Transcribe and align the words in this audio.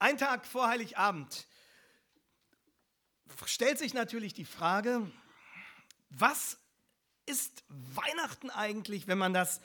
Ein 0.00 0.16
Tag 0.16 0.46
vor 0.46 0.68
Heiligabend 0.68 1.46
stellt 3.46 3.78
sich 3.78 3.94
natürlich 3.94 4.32
die 4.32 4.44
Frage, 4.44 5.10
was 6.10 6.58
ist 7.26 7.64
Weihnachten 7.68 8.50
eigentlich, 8.50 9.08
wenn 9.08 9.18
man 9.18 9.34
das 9.34 9.60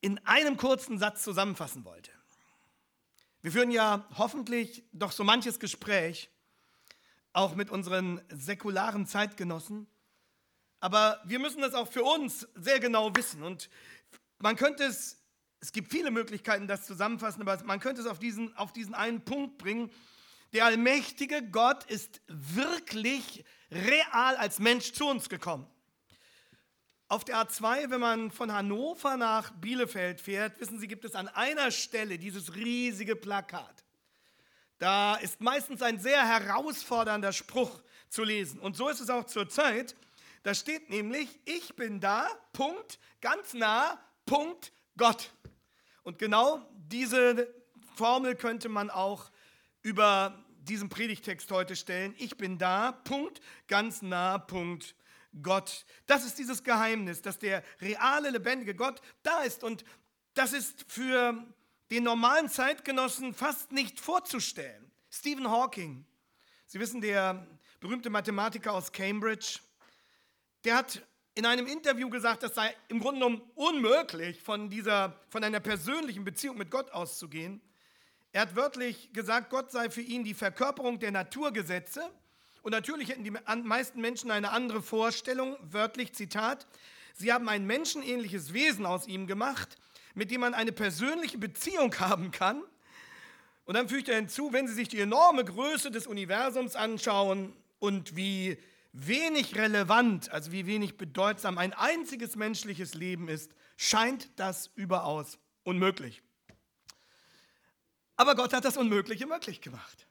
in 0.00 0.18
einem 0.26 0.56
kurzen 0.56 0.98
Satz 0.98 1.22
zusammenfassen 1.22 1.84
wollte? 1.84 2.10
Wir 3.42 3.52
führen 3.52 3.70
ja 3.70 4.08
hoffentlich 4.16 4.82
doch 4.92 5.12
so 5.12 5.22
manches 5.22 5.60
Gespräch, 5.60 6.30
auch 7.32 7.54
mit 7.54 7.70
unseren 7.70 8.20
säkularen 8.28 9.06
Zeitgenossen, 9.06 9.86
aber 10.80 11.22
wir 11.24 11.38
müssen 11.38 11.60
das 11.62 11.74
auch 11.74 11.88
für 11.88 12.02
uns 12.02 12.48
sehr 12.56 12.80
genau 12.80 13.14
wissen 13.14 13.44
und 13.44 13.70
man 14.38 14.56
könnte 14.56 14.82
es 14.84 15.19
es 15.60 15.72
gibt 15.72 15.90
viele 15.90 16.10
Möglichkeiten, 16.10 16.66
das 16.66 16.86
zusammenfassen, 16.86 17.42
aber 17.42 17.62
man 17.64 17.80
könnte 17.80 18.00
es 18.00 18.06
auf 18.06 18.18
diesen, 18.18 18.56
auf 18.56 18.72
diesen 18.72 18.94
einen 18.94 19.24
Punkt 19.24 19.58
bringen. 19.58 19.90
Der 20.52 20.64
allmächtige 20.64 21.42
Gott 21.42 21.84
ist 21.84 22.20
wirklich 22.26 23.44
real 23.70 24.36
als 24.36 24.58
Mensch 24.58 24.92
zu 24.92 25.06
uns 25.06 25.28
gekommen. 25.28 25.66
Auf 27.08 27.24
der 27.24 27.36
A2, 27.36 27.90
wenn 27.90 28.00
man 28.00 28.30
von 28.30 28.52
Hannover 28.52 29.16
nach 29.16 29.50
Bielefeld 29.50 30.20
fährt, 30.20 30.60
wissen 30.60 30.78
Sie, 30.78 30.88
gibt 30.88 31.04
es 31.04 31.14
an 31.14 31.28
einer 31.28 31.70
Stelle 31.70 32.18
dieses 32.18 32.54
riesige 32.54 33.16
Plakat. 33.16 33.84
Da 34.78 35.16
ist 35.16 35.40
meistens 35.40 35.82
ein 35.82 36.00
sehr 36.00 36.26
herausfordernder 36.26 37.32
Spruch 37.32 37.82
zu 38.08 38.24
lesen. 38.24 38.60
Und 38.60 38.76
so 38.76 38.88
ist 38.88 39.00
es 39.00 39.10
auch 39.10 39.24
zur 39.24 39.48
Zeit. 39.48 39.94
Da 40.42 40.54
steht 40.54 40.88
nämlich, 40.88 41.28
ich 41.44 41.76
bin 41.76 42.00
da, 42.00 42.28
Punkt, 42.52 42.98
ganz 43.20 43.52
nah, 43.52 44.00
Punkt, 44.24 44.72
Gott. 44.96 45.30
Und 46.10 46.18
genau 46.18 46.60
diese 46.72 47.54
Formel 47.94 48.34
könnte 48.34 48.68
man 48.68 48.90
auch 48.90 49.30
über 49.82 50.44
diesen 50.58 50.88
Predigtext 50.88 51.52
heute 51.52 51.76
stellen. 51.76 52.16
Ich 52.18 52.36
bin 52.36 52.58
da, 52.58 52.90
Punkt, 52.90 53.40
ganz 53.68 54.02
nah, 54.02 54.38
Punkt, 54.38 54.96
Gott. 55.40 55.86
Das 56.08 56.26
ist 56.26 56.36
dieses 56.36 56.64
Geheimnis, 56.64 57.22
dass 57.22 57.38
der 57.38 57.62
reale, 57.80 58.30
lebendige 58.30 58.74
Gott 58.74 59.00
da 59.22 59.42
ist. 59.42 59.62
Und 59.62 59.84
das 60.34 60.52
ist 60.52 60.84
für 60.88 61.46
den 61.92 62.02
normalen 62.02 62.48
Zeitgenossen 62.48 63.32
fast 63.32 63.70
nicht 63.70 64.00
vorzustellen. 64.00 64.90
Stephen 65.12 65.48
Hawking, 65.48 66.04
Sie 66.66 66.80
wissen, 66.80 67.00
der 67.00 67.46
berühmte 67.78 68.10
Mathematiker 68.10 68.72
aus 68.72 68.90
Cambridge, 68.90 69.60
der 70.64 70.74
hat 70.74 71.06
in 71.34 71.46
einem 71.46 71.66
Interview 71.66 72.10
gesagt, 72.10 72.42
das 72.42 72.54
sei 72.54 72.74
im 72.88 73.00
Grunde 73.00 73.20
genommen 73.20 73.42
unmöglich, 73.54 74.40
von, 74.42 74.68
dieser, 74.68 75.16
von 75.28 75.44
einer 75.44 75.60
persönlichen 75.60 76.24
Beziehung 76.24 76.58
mit 76.58 76.70
Gott 76.70 76.90
auszugehen. 76.90 77.60
Er 78.32 78.42
hat 78.42 78.56
wörtlich 78.56 79.12
gesagt, 79.12 79.50
Gott 79.50 79.70
sei 79.70 79.90
für 79.90 80.02
ihn 80.02 80.24
die 80.24 80.34
Verkörperung 80.34 80.98
der 80.98 81.10
Naturgesetze. 81.10 82.02
Und 82.62 82.72
natürlich 82.72 83.08
hätten 83.08 83.24
die 83.24 83.30
meisten 83.30 84.00
Menschen 84.00 84.30
eine 84.30 84.50
andere 84.50 84.82
Vorstellung, 84.82 85.56
wörtlich 85.60 86.12
Zitat, 86.14 86.66
sie 87.14 87.32
haben 87.32 87.48
ein 87.48 87.66
menschenähnliches 87.66 88.52
Wesen 88.52 88.84
aus 88.84 89.06
ihm 89.06 89.26
gemacht, 89.26 89.78
mit 90.14 90.30
dem 90.30 90.42
man 90.42 90.54
eine 90.54 90.72
persönliche 90.72 91.38
Beziehung 91.38 91.98
haben 91.98 92.30
kann. 92.30 92.62
Und 93.64 93.74
dann 93.74 93.88
fügt 93.88 94.08
er 94.08 94.16
hinzu, 94.16 94.52
wenn 94.52 94.66
Sie 94.66 94.74
sich 94.74 94.88
die 94.88 94.98
enorme 94.98 95.44
Größe 95.44 95.90
des 95.90 96.06
Universums 96.06 96.74
anschauen 96.74 97.54
und 97.78 98.16
wie 98.16 98.58
wenig 98.92 99.56
relevant, 99.56 100.30
also 100.30 100.52
wie 100.52 100.66
wenig 100.66 100.96
bedeutsam 100.96 101.58
ein 101.58 101.72
einziges 101.72 102.36
menschliches 102.36 102.94
Leben 102.94 103.28
ist, 103.28 103.54
scheint 103.76 104.30
das 104.36 104.70
überaus 104.74 105.38
unmöglich. 105.62 106.22
Aber 108.16 108.34
Gott 108.34 108.52
hat 108.52 108.64
das 108.64 108.76
Unmögliche 108.76 109.26
möglich 109.26 109.60
gemacht. 109.60 110.06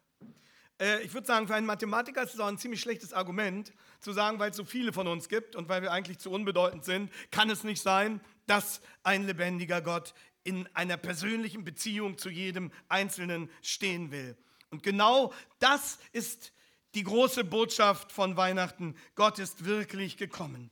Äh, 0.79 1.03
ich 1.03 1.13
würde 1.13 1.27
sagen, 1.27 1.47
für 1.47 1.55
einen 1.55 1.67
Mathematiker 1.67 2.23
ist 2.23 2.33
es 2.33 2.39
auch 2.39 2.47
ein 2.47 2.57
ziemlich 2.57 2.81
schlechtes 2.81 3.13
Argument, 3.13 3.73
zu 3.99 4.13
sagen, 4.13 4.39
weil 4.39 4.51
es 4.51 4.57
so 4.57 4.65
viele 4.65 4.93
von 4.93 5.07
uns 5.07 5.29
gibt 5.29 5.55
und 5.55 5.69
weil 5.69 5.81
wir 5.81 5.91
eigentlich 5.91 6.19
zu 6.19 6.31
unbedeutend 6.31 6.85
sind, 6.85 7.11
kann 7.31 7.49
es 7.49 7.63
nicht 7.63 7.81
sein, 7.81 8.21
dass 8.47 8.81
ein 9.03 9.25
lebendiger 9.25 9.81
Gott 9.81 10.13
in 10.43 10.67
einer 10.73 10.97
persönlichen 10.97 11.63
Beziehung 11.63 12.17
zu 12.17 12.29
jedem 12.29 12.71
Einzelnen 12.87 13.49
stehen 13.61 14.11
will. 14.11 14.37
Und 14.71 14.83
genau 14.83 15.33
das 15.59 15.99
ist 16.11 16.53
die 16.95 17.03
große 17.03 17.43
Botschaft 17.43 18.11
von 18.11 18.37
Weihnachten. 18.37 18.95
Gott 19.15 19.39
ist 19.39 19.65
wirklich 19.65 20.17
gekommen. 20.17 20.71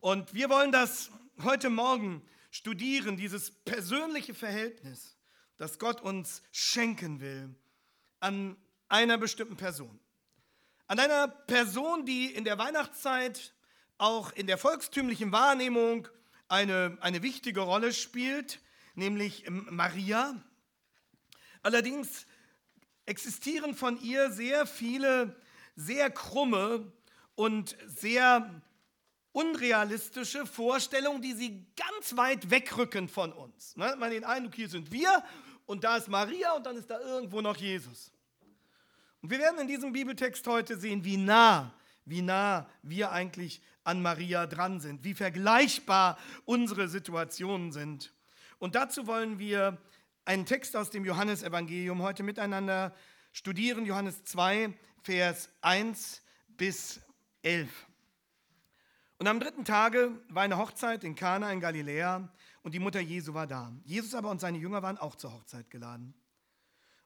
Und 0.00 0.32
wir 0.32 0.48
wollen 0.48 0.72
das 0.72 1.10
heute 1.42 1.70
Morgen 1.70 2.22
studieren, 2.50 3.16
dieses 3.16 3.50
persönliche 3.50 4.34
Verhältnis, 4.34 5.16
das 5.56 5.78
Gott 5.78 6.00
uns 6.00 6.42
schenken 6.52 7.20
will 7.20 7.54
an 8.20 8.56
einer 8.88 9.18
bestimmten 9.18 9.56
Person. 9.56 9.98
An 10.86 10.98
einer 10.98 11.28
Person, 11.28 12.04
die 12.04 12.26
in 12.26 12.44
der 12.44 12.58
Weihnachtszeit 12.58 13.54
auch 13.98 14.32
in 14.32 14.46
der 14.46 14.58
volkstümlichen 14.58 15.32
Wahrnehmung 15.32 16.08
eine, 16.48 16.98
eine 17.00 17.22
wichtige 17.22 17.60
Rolle 17.60 17.92
spielt, 17.92 18.60
nämlich 18.94 19.44
Maria. 19.48 20.34
Allerdings 21.62 22.26
existieren 23.10 23.74
von 23.74 24.00
ihr 24.00 24.30
sehr 24.30 24.66
viele 24.66 25.36
sehr 25.74 26.10
krumme 26.10 26.92
und 27.34 27.76
sehr 27.86 28.62
unrealistische 29.32 30.46
Vorstellungen, 30.46 31.20
die 31.20 31.32
sie 31.32 31.66
ganz 31.76 32.16
weit 32.16 32.50
wegrücken 32.50 33.08
von 33.08 33.32
uns. 33.32 33.76
Ne? 33.76 33.96
Man 33.98 34.10
den 34.10 34.24
Eindruck, 34.24 34.54
hier 34.54 34.68
sind 34.68 34.92
wir 34.92 35.24
und 35.66 35.82
da 35.82 35.96
ist 35.96 36.08
Maria 36.08 36.52
und 36.52 36.66
dann 36.66 36.76
ist 36.76 36.88
da 36.88 37.00
irgendwo 37.00 37.40
noch 37.40 37.56
Jesus. 37.56 38.12
Und 39.22 39.30
wir 39.30 39.40
werden 39.40 39.58
in 39.60 39.68
diesem 39.68 39.92
Bibeltext 39.92 40.46
heute 40.46 40.78
sehen, 40.78 41.04
wie 41.04 41.16
nah, 41.16 41.74
wie 42.04 42.22
nah 42.22 42.68
wir 42.82 43.10
eigentlich 43.10 43.60
an 43.82 44.02
Maria 44.02 44.46
dran 44.46 44.78
sind, 44.78 45.02
wie 45.02 45.14
vergleichbar 45.14 46.16
unsere 46.44 46.88
Situationen 46.88 47.72
sind. 47.72 48.12
Und 48.58 48.76
dazu 48.76 49.06
wollen 49.06 49.38
wir 49.38 49.78
einen 50.30 50.46
Text 50.46 50.76
aus 50.76 50.90
dem 50.90 51.04
Johannesevangelium 51.04 52.02
heute 52.02 52.22
miteinander 52.22 52.94
studieren, 53.32 53.84
Johannes 53.84 54.22
2, 54.22 54.72
Vers 55.02 55.48
1 55.60 56.22
bis 56.56 57.00
11. 57.42 57.68
Und 59.18 59.26
am 59.26 59.40
dritten 59.40 59.64
Tage 59.64 60.12
war 60.28 60.44
eine 60.44 60.56
Hochzeit 60.56 61.02
in 61.02 61.16
Kana 61.16 61.52
in 61.52 61.58
Galiläa 61.58 62.32
und 62.62 62.74
die 62.74 62.78
Mutter 62.78 63.00
Jesu 63.00 63.34
war 63.34 63.48
da. 63.48 63.72
Jesus 63.82 64.14
aber 64.14 64.30
und 64.30 64.40
seine 64.40 64.58
Jünger 64.58 64.84
waren 64.84 64.98
auch 64.98 65.16
zur 65.16 65.32
Hochzeit 65.32 65.68
geladen. 65.68 66.14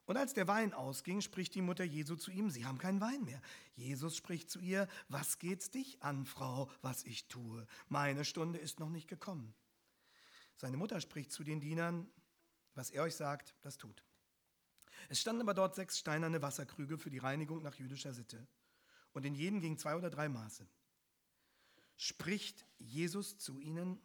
Und 0.05 0.17
als 0.17 0.35
der 0.35 0.47
Wein 0.47 0.75
ausging, 0.75 1.21
spricht 1.21 1.55
die 1.55 1.63
Mutter 1.63 1.83
Jesu 1.83 2.15
zu 2.15 2.29
ihm, 2.29 2.51
sie 2.51 2.67
haben 2.67 2.77
keinen 2.77 3.01
Wein 3.01 3.23
mehr. 3.23 3.41
Jesus 3.73 4.15
spricht 4.15 4.51
zu 4.51 4.59
ihr, 4.59 4.87
was 5.09 5.39
geht's 5.39 5.71
dich 5.71 5.99
an, 6.03 6.27
Frau, 6.27 6.69
was 6.83 7.03
ich 7.03 7.27
tue? 7.27 7.65
Meine 7.89 8.23
Stunde 8.23 8.59
ist 8.59 8.79
noch 8.79 8.89
nicht 8.89 9.07
gekommen. 9.07 9.55
Seine 10.57 10.77
Mutter 10.77 11.01
spricht 11.01 11.31
zu 11.31 11.43
den 11.43 11.59
Dienern, 11.59 12.07
was 12.75 12.91
er 12.91 13.03
euch 13.03 13.15
sagt, 13.15 13.55
das 13.61 13.77
tut. 13.77 14.03
Es 15.09 15.19
standen 15.19 15.41
aber 15.41 15.53
dort 15.53 15.75
sechs 15.75 15.97
steinerne 15.97 16.41
Wasserkrüge 16.41 16.97
für 16.97 17.09
die 17.09 17.17
Reinigung 17.17 17.61
nach 17.61 17.75
jüdischer 17.75 18.13
Sitte. 18.13 18.47
Und 19.13 19.25
in 19.25 19.35
jeden 19.35 19.61
gingen 19.61 19.77
zwei 19.77 19.95
oder 19.95 20.09
drei 20.09 20.29
Maße. 20.29 20.67
Spricht 21.97 22.65
Jesus 22.77 23.37
zu 23.37 23.59
ihnen, 23.59 23.99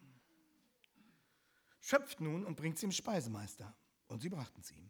schöpft 1.79 2.21
nun 2.21 2.45
und 2.45 2.55
bringt 2.55 2.77
sie 2.77 2.85
dem 2.85 2.91
Speisemeister. 2.91 3.75
Und 4.07 4.21
sie 4.21 4.29
brachten 4.29 4.63
sie 4.63 4.75
ihm. 4.75 4.89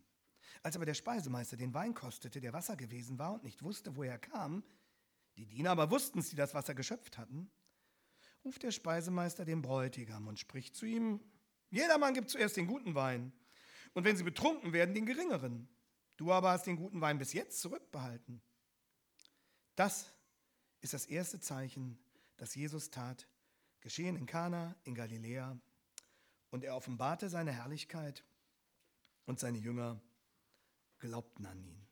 Als 0.63 0.75
aber 0.75 0.85
der 0.85 0.93
Speisemeister 0.93 1.57
den 1.57 1.73
Wein 1.73 1.93
kostete, 1.93 2.39
der 2.39 2.53
Wasser 2.53 2.75
gewesen 2.75 3.17
war 3.17 3.33
und 3.33 3.43
nicht 3.43 3.63
wusste, 3.63 3.95
woher 3.95 4.11
er 4.11 4.19
kam, 4.19 4.63
die 5.37 5.45
Diener 5.45 5.71
aber 5.71 5.89
wussten 5.89 6.19
es, 6.19 6.29
die 6.29 6.35
das 6.35 6.53
Wasser 6.53 6.75
geschöpft 6.75 7.17
hatten, 7.17 7.49
ruft 8.43 8.63
der 8.63 8.71
Speisemeister 8.71 9.45
den 9.45 9.61
Bräutigam 9.61 10.27
und 10.27 10.39
spricht 10.39 10.75
zu 10.75 10.85
ihm, 10.85 11.19
jedermann 11.69 12.13
gibt 12.13 12.29
zuerst 12.29 12.57
den 12.57 12.67
guten 12.67 12.95
Wein, 12.95 13.31
und 13.93 14.03
wenn 14.03 14.15
sie 14.15 14.23
betrunken 14.23 14.73
werden, 14.73 14.93
den 14.93 15.05
geringeren. 15.05 15.67
Du 16.17 16.31
aber 16.31 16.51
hast 16.51 16.67
den 16.67 16.77
guten 16.77 17.01
Wein 17.01 17.17
bis 17.17 17.33
jetzt 17.33 17.61
zurückbehalten. 17.61 18.41
Das 19.75 20.13
ist 20.81 20.93
das 20.93 21.05
erste 21.05 21.39
Zeichen, 21.39 21.97
das 22.37 22.55
Jesus 22.55 22.89
tat, 22.91 23.27
geschehen 23.79 24.15
in 24.15 24.25
Kana 24.25 24.75
in 24.83 24.95
Galiläa. 24.95 25.59
Und 26.49 26.63
er 26.63 26.75
offenbarte 26.75 27.29
seine 27.29 27.51
Herrlichkeit 27.51 28.23
und 29.25 29.39
seine 29.39 29.57
Jünger 29.57 30.01
glaubten 30.99 31.45
an 31.45 31.63
ihn. 31.63 31.87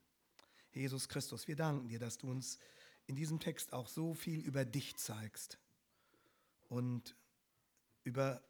Jesus 0.71 1.09
Christus, 1.09 1.47
wir 1.47 1.55
danken 1.55 1.87
dir, 1.87 1.99
dass 1.99 2.17
du 2.17 2.29
uns 2.29 2.59
in 3.07 3.15
diesem 3.15 3.39
Text 3.39 3.73
auch 3.73 3.87
so 3.87 4.13
viel 4.13 4.39
über 4.41 4.65
dich 4.65 4.97
zeigst 4.97 5.57
und 6.67 7.15
über 8.03 8.43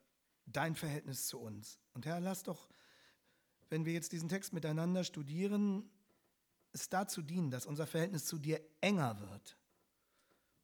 dein 0.45 0.75
Verhältnis 0.75 1.27
zu 1.27 1.39
uns. 1.39 1.79
Und 1.93 2.05
Herr, 2.05 2.19
lass 2.19 2.43
doch 2.43 2.69
wenn 3.69 3.85
wir 3.85 3.93
jetzt 3.93 4.11
diesen 4.11 4.29
Text 4.29 4.53
miteinander 4.53 5.03
studieren, 5.03 5.89
es 6.71 6.89
dazu 6.89 7.21
dienen, 7.21 7.51
dass 7.51 7.65
unser 7.65 7.87
Verhältnis 7.87 8.25
zu 8.25 8.37
dir 8.37 8.61
enger 8.81 9.19
wird 9.19 9.57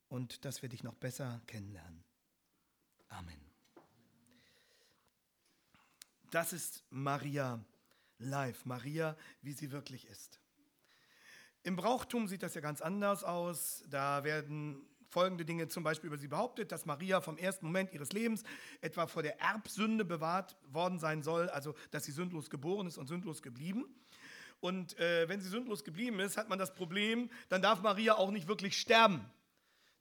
und 0.10 0.46
dass 0.46 0.62
wir 0.62 0.69
dich 0.69 0.84
noch 0.84 0.96
besser 0.96 1.42
kennenlernen. 1.48 2.04
Amen. 3.10 3.40
Das 6.31 6.54
ist 6.54 6.84
Maria 6.90 7.63
live, 8.19 8.66
Maria, 8.66 9.16
wie 9.42 9.54
sie 9.54 9.72
wirklich 9.72 10.06
ist. 10.08 10.40
Im 11.63 11.75
Brauchtum 11.75 12.28
sieht 12.28 12.44
das 12.44 12.54
ja 12.54 12.62
ganz 12.62 12.81
anders 12.81 13.24
aus. 13.24 13.84
Da 13.90 14.24
werden 14.24 14.86
folgende 15.16 15.46
Dinge 15.46 15.70
zum 15.70 15.82
Beispiel 15.82 16.10
über 16.10 16.18
sie 16.18 16.28
behauptet, 16.28 16.74
dass 16.74 16.86
Maria 16.86 17.22
vom 17.22 17.38
ersten 17.38 17.68
Moment 17.68 17.94
ihres 17.94 18.12
Lebens 18.12 18.44
etwa 18.82 19.08
vor 19.08 19.24
der 19.24 19.40
Erbsünde 19.40 20.04
bewahrt 20.04 20.58
worden 20.68 21.00
sein 21.00 21.24
soll, 21.24 21.48
also 21.48 21.74
dass 21.92 22.04
sie 22.04 22.12
sündlos 22.12 22.50
geboren 22.50 22.86
ist 22.86 22.98
und 22.98 23.08
sündlos 23.08 23.42
geblieben. 23.42 23.86
Und 24.60 25.00
äh, 25.00 25.30
wenn 25.30 25.40
sie 25.40 25.48
sündlos 25.48 25.86
geblieben 25.86 26.20
ist, 26.20 26.36
hat 26.36 26.50
man 26.50 26.60
das 26.60 26.74
Problem, 26.74 27.30
dann 27.48 27.62
darf 27.62 27.82
Maria 27.82 28.16
auch 28.16 28.30
nicht 28.30 28.50
wirklich 28.50 28.78
sterben. 28.78 29.24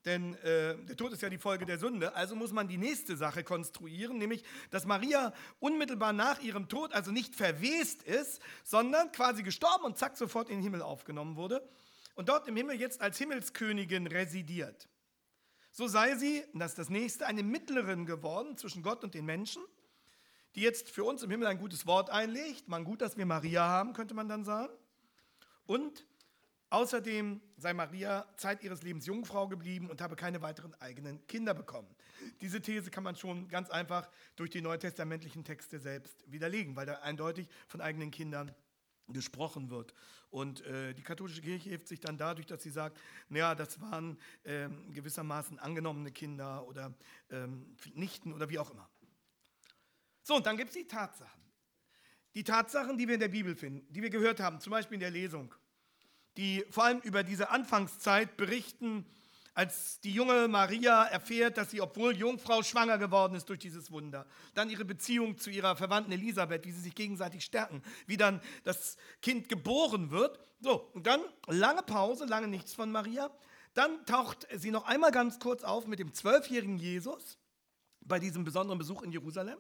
Denn 0.05 0.35
äh, 0.43 0.77
der 0.85 0.97
Tod 0.97 1.13
ist 1.13 1.23
ja 1.23 1.31
die 1.31 1.39
Folge 1.39 1.65
der 1.65 1.79
Sünde. 1.79 2.17
Also 2.17 2.35
muss 2.35 2.51
man 2.51 2.67
die 2.67 2.77
nächste 2.77 3.17
Sache 3.17 3.45
konstruieren, 3.45 4.19
nämlich, 4.19 4.43
dass 4.71 4.85
Maria 4.85 5.33
unmittelbar 5.61 6.13
nach 6.13 6.41
ihrem 6.41 6.69
Tod 6.69 6.93
also 6.93 7.13
nicht 7.13 7.37
verwest 7.37 8.03
ist, 8.03 8.43
sondern 8.65 9.13
quasi 9.13 9.45
gestorben 9.45 9.85
und 9.85 9.97
zack 9.97 10.17
sofort 10.17 10.49
in 10.49 10.57
den 10.57 10.65
Himmel 10.65 10.83
aufgenommen 10.83 11.37
wurde 11.37 11.63
und 12.17 12.29
dort 12.29 12.49
im 12.49 12.57
Himmel 12.57 12.81
jetzt 12.81 13.01
als 13.01 13.17
Himmelskönigin 13.19 14.09
residiert. 14.09 14.89
So 15.77 15.89
sei 15.89 16.15
sie, 16.15 16.45
und 16.53 16.61
das 16.61 16.71
ist 16.71 16.79
das 16.79 16.89
nächste, 16.89 17.27
eine 17.27 17.43
Mittlerin 17.43 18.07
geworden 18.07 18.57
zwischen 18.57 18.85
Gott 18.85 19.03
und 19.03 19.13
den 19.13 19.25
Menschen, 19.25 19.61
die 20.55 20.61
jetzt 20.61 20.89
für 20.89 21.03
uns 21.03 21.25
im 21.25 21.33
Himmel 21.33 21.49
ein 21.49 21.59
gutes 21.59 21.85
Wort 21.85 22.11
einlegt. 22.11 22.69
Man 22.69 22.85
gut, 22.85 23.01
dass 23.01 23.17
wir 23.17 23.27
Maria 23.27 23.67
haben, 23.67 23.93
könnte 23.93 24.15
man 24.15 24.29
dann 24.29 24.45
sagen. 24.45 24.73
Und 25.67 26.07
Außerdem 26.75 27.41
sei 27.57 27.73
Maria 27.73 28.27
Zeit 28.37 28.65
ihres 28.65 28.83
Lebens 28.83 29.07
Jungfrau 29.07 29.47
geblieben 29.47 29.89
und 29.89 30.01
habe 30.01 30.17
keine 30.17 30.43
weiteren 30.43 30.75
eigenen 30.81 31.25
Kinder 31.29 31.55
bekommen. 31.55 31.87
Diese 32.41 32.61
These 32.61 32.91
kann 32.91 33.05
man 33.05 33.15
schon 33.15 33.47
ganz 33.47 33.71
einfach 33.71 34.11
durch 34.35 34.51
die 34.51 34.61
neutestamentlichen 34.61 35.45
Texte 35.45 35.79
selbst 35.79 36.25
widerlegen, 36.27 36.75
weil 36.75 36.85
da 36.85 36.95
eindeutig 36.95 37.47
von 37.69 37.81
eigenen 37.81 38.11
Kindern 38.11 38.53
gesprochen 39.09 39.71
wird. 39.71 39.95
Und 40.31 40.63
äh, 40.63 40.95
die 40.95 41.03
katholische 41.03 41.43
Kirche 41.43 41.71
hilft 41.71 41.89
sich 41.89 42.01
dann 42.01 42.17
dadurch, 42.17 42.47
dass 42.47 42.63
sie 42.63 42.71
sagt, 42.71 42.99
naja, 43.29 43.55
das 43.55 43.81
waren 43.81 44.19
äh, 44.45 44.69
gewissermaßen 44.93 45.59
angenommene 45.59 46.11
Kinder 46.11 46.67
oder 46.67 46.95
ähm, 47.31 47.77
Nichten 47.95 48.33
oder 48.33 48.49
wie 48.49 48.59
auch 48.59 48.71
immer. 48.71 48.89
So, 50.23 50.37
und 50.37 50.47
dann 50.47 50.57
gibt 50.57 50.71
es 50.71 50.77
die 50.77 50.87
Tatsachen. 50.87 51.43
Die 52.35 52.45
Tatsachen, 52.45 52.99
die 52.99 53.07
wir 53.07 53.15
in 53.15 53.21
der 53.21 53.29
Bibel 53.29 53.55
finden, 53.55 53.87
die 53.93 54.03
wir 54.03 54.11
gehört 54.11 54.41
haben, 54.41 54.61
zum 54.61 54.71
Beispiel 54.71 54.95
in 54.95 55.01
der 55.01 55.11
Lesung 55.11 55.55
die 56.37 56.65
vor 56.71 56.85
allem 56.85 57.01
über 57.01 57.23
diese 57.23 57.51
Anfangszeit 57.51 58.37
berichten, 58.37 59.07
als 59.55 60.01
die 60.01 60.13
junge 60.13 60.49
Maria 60.49 61.05
erfährt, 61.05 61.57
dass 61.57 61.71
sie, 61.71 61.81
obwohl 61.81 62.17
Jungfrau, 62.17 62.63
schwanger 62.63 62.99
geworden 62.99 63.35
ist 63.35 63.49
durch 63.49 63.61
dieses 63.61 63.91
Wunder. 63.91 64.27
Dann 64.55 64.69
ihre 64.69 64.85
Beziehung 64.85 65.39
zu 65.39 65.51
ihrer 65.51 65.77
Verwandten 65.77 66.13
Elisabeth, 66.13 66.65
wie 66.65 66.73
sie 66.73 66.81
sich 66.81 66.95
gegenseitig 66.95 67.45
stärken, 67.45 67.83
wie 68.07 68.17
dann 68.17 68.41
das 68.65 68.97
Kind 69.23 69.49
geboren 69.49 70.11
wird. 70.11 70.39
So, 70.61 70.91
und 70.93 71.07
dann 71.07 71.21
lange 71.47 71.83
Pause, 71.83 72.25
lange 72.25 72.49
nichts 72.49 72.75
von 72.75 72.91
Maria. 72.91 73.31
Dann 73.75 74.05
taucht 74.07 74.47
sie 74.55 74.71
noch 74.71 74.85
einmal 74.85 75.11
ganz 75.11 75.39
kurz 75.39 75.65
auf 75.65 75.87
mit 75.87 75.99
dem 75.99 76.13
zwölfjährigen 76.13 76.79
Jesus 76.79 77.39
bei 78.01 78.19
diesem 78.19 78.45
besonderen 78.45 78.79
Besuch 78.79 79.03
in 79.03 79.13
Jerusalem. 79.13 79.59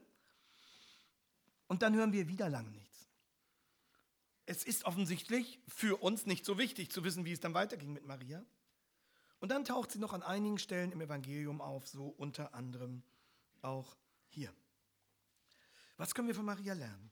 Und 1.67 1.82
dann 1.82 1.94
hören 1.94 2.12
wir 2.12 2.29
wieder 2.29 2.49
lange 2.49 2.70
nichts 2.70 2.94
es 4.47 4.64
ist 4.64 4.85
offensichtlich 4.85 5.61
für 5.67 6.02
uns 6.02 6.26
nicht 6.26 6.44
so 6.44 6.58
wichtig 6.58 6.90
zu 6.90 7.05
wissen, 7.05 7.25
wie 7.25 7.32
es 7.32 7.40
dann 7.40 7.55
weiterging 7.55 7.93
mit 7.93 8.06
Maria. 8.06 8.44
Und 9.44 9.50
dann 9.50 9.67
taucht 9.67 9.93
sie 9.93 9.99
noch 9.99 10.14
an 10.14 10.23
einigen 10.23 10.56
Stellen 10.56 10.91
im 10.91 11.02
Evangelium 11.02 11.61
auf, 11.61 11.87
so 11.87 12.06
unter 12.06 12.55
anderem 12.55 13.02
auch 13.61 13.94
hier. 14.31 14.50
Was 15.99 16.14
können 16.14 16.29
wir 16.29 16.35
von 16.35 16.46
Maria 16.46 16.73
lernen? 16.73 17.11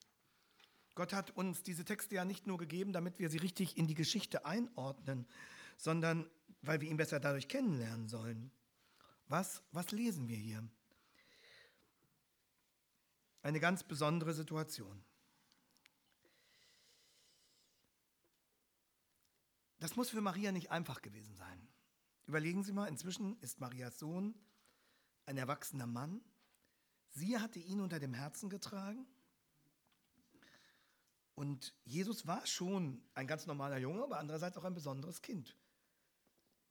Gott 0.95 1.13
hat 1.13 1.33
uns 1.33 1.63
diese 1.63 1.85
Texte 1.85 2.15
ja 2.15 2.25
nicht 2.25 2.47
nur 2.47 2.57
gegeben, 2.57 2.95
damit 2.95 3.19
wir 3.19 3.29
sie 3.29 3.37
richtig 3.37 3.77
in 3.77 3.87
die 3.87 3.93
Geschichte 3.93 4.47
einordnen, 4.47 5.29
sondern 5.77 6.27
weil 6.63 6.81
wir 6.81 6.89
ihn 6.89 6.97
besser 6.97 7.21
dadurch 7.21 7.49
kennenlernen 7.49 8.09
sollen. 8.09 8.51
Was, 9.29 9.63
was 9.71 9.91
lesen 9.91 10.27
wir 10.27 10.39
hier? 10.39 10.67
Eine 13.43 13.61
ganz 13.61 13.85
besondere 13.85 14.33
Situation. 14.33 15.05
Das 19.81 19.97
muss 19.97 20.09
für 20.09 20.23
Maria 20.23 20.51
nicht 20.51 20.71
einfach 20.71 21.03
gewesen 21.03 21.37
sein. 21.37 21.69
Überlegen 22.33 22.63
Sie 22.63 22.73
mal, 22.73 22.87
inzwischen 22.87 23.39
ist 23.43 23.61
Marias 23.61 23.99
Sohn 23.99 24.35
ein 25.27 25.37
erwachsener 25.37 25.87
Mann. 25.87 26.23
Sie 27.11 27.39
hatte 27.39 27.59
ihn 27.59 27.79
unter 27.79 28.01
dem 28.01 28.15
Herzen 28.15 28.49
getragen. 28.49 29.07
Und 31.35 31.75
Jesus 31.85 32.27
war 32.27 32.47
schon 32.47 33.03
ein 33.13 33.27
ganz 33.27 33.45
normaler 33.45 33.77
Junge, 33.77 34.03
aber 34.03 34.19
andererseits 34.19 34.57
auch 34.57 34.65
ein 34.65 34.73
besonderes 34.73 35.21
Kind. 35.21 35.55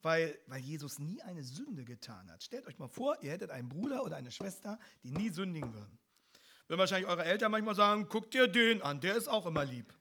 Weil, 0.01 0.35
weil 0.47 0.61
Jesus 0.61 0.97
nie 0.97 1.21
eine 1.21 1.43
Sünde 1.43 1.85
getan 1.85 2.31
hat. 2.31 2.41
Stellt 2.41 2.65
euch 2.65 2.79
mal 2.79 2.89
vor, 2.89 3.21
ihr 3.21 3.29
hättet 3.29 3.51
einen 3.51 3.69
Bruder 3.69 4.03
oder 4.03 4.15
eine 4.15 4.31
Schwester, 4.31 4.79
die 5.03 5.11
nie 5.11 5.29
sündigen 5.29 5.71
würden. 5.75 5.99
Würden 6.69 6.79
wahrscheinlich 6.79 7.07
eure 7.07 7.23
Eltern 7.23 7.51
manchmal 7.51 7.75
sagen, 7.75 8.09
guckt 8.09 8.33
dir 8.33 8.47
den 8.47 8.81
an, 8.81 8.99
der 8.99 9.15
ist 9.15 9.27
auch 9.27 9.45
immer 9.45 9.63
lieb. 9.63 9.93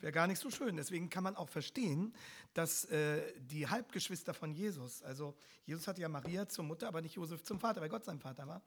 Wäre 0.00 0.12
gar 0.12 0.26
nicht 0.26 0.38
so 0.38 0.50
schön. 0.50 0.76
Deswegen 0.76 1.08
kann 1.10 1.24
man 1.24 1.36
auch 1.36 1.48
verstehen, 1.48 2.14
dass 2.52 2.84
äh, 2.86 3.22
die 3.40 3.68
Halbgeschwister 3.68 4.34
von 4.34 4.52
Jesus, 4.52 5.02
also 5.02 5.34
Jesus 5.64 5.86
hatte 5.88 6.00
ja 6.00 6.08
Maria 6.08 6.48
zur 6.48 6.64
Mutter, 6.64 6.88
aber 6.88 7.00
nicht 7.00 7.14
Josef 7.14 7.42
zum 7.42 7.58
Vater, 7.58 7.80
weil 7.80 7.88
Gott 7.88 8.04
sein 8.04 8.18
Vater 8.18 8.46
war. 8.46 8.62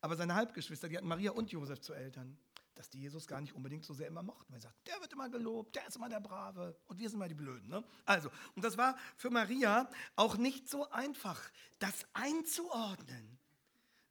Aber 0.00 0.16
seine 0.16 0.34
Halbgeschwister, 0.34 0.88
die 0.88 0.96
hatten 0.96 1.08
Maria 1.08 1.32
und 1.32 1.52
Josef 1.52 1.80
zu 1.80 1.92
Eltern, 1.92 2.38
dass 2.74 2.88
die 2.88 3.00
Jesus 3.00 3.26
gar 3.26 3.42
nicht 3.42 3.54
unbedingt 3.54 3.84
so 3.84 3.92
sehr 3.92 4.08
immer 4.08 4.22
mochten. 4.22 4.50
Weil 4.52 4.58
er 4.58 4.62
sagt, 4.62 4.86
der 4.88 4.98
wird 5.00 5.12
immer 5.12 5.28
gelobt, 5.28 5.76
der 5.76 5.86
ist 5.86 5.96
immer 5.96 6.08
der 6.08 6.20
Brave 6.20 6.74
und 6.86 6.98
wir 6.98 7.08
sind 7.10 7.18
immer 7.18 7.28
die 7.28 7.34
Blöden. 7.34 7.68
Ne? 7.68 7.84
Also, 8.06 8.30
und 8.54 8.64
das 8.64 8.78
war 8.78 8.96
für 9.16 9.28
Maria 9.28 9.90
auch 10.16 10.38
nicht 10.38 10.68
so 10.68 10.88
einfach, 10.90 11.50
das 11.78 12.06
einzuordnen. 12.14 13.38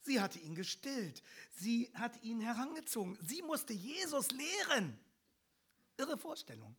Sie 0.02 0.22
hatte 0.22 0.40
ihn 0.40 0.56
gestillt, 0.56 1.24
sie 1.52 1.92
hat 1.96 2.22
ihn 2.24 2.42
herangezogen, 2.42 3.18
sie 3.22 3.42
musste 3.42 3.74
Jesus 3.74 4.30
lehren. 4.32 5.00
Irre 6.00 6.18
Vorstellung. 6.18 6.76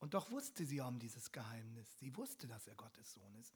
Und 0.00 0.12
doch 0.14 0.30
wusste 0.30 0.66
sie 0.66 0.80
um 0.80 0.98
dieses 0.98 1.32
Geheimnis. 1.32 1.86
Sie 1.98 2.14
wusste, 2.16 2.46
dass 2.46 2.66
er 2.66 2.74
Gottes 2.74 3.14
Sohn 3.14 3.34
ist. 3.36 3.54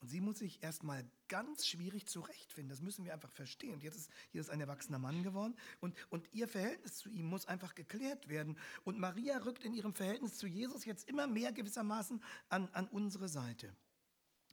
Und 0.00 0.08
sie 0.08 0.20
muss 0.20 0.38
sich 0.38 0.62
erstmal 0.62 1.08
ganz 1.28 1.66
schwierig 1.66 2.06
zurechtfinden. 2.06 2.68
Das 2.68 2.82
müssen 2.82 3.04
wir 3.04 3.14
einfach 3.14 3.30
verstehen. 3.30 3.74
Und 3.74 3.82
jetzt 3.82 3.96
ist 3.96 4.10
hier 4.30 4.40
ist 4.40 4.50
ein 4.50 4.60
erwachsener 4.60 4.98
Mann 4.98 5.22
geworden 5.22 5.54
und, 5.80 5.94
und 6.10 6.28
ihr 6.32 6.48
Verhältnis 6.48 6.96
zu 6.96 7.08
ihm 7.08 7.26
muss 7.26 7.46
einfach 7.46 7.74
geklärt 7.74 8.28
werden. 8.28 8.58
Und 8.84 8.98
Maria 8.98 9.38
rückt 9.38 9.64
in 9.64 9.72
ihrem 9.74 9.94
Verhältnis 9.94 10.36
zu 10.36 10.46
Jesus 10.46 10.84
jetzt 10.84 11.08
immer 11.08 11.26
mehr 11.26 11.52
gewissermaßen 11.52 12.22
an, 12.48 12.68
an 12.72 12.88
unsere 12.88 13.28
Seite. 13.28 13.74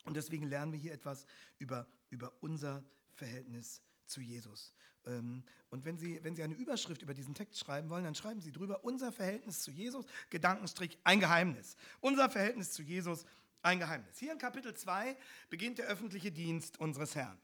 Und 0.06 0.16
deswegen 0.16 0.48
lernen 0.48 0.72
wir 0.72 0.80
hier 0.80 0.94
etwas 0.94 1.26
über, 1.60 1.88
über 2.10 2.32
unser 2.42 2.84
Verhältnis 3.14 3.82
zu 4.06 4.22
Jesus. 4.22 4.74
Ähm, 5.06 5.44
und 5.70 5.86
wenn 5.86 5.98
Sie, 5.98 6.24
wenn 6.24 6.36
Sie 6.36 6.44
eine 6.44 6.54
Überschrift 6.54 7.02
über 7.02 7.14
diesen 7.14 7.34
Text 7.34 7.60
schreiben 7.60 7.90
wollen, 7.90 8.04
dann 8.04 8.16
schreiben 8.16 8.42
Sie 8.42 8.52
drüber 8.52 8.84
unser 8.84 9.12
Verhältnis 9.12 9.62
zu 9.62 9.72
Jesus, 9.72 10.06
Gedankenstrich, 10.30 10.98
ein 11.04 11.20
Geheimnis. 11.20 11.76
Unser 12.00 12.30
Verhältnis 12.30 12.72
zu 12.72 12.84
Jesus, 12.84 13.26
ein 13.62 13.80
Geheimnis. 13.80 14.20
Hier 14.20 14.32
in 14.32 14.38
Kapitel 14.38 14.74
2 14.74 15.18
beginnt 15.50 15.80
der 15.80 15.88
öffentliche 15.88 16.32
Dienst 16.32 16.80
unseres 16.80 17.16
Herrn. 17.16 17.38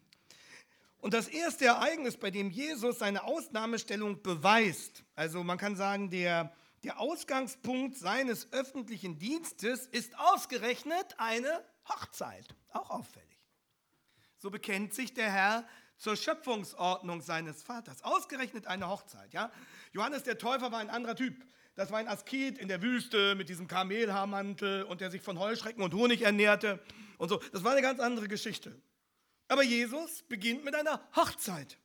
Und 0.99 1.13
das 1.13 1.29
erste 1.29 1.65
Ereignis, 1.65 2.17
bei 2.17 2.29
dem 2.29 2.51
Jesus 2.51 2.99
seine 2.99 3.23
Ausnahmestellung 3.23 4.21
beweist, 4.21 5.03
also 5.15 5.43
man 5.43 5.57
kann 5.57 5.77
sagen, 5.77 6.09
der, 6.09 6.53
der 6.83 6.99
Ausgangspunkt 6.99 7.97
seines 7.97 8.51
öffentlichen 8.51 9.17
Dienstes 9.17 9.87
ist 9.87 10.17
ausgerechnet 10.19 11.15
eine 11.17 11.63
Hochzeit, 11.87 12.53
auch 12.71 12.89
auffällig. 12.89 13.27
So 14.37 14.49
bekennt 14.49 14.93
sich 14.93 15.13
der 15.13 15.31
Herr 15.31 15.67
zur 15.99 16.15
Schöpfungsordnung 16.15 17.21
seines 17.21 17.61
Vaters. 17.61 18.03
Ausgerechnet 18.03 18.65
eine 18.65 18.87
Hochzeit. 18.87 19.33
Ja? 19.33 19.51
Johannes 19.91 20.23
der 20.23 20.37
Täufer 20.37 20.71
war 20.71 20.79
ein 20.79 20.89
anderer 20.89 21.15
Typ. 21.15 21.35
Das 21.75 21.91
war 21.91 21.99
ein 21.99 22.07
Asket 22.07 22.57
in 22.57 22.67
der 22.67 22.81
Wüste 22.81 23.35
mit 23.35 23.47
diesem 23.49 23.67
Kamelhaarmantel 23.67 24.83
und 24.83 25.01
der 25.01 25.11
sich 25.11 25.21
von 25.21 25.37
Heuschrecken 25.37 25.83
und 25.83 25.93
Honig 25.93 26.23
ernährte 26.23 26.79
und 27.17 27.29
so. 27.29 27.37
Das 27.51 27.63
war 27.63 27.73
eine 27.73 27.81
ganz 27.81 27.99
andere 27.99 28.27
Geschichte. 28.27 28.75
Aber 29.47 29.63
Jesus 29.63 30.23
beginnt 30.23 30.63
mit 30.63 30.75
einer 30.75 31.01
Hochzeit. 31.15 31.77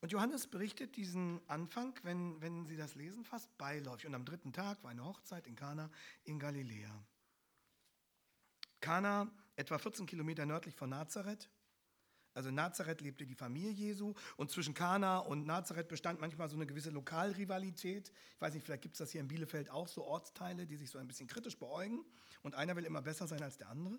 Und 0.00 0.10
Johannes 0.10 0.46
berichtet 0.46 0.96
diesen 0.96 1.40
Anfang, 1.48 1.94
wenn, 2.02 2.40
wenn 2.40 2.66
Sie 2.66 2.76
das 2.76 2.96
lesen, 2.96 3.24
fast 3.24 3.56
beiläufig. 3.56 4.06
Und 4.06 4.14
am 4.14 4.24
dritten 4.24 4.52
Tag 4.52 4.82
war 4.82 4.90
eine 4.90 5.04
Hochzeit 5.04 5.46
in 5.46 5.54
Kana 5.54 5.90
in 6.24 6.38
Galiläa. 6.38 7.04
Kana 8.80 9.30
etwa 9.56 9.78
14 9.78 10.06
Kilometer 10.06 10.46
nördlich 10.46 10.74
von 10.74 10.90
Nazareth. 10.90 11.48
Also 12.34 12.48
in 12.48 12.54
Nazareth 12.54 13.02
lebte 13.02 13.26
die 13.26 13.34
Familie 13.34 13.70
Jesu 13.70 14.14
und 14.36 14.50
zwischen 14.50 14.72
Kana 14.72 15.18
und 15.18 15.46
Nazareth 15.46 15.88
bestand 15.88 16.20
manchmal 16.20 16.48
so 16.48 16.56
eine 16.56 16.66
gewisse 16.66 16.90
Lokalrivalität. 16.90 18.10
Ich 18.34 18.40
weiß 18.40 18.54
nicht, 18.54 18.64
vielleicht 18.64 18.82
gibt 18.82 18.94
es 18.94 18.98
das 18.98 19.10
hier 19.10 19.20
in 19.20 19.28
Bielefeld 19.28 19.70
auch 19.70 19.86
so 19.86 20.04
Ortsteile, 20.04 20.66
die 20.66 20.76
sich 20.76 20.90
so 20.90 20.98
ein 20.98 21.06
bisschen 21.06 21.26
kritisch 21.26 21.58
beäugen 21.58 22.04
und 22.42 22.54
einer 22.54 22.74
will 22.76 22.84
immer 22.84 23.02
besser 23.02 23.26
sein 23.26 23.42
als 23.42 23.58
der 23.58 23.68
andere. 23.68 23.98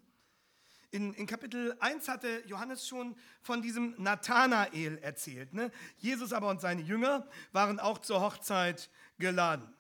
In, 0.90 1.14
in 1.14 1.26
Kapitel 1.26 1.76
1 1.80 2.08
hatte 2.08 2.44
Johannes 2.46 2.88
schon 2.88 3.16
von 3.42 3.62
diesem 3.62 3.96
Nathanael 3.98 5.00
erzählt. 5.00 5.54
Ne? 5.54 5.72
Jesus 5.98 6.34
aber 6.34 6.50
und 6.50 6.62
seine 6.62 6.82
Jünger 6.82 7.28
waren 7.52 7.80
auch 7.80 8.00
zur 8.00 8.22
Hochzeit 8.22 8.92
geladen. 9.18 9.74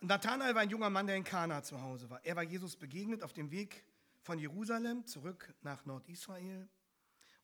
Nathanael 0.00 0.54
war 0.54 0.62
ein 0.62 0.70
junger 0.70 0.90
Mann, 0.90 1.06
der 1.06 1.16
in 1.16 1.24
Kana 1.24 1.62
zu 1.62 1.80
Hause 1.80 2.10
war. 2.10 2.24
Er 2.24 2.36
war 2.36 2.42
Jesus 2.42 2.76
begegnet 2.76 3.22
auf 3.22 3.32
dem 3.32 3.50
Weg 3.50 3.84
von 4.22 4.38
Jerusalem 4.38 5.06
zurück 5.06 5.54
nach 5.62 5.84
Nordisrael. 5.84 6.68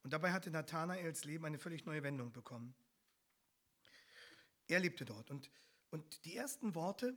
Und 0.02 0.12
dabei 0.12 0.32
hatte 0.32 0.50
Nathanaels 0.50 1.24
Leben 1.24 1.44
eine 1.44 1.58
völlig 1.58 1.86
neue 1.86 2.02
Wendung 2.02 2.32
bekommen. 2.32 2.74
Er 4.66 4.80
lebte 4.80 5.04
dort. 5.04 5.30
Und, 5.30 5.50
und 5.90 6.24
die 6.24 6.36
ersten 6.36 6.74
Worte 6.74 7.16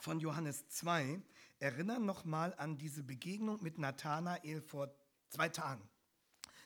von 0.00 0.20
Johannes 0.20 0.68
2 0.68 1.20
erinnern 1.58 2.04
nochmal 2.04 2.54
an 2.54 2.78
diese 2.78 3.02
Begegnung 3.02 3.62
mit 3.62 3.78
Nathanael 3.78 4.60
vor 4.62 4.94
zwei 5.28 5.48
Tagen. 5.48 5.88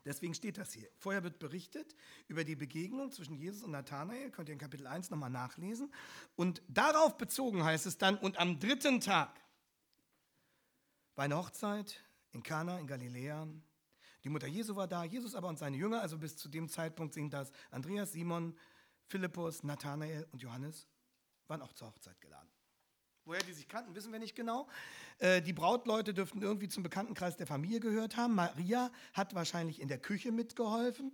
Deswegen 0.04 0.34
steht 0.34 0.58
das 0.58 0.72
hier. 0.72 0.88
Vorher 0.98 1.22
wird 1.22 1.38
berichtet 1.38 1.96
über 2.28 2.44
die 2.44 2.56
Begegnung 2.56 3.10
zwischen 3.10 3.34
Jesus 3.34 3.62
und 3.62 3.70
Nathanael, 3.70 4.30
könnt 4.30 4.48
ihr 4.48 4.52
in 4.52 4.58
Kapitel 4.58 4.86
1 4.86 5.10
nochmal 5.10 5.30
nachlesen. 5.30 5.92
Und 6.36 6.62
darauf 6.68 7.16
bezogen 7.16 7.64
heißt 7.64 7.86
es 7.86 7.96
dann, 7.96 8.18
und 8.18 8.38
am 8.38 8.60
dritten 8.60 9.00
Tag 9.00 9.40
war 11.14 11.24
eine 11.24 11.36
Hochzeit 11.36 12.02
in 12.32 12.42
Kana 12.42 12.78
in 12.78 12.86
Galiläa. 12.86 13.48
Die 14.24 14.28
Mutter 14.28 14.46
Jesu 14.46 14.76
war 14.76 14.88
da, 14.88 15.04
Jesus 15.04 15.34
aber 15.34 15.48
und 15.48 15.58
seine 15.58 15.76
Jünger, 15.76 16.00
also 16.00 16.18
bis 16.18 16.36
zu 16.36 16.48
dem 16.48 16.68
Zeitpunkt 16.68 17.14
sind 17.14 17.32
das 17.32 17.50
Andreas, 17.70 18.12
Simon, 18.12 18.58
Philippus, 19.06 19.62
Nathanael 19.62 20.26
und 20.32 20.42
Johannes, 20.42 20.86
waren 21.46 21.62
auch 21.62 21.72
zur 21.72 21.88
Hochzeit 21.88 22.20
geladen. 22.20 22.50
Woher 23.26 23.42
die 23.42 23.54
sich 23.54 23.68
kannten, 23.68 23.94
wissen 23.94 24.12
wir 24.12 24.18
nicht 24.18 24.36
genau. 24.36 24.68
Äh, 25.18 25.40
die 25.40 25.54
Brautleute 25.54 26.12
dürften 26.12 26.42
irgendwie 26.42 26.68
zum 26.68 26.82
Bekanntenkreis 26.82 27.38
der 27.38 27.46
Familie 27.46 27.80
gehört 27.80 28.18
haben. 28.18 28.34
Maria 28.34 28.90
hat 29.14 29.34
wahrscheinlich 29.34 29.80
in 29.80 29.88
der 29.88 29.96
Küche 29.96 30.30
mitgeholfen, 30.30 31.10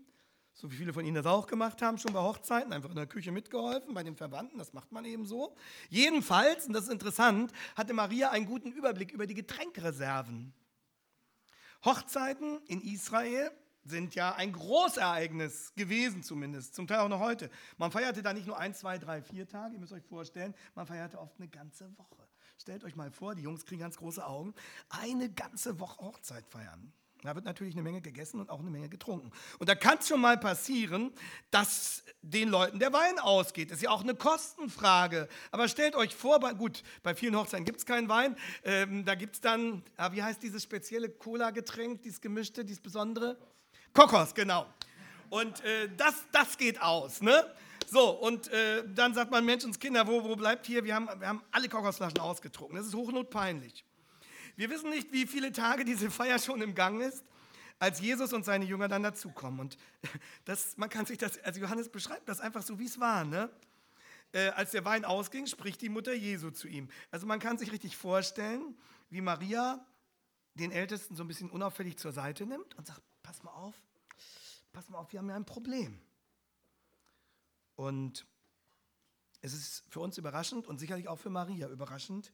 so 0.52 0.72
wie 0.72 0.74
viele 0.74 0.92
von 0.92 1.04
Ihnen 1.04 1.14
das 1.14 1.26
auch 1.26 1.46
gemacht 1.46 1.82
haben, 1.82 1.98
schon 1.98 2.12
bei 2.12 2.18
Hochzeiten, 2.18 2.72
einfach 2.72 2.90
in 2.90 2.96
der 2.96 3.06
Küche 3.06 3.30
mitgeholfen, 3.30 3.94
bei 3.94 4.02
den 4.02 4.16
Verwandten, 4.16 4.58
das 4.58 4.72
macht 4.72 4.90
man 4.90 5.04
eben 5.04 5.24
so. 5.24 5.54
Jedenfalls, 5.88 6.66
und 6.66 6.72
das 6.72 6.84
ist 6.84 6.90
interessant, 6.90 7.52
hatte 7.76 7.94
Maria 7.94 8.30
einen 8.30 8.46
guten 8.46 8.72
Überblick 8.72 9.12
über 9.12 9.28
die 9.28 9.34
Getränkreserven. 9.34 10.52
Hochzeiten 11.84 12.60
in 12.66 12.82
Israel 12.82 13.52
sind 13.84 14.14
ja 14.14 14.34
ein 14.34 14.52
Großereignis 14.52 15.74
gewesen 15.74 16.22
zumindest, 16.22 16.74
zum 16.74 16.86
Teil 16.86 17.00
auch 17.00 17.08
noch 17.08 17.20
heute. 17.20 17.50
Man 17.78 17.90
feierte 17.90 18.22
da 18.22 18.32
nicht 18.32 18.46
nur 18.46 18.58
ein, 18.58 18.74
zwei, 18.74 18.98
drei, 18.98 19.22
vier 19.22 19.48
Tage, 19.48 19.74
ihr 19.74 19.80
müsst 19.80 19.92
euch 19.92 20.04
vorstellen, 20.04 20.54
man 20.74 20.86
feierte 20.86 21.18
oft 21.18 21.36
eine 21.38 21.48
ganze 21.48 21.96
Woche. 21.98 22.28
Stellt 22.58 22.84
euch 22.84 22.94
mal 22.94 23.10
vor, 23.10 23.34
die 23.34 23.42
Jungs 23.42 23.64
kriegen 23.64 23.80
ganz 23.80 23.96
große 23.96 24.24
Augen, 24.24 24.54
eine 24.90 25.30
ganze 25.30 25.80
Woche 25.80 25.98
Hochzeit 26.04 26.46
feiern. 26.46 26.92
Da 27.22 27.34
wird 27.34 27.44
natürlich 27.44 27.74
eine 27.74 27.82
Menge 27.82 28.00
gegessen 28.00 28.40
und 28.40 28.48
auch 28.48 28.60
eine 28.60 28.70
Menge 28.70 28.88
getrunken. 28.88 29.30
Und 29.58 29.68
da 29.68 29.74
kann 29.74 29.98
es 29.98 30.08
schon 30.08 30.20
mal 30.20 30.38
passieren, 30.38 31.12
dass 31.50 32.02
den 32.22 32.48
Leuten 32.48 32.78
der 32.78 32.92
Wein 32.92 33.18
ausgeht. 33.18 33.70
Das 33.70 33.78
ist 33.78 33.82
ja 33.82 33.90
auch 33.90 34.02
eine 34.02 34.14
Kostenfrage. 34.14 35.28
Aber 35.50 35.68
stellt 35.68 35.96
euch 35.96 36.14
vor, 36.14 36.40
bei, 36.40 36.54
gut, 36.54 36.82
bei 37.02 37.14
vielen 37.14 37.36
Hochzeiten 37.36 37.66
gibt 37.66 37.78
es 37.78 37.86
keinen 37.86 38.08
Wein. 38.08 38.36
Ähm, 38.64 39.04
da 39.04 39.14
gibt 39.14 39.34
es 39.34 39.40
dann, 39.40 39.82
ah, 39.96 40.12
wie 40.12 40.22
heißt 40.22 40.42
dieses 40.42 40.62
spezielle 40.62 41.10
Cola-Getränk, 41.10 42.02
dieses 42.02 42.20
gemischte, 42.22 42.64
dieses 42.64 42.82
besondere? 42.82 43.38
Kokos, 43.92 44.34
genau. 44.34 44.66
Und 45.28 45.62
äh, 45.64 45.88
das, 45.96 46.14
das 46.32 46.56
geht 46.56 46.80
aus, 46.80 47.20
ne? 47.20 47.44
So, 47.86 48.10
und 48.10 48.48
äh, 48.48 48.84
dann 48.94 49.14
sagt 49.14 49.32
man, 49.32 49.44
Menschenskinder, 49.44 50.06
wo, 50.06 50.22
wo 50.22 50.36
bleibt 50.36 50.66
hier? 50.66 50.84
Wir 50.84 50.94
haben, 50.94 51.08
wir 51.18 51.26
haben 51.26 51.42
alle 51.50 51.68
Kokosflaschen 51.68 52.20
ausgetrunken. 52.20 52.76
Das 52.76 52.86
ist 52.86 52.94
hochnotpeinlich. 52.94 53.84
Wir 54.56 54.70
wissen 54.70 54.90
nicht, 54.90 55.12
wie 55.12 55.26
viele 55.26 55.50
Tage 55.50 55.84
diese 55.84 56.10
Feier 56.10 56.38
schon 56.38 56.62
im 56.62 56.74
Gang 56.74 57.02
ist, 57.02 57.24
als 57.80 58.00
Jesus 58.00 58.32
und 58.32 58.44
seine 58.44 58.64
Jünger 58.64 58.86
dann 58.86 59.02
dazukommen. 59.02 59.58
Und 59.58 59.76
das, 60.44 60.76
man 60.76 60.88
kann 60.88 61.06
sich 61.06 61.18
das, 61.18 61.38
also 61.42 61.60
Johannes 61.60 61.88
beschreibt 61.88 62.28
das 62.28 62.40
einfach 62.40 62.62
so, 62.62 62.78
wie 62.78 62.86
es 62.86 63.00
war, 63.00 63.24
ne? 63.24 63.50
Äh, 64.32 64.50
als 64.50 64.70
der 64.70 64.84
Wein 64.84 65.04
ausging, 65.04 65.46
spricht 65.46 65.80
die 65.80 65.88
Mutter 65.88 66.12
Jesu 66.12 66.50
zu 66.50 66.68
ihm. 66.68 66.88
Also 67.10 67.26
man 67.26 67.40
kann 67.40 67.58
sich 67.58 67.72
richtig 67.72 67.96
vorstellen, 67.96 68.76
wie 69.08 69.20
Maria 69.20 69.84
den 70.54 70.70
Ältesten 70.70 71.16
so 71.16 71.24
ein 71.24 71.26
bisschen 71.26 71.50
unauffällig 71.50 71.96
zur 71.96 72.12
Seite 72.12 72.46
nimmt 72.46 72.76
und 72.76 72.86
sagt, 72.86 73.02
pass 73.30 73.44
mal 73.44 73.52
auf, 73.52 73.80
pass 74.72 74.90
mal 74.90 74.98
auf, 74.98 75.12
wir 75.12 75.20
haben 75.20 75.28
ja 75.28 75.36
ein 75.36 75.44
Problem. 75.44 76.00
Und 77.76 78.26
es 79.40 79.52
ist 79.52 79.84
für 79.88 80.00
uns 80.00 80.18
überraschend 80.18 80.66
und 80.66 80.78
sicherlich 80.80 81.06
auch 81.06 81.20
für 81.20 81.30
Maria 81.30 81.68
überraschend, 81.68 82.32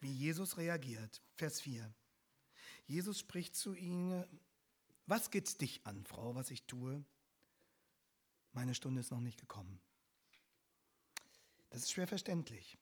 wie 0.00 0.12
Jesus 0.12 0.58
reagiert. 0.58 1.22
Vers 1.34 1.62
4. 1.62 1.90
Jesus 2.84 3.20
spricht 3.20 3.56
zu 3.56 3.74
ihnen, 3.74 4.22
was 5.06 5.30
geht's 5.30 5.56
dich 5.56 5.86
an, 5.86 6.04
Frau, 6.04 6.34
was 6.34 6.50
ich 6.50 6.66
tue? 6.66 7.02
Meine 8.52 8.74
Stunde 8.74 9.00
ist 9.00 9.12
noch 9.12 9.20
nicht 9.20 9.40
gekommen. 9.40 9.80
Das 11.70 11.84
ist 11.84 11.92
schwer 11.92 12.06
verständlich. 12.06 12.76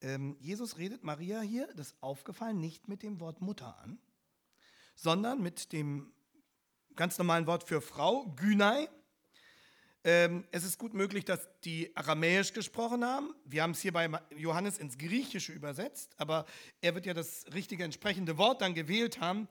Ähm, 0.00 0.36
Jesus 0.40 0.78
redet 0.78 1.04
Maria 1.04 1.42
hier, 1.42 1.72
das 1.74 1.92
ist 1.92 2.02
aufgefallen, 2.02 2.58
nicht 2.58 2.88
mit 2.88 3.04
dem 3.04 3.20
Wort 3.20 3.40
Mutter 3.40 3.78
an, 3.78 4.00
sondern 4.96 5.40
mit 5.40 5.72
dem 5.72 6.12
ganz 6.98 7.16
normalen 7.16 7.46
Wort 7.46 7.62
für 7.62 7.80
Frau, 7.80 8.24
Gynai. 8.34 8.88
Ähm, 10.02 10.44
es 10.50 10.64
ist 10.64 10.78
gut 10.78 10.94
möglich, 10.94 11.24
dass 11.24 11.48
die 11.60 11.94
Aramäisch 11.96 12.52
gesprochen 12.52 13.04
haben. 13.04 13.36
Wir 13.44 13.62
haben 13.62 13.70
es 13.70 13.80
hier 13.80 13.92
bei 13.92 14.10
Johannes 14.36 14.78
ins 14.78 14.98
Griechische 14.98 15.52
übersetzt, 15.52 16.12
aber 16.16 16.44
er 16.80 16.96
wird 16.96 17.06
ja 17.06 17.14
das 17.14 17.44
richtige 17.54 17.84
entsprechende 17.84 18.36
Wort 18.36 18.62
dann 18.62 18.74
gewählt 18.74 19.20
haben. 19.20 19.46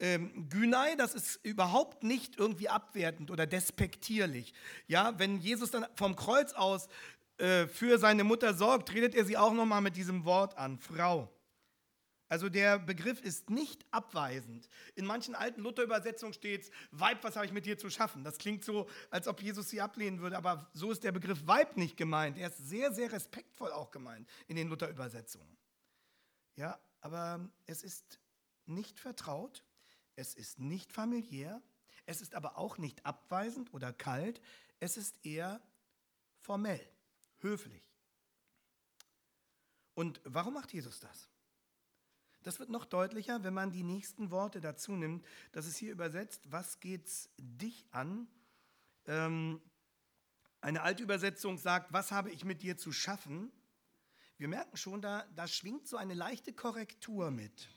Ähm, 0.00 0.48
Gynai, 0.48 0.94
das 0.96 1.14
ist 1.14 1.44
überhaupt 1.44 2.04
nicht 2.04 2.38
irgendwie 2.38 2.70
abwertend 2.70 3.30
oder 3.30 3.46
despektierlich. 3.46 4.54
Ja, 4.86 5.18
wenn 5.18 5.40
Jesus 5.40 5.70
dann 5.70 5.84
vom 5.94 6.16
Kreuz 6.16 6.54
aus 6.54 6.88
äh, 7.36 7.66
für 7.66 7.98
seine 7.98 8.24
Mutter 8.24 8.54
sorgt, 8.54 8.94
redet 8.94 9.14
er 9.14 9.26
sie 9.26 9.36
auch 9.36 9.52
nochmal 9.52 9.82
mit 9.82 9.94
diesem 9.94 10.24
Wort 10.24 10.56
an, 10.56 10.78
Frau. 10.78 11.30
Also 12.28 12.50
der 12.50 12.78
Begriff 12.78 13.22
ist 13.22 13.48
nicht 13.48 13.86
abweisend. 13.90 14.68
In 14.94 15.06
manchen 15.06 15.34
alten 15.34 15.62
Luther-Übersetzungen 15.62 16.34
steht 16.34 16.70
Weib, 16.90 17.24
was 17.24 17.36
habe 17.36 17.46
ich 17.46 17.52
mit 17.52 17.64
dir 17.64 17.78
zu 17.78 17.88
schaffen? 17.88 18.22
Das 18.22 18.36
klingt 18.36 18.64
so, 18.64 18.88
als 19.10 19.26
ob 19.28 19.40
Jesus 19.40 19.70
sie 19.70 19.80
ablehnen 19.80 20.20
würde, 20.20 20.36
aber 20.36 20.70
so 20.74 20.90
ist 20.90 21.04
der 21.04 21.12
Begriff 21.12 21.46
Weib 21.46 21.76
nicht 21.76 21.96
gemeint. 21.96 22.36
Er 22.36 22.48
ist 22.48 22.68
sehr, 22.68 22.92
sehr 22.92 23.12
respektvoll 23.12 23.72
auch 23.72 23.90
gemeint 23.90 24.28
in 24.46 24.56
den 24.56 24.68
Luther-Übersetzungen. 24.68 25.56
Ja, 26.56 26.78
aber 27.00 27.48
es 27.66 27.82
ist 27.82 28.18
nicht 28.66 28.98
vertraut, 29.00 29.64
es 30.16 30.34
ist 30.34 30.58
nicht 30.58 30.92
familiär, 30.92 31.62
es 32.04 32.20
ist 32.20 32.34
aber 32.34 32.58
auch 32.58 32.76
nicht 32.76 33.06
abweisend 33.06 33.72
oder 33.72 33.92
kalt, 33.92 34.40
es 34.80 34.98
ist 34.98 35.24
eher 35.24 35.62
formell, 36.40 36.86
höflich. 37.38 37.82
Und 39.94 40.20
warum 40.24 40.54
macht 40.54 40.72
Jesus 40.72 41.00
das? 41.00 41.28
Das 42.48 42.58
wird 42.58 42.70
noch 42.70 42.86
deutlicher, 42.86 43.44
wenn 43.44 43.52
man 43.52 43.72
die 43.72 43.82
nächsten 43.82 44.30
Worte 44.30 44.62
dazu 44.62 44.92
nimmt. 44.92 45.22
Das 45.52 45.66
ist 45.66 45.76
hier 45.76 45.92
übersetzt, 45.92 46.50
was 46.50 46.80
geht's 46.80 47.28
dich 47.36 47.84
an? 47.90 48.26
Ähm, 49.04 49.60
eine 50.62 50.80
alte 50.80 51.02
Übersetzung 51.02 51.58
sagt, 51.58 51.92
was 51.92 52.10
habe 52.10 52.30
ich 52.30 52.46
mit 52.46 52.62
dir 52.62 52.78
zu 52.78 52.90
schaffen? 52.90 53.52
Wir 54.38 54.48
merken 54.48 54.78
schon, 54.78 55.02
da, 55.02 55.26
da 55.36 55.46
schwingt 55.46 55.86
so 55.88 55.98
eine 55.98 56.14
leichte 56.14 56.54
Korrektur 56.54 57.30
mit. 57.30 57.68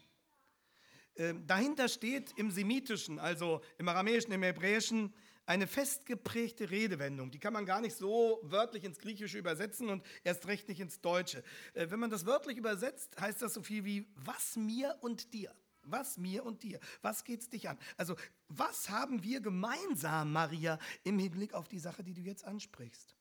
Ähm, 1.17 1.45
dahinter 1.47 1.89
steht 1.89 2.31
im 2.37 2.49
Semitischen, 2.49 3.19
also 3.19 3.59
im 3.77 3.89
Aramäischen, 3.89 4.31
im 4.31 4.43
Hebräischen, 4.43 5.13
eine 5.51 5.67
festgeprägte 5.67 6.69
Redewendung. 6.69 7.29
Die 7.29 7.37
kann 7.37 7.51
man 7.51 7.65
gar 7.65 7.81
nicht 7.81 7.97
so 7.97 8.39
wörtlich 8.41 8.85
ins 8.85 8.99
Griechische 8.99 9.37
übersetzen 9.37 9.89
und 9.89 10.05
erst 10.23 10.47
recht 10.47 10.69
nicht 10.69 10.79
ins 10.79 11.01
Deutsche. 11.01 11.43
Äh, 11.73 11.87
wenn 11.89 11.99
man 11.99 12.09
das 12.09 12.25
wörtlich 12.25 12.57
übersetzt, 12.57 13.19
heißt 13.19 13.41
das 13.41 13.53
so 13.53 13.61
viel 13.61 13.83
wie 13.83 14.07
was 14.15 14.55
mir 14.55 14.97
und 15.01 15.33
dir. 15.33 15.53
Was 15.83 16.17
mir 16.17 16.45
und 16.45 16.63
dir? 16.63 16.79
Was 17.01 17.25
geht's 17.25 17.49
dich 17.49 17.67
an? 17.67 17.77
Also, 17.97 18.15
was 18.47 18.89
haben 18.89 19.23
wir 19.23 19.41
gemeinsam, 19.41 20.31
Maria, 20.31 20.79
im 21.03 21.19
Hinblick 21.19 21.53
auf 21.53 21.67
die 21.67 21.79
Sache, 21.79 22.01
die 22.01 22.13
du 22.13 22.21
jetzt 22.21 22.45
ansprichst? 22.45 23.13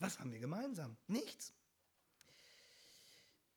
Was 0.00 0.18
haben 0.18 0.32
wir 0.32 0.40
gemeinsam? 0.40 0.96
Nichts. 1.06 1.52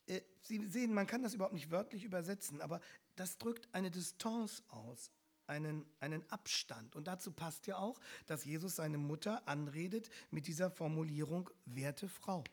Äh, 0.05 0.21
Sie 0.43 0.63
sehen, 0.67 0.93
man 0.93 1.07
kann 1.07 1.23
das 1.23 1.33
überhaupt 1.33 1.55
nicht 1.55 1.71
wörtlich 1.71 2.03
übersetzen, 2.03 2.61
aber 2.61 2.81
das 3.15 3.39
drückt 3.39 3.73
eine 3.73 3.89
Distanz 3.89 4.61
aus, 4.67 5.09
einen, 5.51 5.85
einen 5.99 6.23
Abstand. 6.31 6.95
Und 6.95 7.07
dazu 7.07 7.31
passt 7.31 7.67
ja 7.67 7.77
auch, 7.77 7.99
dass 8.25 8.45
Jesus 8.45 8.77
seine 8.77 8.97
Mutter 8.97 9.47
anredet 9.47 10.09
mit 10.31 10.47
dieser 10.47 10.71
Formulierung, 10.71 11.49
werte 11.65 12.07
Frau. 12.07 12.43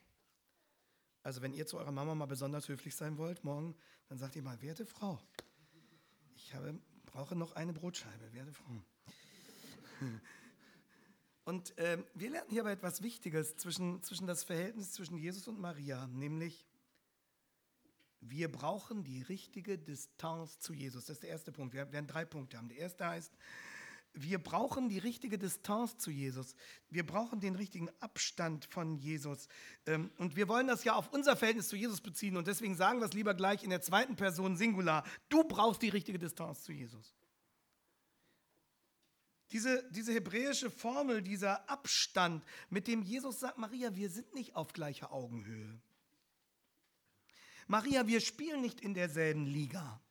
Also 1.23 1.41
wenn 1.41 1.53
ihr 1.53 1.65
zu 1.65 1.77
eurer 1.77 1.91
Mama 1.91 2.13
mal 2.13 2.25
besonders 2.25 2.67
höflich 2.67 2.95
sein 2.95 3.17
wollt, 3.17 3.43
morgen, 3.43 3.75
dann 4.09 4.17
sagt 4.17 4.35
ihr 4.35 4.43
mal, 4.43 4.61
werte 4.61 4.85
Frau, 4.85 5.19
ich 6.35 6.53
habe, 6.53 6.77
brauche 7.05 7.35
noch 7.35 7.53
eine 7.53 7.73
Brotscheibe, 7.73 8.33
werte 8.33 8.53
Frau. 8.53 8.83
Und 11.45 11.77
äh, 11.77 12.03
wir 12.13 12.29
lernen 12.29 12.49
hier 12.49 12.61
aber 12.61 12.71
etwas 12.71 13.01
Wichtiges 13.01 13.55
zwischen, 13.57 14.03
zwischen 14.03 14.27
das 14.27 14.43
Verhältnis 14.43 14.91
zwischen 14.91 15.17
Jesus 15.17 15.47
und 15.47 15.59
Maria, 15.59 16.05
nämlich 16.07 16.68
wir 18.21 18.51
brauchen 18.51 19.03
die 19.03 19.21
richtige 19.21 19.77
Distanz 19.77 20.59
zu 20.59 20.73
Jesus. 20.73 21.05
Das 21.05 21.17
ist 21.17 21.23
der 21.23 21.29
erste 21.29 21.51
Punkt. 21.51 21.73
Wir 21.73 21.91
werden 21.91 22.07
drei 22.07 22.25
Punkte 22.25 22.57
haben. 22.57 22.69
Der 22.69 22.77
erste 22.77 23.07
heißt, 23.07 23.33
wir 24.13 24.39
brauchen 24.39 24.89
die 24.89 24.97
richtige 24.97 25.37
Distanz 25.37 25.97
zu 25.97 26.11
Jesus. 26.11 26.55
Wir 26.89 27.05
brauchen 27.05 27.39
den 27.39 27.55
richtigen 27.55 27.89
Abstand 27.99 28.65
von 28.65 28.97
Jesus. 28.97 29.47
Ähm, 29.85 30.11
und 30.17 30.35
wir 30.35 30.47
wollen 30.47 30.67
das 30.67 30.83
ja 30.83 30.95
auf 30.95 31.13
unser 31.13 31.37
Verhältnis 31.37 31.69
zu 31.69 31.75
Jesus 31.75 32.01
beziehen. 32.01 32.35
Und 32.35 32.47
deswegen 32.47 32.75
sagen 32.75 32.99
wir 32.99 33.05
es 33.05 33.13
lieber 33.13 33.33
gleich 33.33 33.63
in 33.63 33.69
der 33.69 33.81
zweiten 33.81 34.15
Person 34.15 34.57
Singular. 34.57 35.05
Du 35.29 35.43
brauchst 35.43 35.81
die 35.81 35.89
richtige 35.89 36.19
Distanz 36.19 36.63
zu 36.63 36.73
Jesus. 36.73 37.15
Diese, 39.51 39.89
diese 39.91 40.13
hebräische 40.13 40.69
Formel, 40.69 41.23
dieser 41.23 41.67
Abstand, 41.69 42.43
mit 42.69 42.87
dem 42.87 43.01
Jesus 43.01 43.39
sagt, 43.39 43.57
Maria, 43.57 43.95
wir 43.95 44.09
sind 44.09 44.33
nicht 44.33 44.55
auf 44.55 44.73
gleicher 44.73 45.11
Augenhöhe. 45.11 45.79
Maria, 47.69 48.07
wir 48.07 48.19
spielen 48.19 48.61
nicht 48.61 48.81
in 48.81 48.95
derselben 48.95 49.45
Liga. 49.45 50.01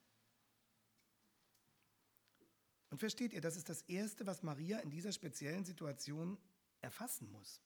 Und 2.90 2.98
versteht 2.98 3.32
ihr, 3.32 3.40
das 3.40 3.56
ist 3.56 3.68
das 3.68 3.82
Erste, 3.82 4.26
was 4.26 4.44
Maria 4.44 4.78
in 4.78 4.90
dieser 4.90 5.10
speziellen 5.10 5.64
Situation 5.64 6.38
erfassen 6.80 7.28
muss. 7.32 7.60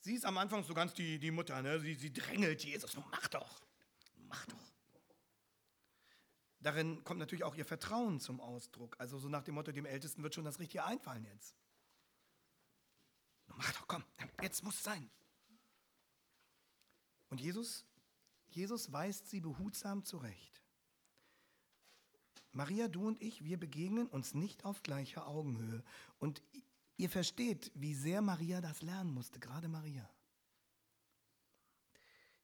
Sie 0.00 0.14
ist 0.14 0.26
am 0.26 0.36
Anfang 0.36 0.62
so 0.62 0.74
ganz 0.74 0.92
die, 0.92 1.18
die 1.18 1.30
Mutter, 1.30 1.62
ne? 1.62 1.80
sie, 1.80 1.94
sie 1.94 2.12
drängelt 2.12 2.62
Jesus, 2.62 2.94
mach 2.96 3.28
doch, 3.28 3.62
mach 4.28 4.44
doch. 4.44 4.72
Darin 6.60 7.02
kommt 7.02 7.18
natürlich 7.18 7.44
auch 7.44 7.54
ihr 7.54 7.64
Vertrauen 7.64 8.20
zum 8.20 8.40
Ausdruck. 8.40 8.94
Also 8.98 9.18
so 9.18 9.30
nach 9.30 9.42
dem 9.42 9.54
Motto, 9.54 9.72
dem 9.72 9.86
Ältesten 9.86 10.22
wird 10.22 10.34
schon 10.34 10.44
das 10.44 10.58
Richtige 10.58 10.84
einfallen 10.84 11.24
jetzt. 11.24 11.56
Mach 13.46 13.72
doch, 13.72 13.88
komm, 13.88 14.04
jetzt 14.42 14.62
muss 14.62 14.74
es 14.74 14.82
sein. 14.82 15.10
Und 17.30 17.40
Jesus, 17.40 17.86
Jesus 18.54 18.92
weist 18.92 19.28
sie 19.28 19.40
behutsam 19.40 20.04
zurecht. 20.04 20.62
Maria, 22.52 22.88
du 22.88 23.06
und 23.06 23.22
ich, 23.22 23.44
wir 23.44 23.58
begegnen 23.58 24.06
uns 24.06 24.34
nicht 24.34 24.64
auf 24.64 24.82
gleicher 24.82 25.26
Augenhöhe. 25.26 25.84
Und 26.18 26.42
ihr 26.96 27.08
versteht, 27.08 27.70
wie 27.74 27.94
sehr 27.94 28.22
Maria 28.22 28.60
das 28.60 28.82
lernen 28.82 29.12
musste, 29.12 29.38
gerade 29.38 29.68
Maria. 29.68 30.08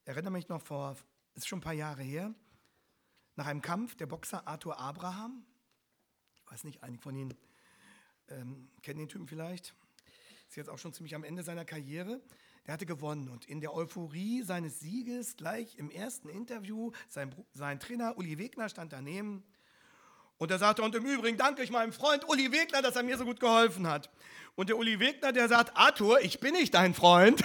Ich 0.02 0.08
erinnere 0.08 0.32
mich 0.32 0.48
noch 0.48 0.62
vor, 0.62 0.96
ist 1.34 1.48
schon 1.48 1.58
ein 1.58 1.62
paar 1.62 1.72
Jahre 1.72 2.02
her, 2.02 2.32
nach 3.34 3.46
einem 3.46 3.60
Kampf 3.60 3.96
der 3.96 4.06
Boxer 4.06 4.46
Arthur 4.46 4.78
Abraham. 4.78 5.44
Ich 6.36 6.50
weiß 6.50 6.64
nicht, 6.64 6.82
einige 6.82 7.02
von 7.02 7.16
Ihnen 7.16 7.34
ähm, 8.28 8.70
kennen 8.82 9.00
den 9.00 9.08
Typen 9.08 9.26
vielleicht. 9.26 9.74
Ist 10.48 10.56
jetzt 10.56 10.70
auch 10.70 10.78
schon 10.78 10.92
ziemlich 10.92 11.14
am 11.14 11.24
Ende 11.24 11.42
seiner 11.42 11.64
Karriere. 11.64 12.22
Der 12.66 12.74
hatte 12.74 12.86
gewonnen 12.86 13.28
und 13.28 13.44
in 13.44 13.60
der 13.60 13.74
Euphorie 13.74 14.42
seines 14.42 14.80
Sieges, 14.80 15.36
gleich 15.36 15.78
im 15.78 15.90
ersten 15.90 16.28
Interview, 16.28 16.90
sein, 17.08 17.34
sein 17.52 17.78
Trainer 17.78 18.18
Uli 18.18 18.38
Wegner 18.38 18.68
stand 18.68 18.92
daneben 18.92 19.44
und 20.38 20.50
er 20.50 20.58
sagte, 20.58 20.82
und 20.82 20.94
im 20.94 21.06
Übrigen 21.06 21.38
danke 21.38 21.62
ich 21.62 21.70
meinem 21.70 21.92
Freund 21.92 22.28
Uli 22.28 22.52
Wegner, 22.52 22.82
dass 22.82 22.96
er 22.96 23.02
mir 23.02 23.16
so 23.16 23.24
gut 23.24 23.40
geholfen 23.40 23.86
hat. 23.86 24.10
Und 24.54 24.68
der 24.68 24.76
Uli 24.76 24.98
Wegner, 25.00 25.32
der 25.32 25.48
sagt, 25.48 25.76
Arthur, 25.76 26.20
ich 26.20 26.40
bin 26.40 26.52
nicht 26.52 26.74
dein 26.74 26.92
Freund. 26.92 27.42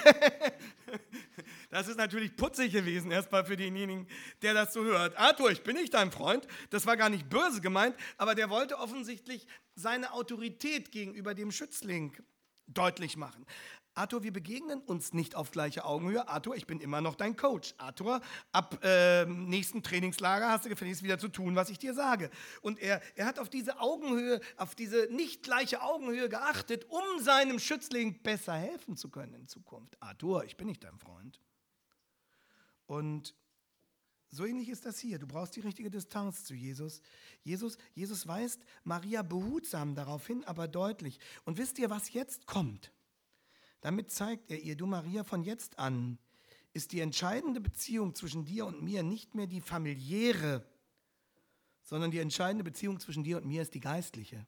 das 1.69 1.87
ist 1.87 1.97
natürlich 1.97 2.35
putzig 2.35 2.73
gewesen, 2.73 3.11
erstmal 3.11 3.45
für 3.45 3.55
denjenigen, 3.55 4.07
der 4.41 4.53
das 4.53 4.73
so 4.73 4.83
hört. 4.83 5.17
Arthur, 5.17 5.51
ich 5.51 5.63
bin 5.63 5.75
nicht 5.75 5.93
dein 5.93 6.11
Freund. 6.11 6.47
Das 6.69 6.85
war 6.85 6.97
gar 6.97 7.09
nicht 7.09 7.29
böse 7.29 7.61
gemeint, 7.61 7.95
aber 8.17 8.35
der 8.35 8.49
wollte 8.49 8.77
offensichtlich 8.77 9.47
seine 9.75 10.11
Autorität 10.11 10.91
gegenüber 10.91 11.33
dem 11.33 11.51
Schützling 11.51 12.13
deutlich 12.67 13.17
machen. 13.17 13.45
Arthur, 13.93 14.23
wir 14.23 14.31
begegnen 14.31 14.79
uns 14.81 15.13
nicht 15.13 15.35
auf 15.35 15.51
gleicher 15.51 15.85
Augenhöhe. 15.85 16.27
Arthur, 16.27 16.55
ich 16.55 16.65
bin 16.65 16.79
immer 16.79 17.01
noch 17.01 17.15
dein 17.15 17.35
Coach. 17.35 17.73
Arthur, 17.77 18.21
ab 18.53 18.79
äh, 18.83 19.25
nächsten 19.25 19.83
Trainingslager 19.83 20.49
hast 20.49 20.63
du 20.63 20.69
gefälligst 20.69 21.03
wieder 21.03 21.19
zu 21.19 21.27
tun, 21.27 21.55
was 21.55 21.69
ich 21.69 21.77
dir 21.77 21.93
sage. 21.93 22.29
Und 22.61 22.79
er, 22.79 23.01
er 23.15 23.25
hat 23.25 23.37
auf 23.37 23.49
diese 23.49 23.79
Augenhöhe, 23.79 24.39
auf 24.55 24.75
diese 24.75 25.07
nicht 25.11 25.43
gleiche 25.43 25.81
Augenhöhe 25.81 26.29
geachtet, 26.29 26.85
um 26.89 27.03
seinem 27.19 27.59
Schützling 27.59 28.21
besser 28.21 28.53
helfen 28.53 28.95
zu 28.95 29.09
können 29.09 29.33
in 29.33 29.47
Zukunft. 29.47 30.01
Arthur, 30.01 30.45
ich 30.45 30.55
bin 30.55 30.67
nicht 30.67 30.83
dein 30.83 30.97
Freund. 30.97 31.41
Und 32.85 33.35
so 34.29 34.45
ähnlich 34.45 34.69
ist 34.69 34.85
das 34.85 34.99
hier. 34.99 35.19
Du 35.19 35.27
brauchst 35.27 35.57
die 35.57 35.59
richtige 35.59 35.91
Distanz 35.91 36.45
zu 36.45 36.53
Jesus. 36.53 37.01
Jesus, 37.43 37.77
Jesus 37.93 38.25
weist 38.25 38.61
Maria 38.85 39.21
behutsam 39.21 39.95
darauf 39.95 40.25
hin, 40.25 40.45
aber 40.45 40.69
deutlich. 40.69 41.19
Und 41.43 41.57
wisst 41.57 41.77
ihr, 41.77 41.89
was 41.89 42.13
jetzt 42.13 42.47
kommt? 42.47 42.93
Damit 43.81 44.11
zeigt 44.11 44.51
er 44.51 44.59
ihr, 44.59 44.75
du 44.75 44.85
Maria, 44.85 45.23
von 45.23 45.43
jetzt 45.43 45.79
an 45.79 46.17
ist 46.73 46.93
die 46.93 47.01
entscheidende 47.01 47.59
Beziehung 47.59 48.15
zwischen 48.15 48.45
dir 48.45 48.65
und 48.65 48.81
mir 48.81 49.03
nicht 49.03 49.35
mehr 49.35 49.47
die 49.47 49.59
familiäre, 49.59 50.65
sondern 51.83 52.11
die 52.11 52.19
entscheidende 52.19 52.63
Beziehung 52.63 52.99
zwischen 52.99 53.23
dir 53.23 53.37
und 53.37 53.45
mir 53.45 53.61
ist 53.61 53.73
die 53.73 53.81
geistliche. 53.81 54.45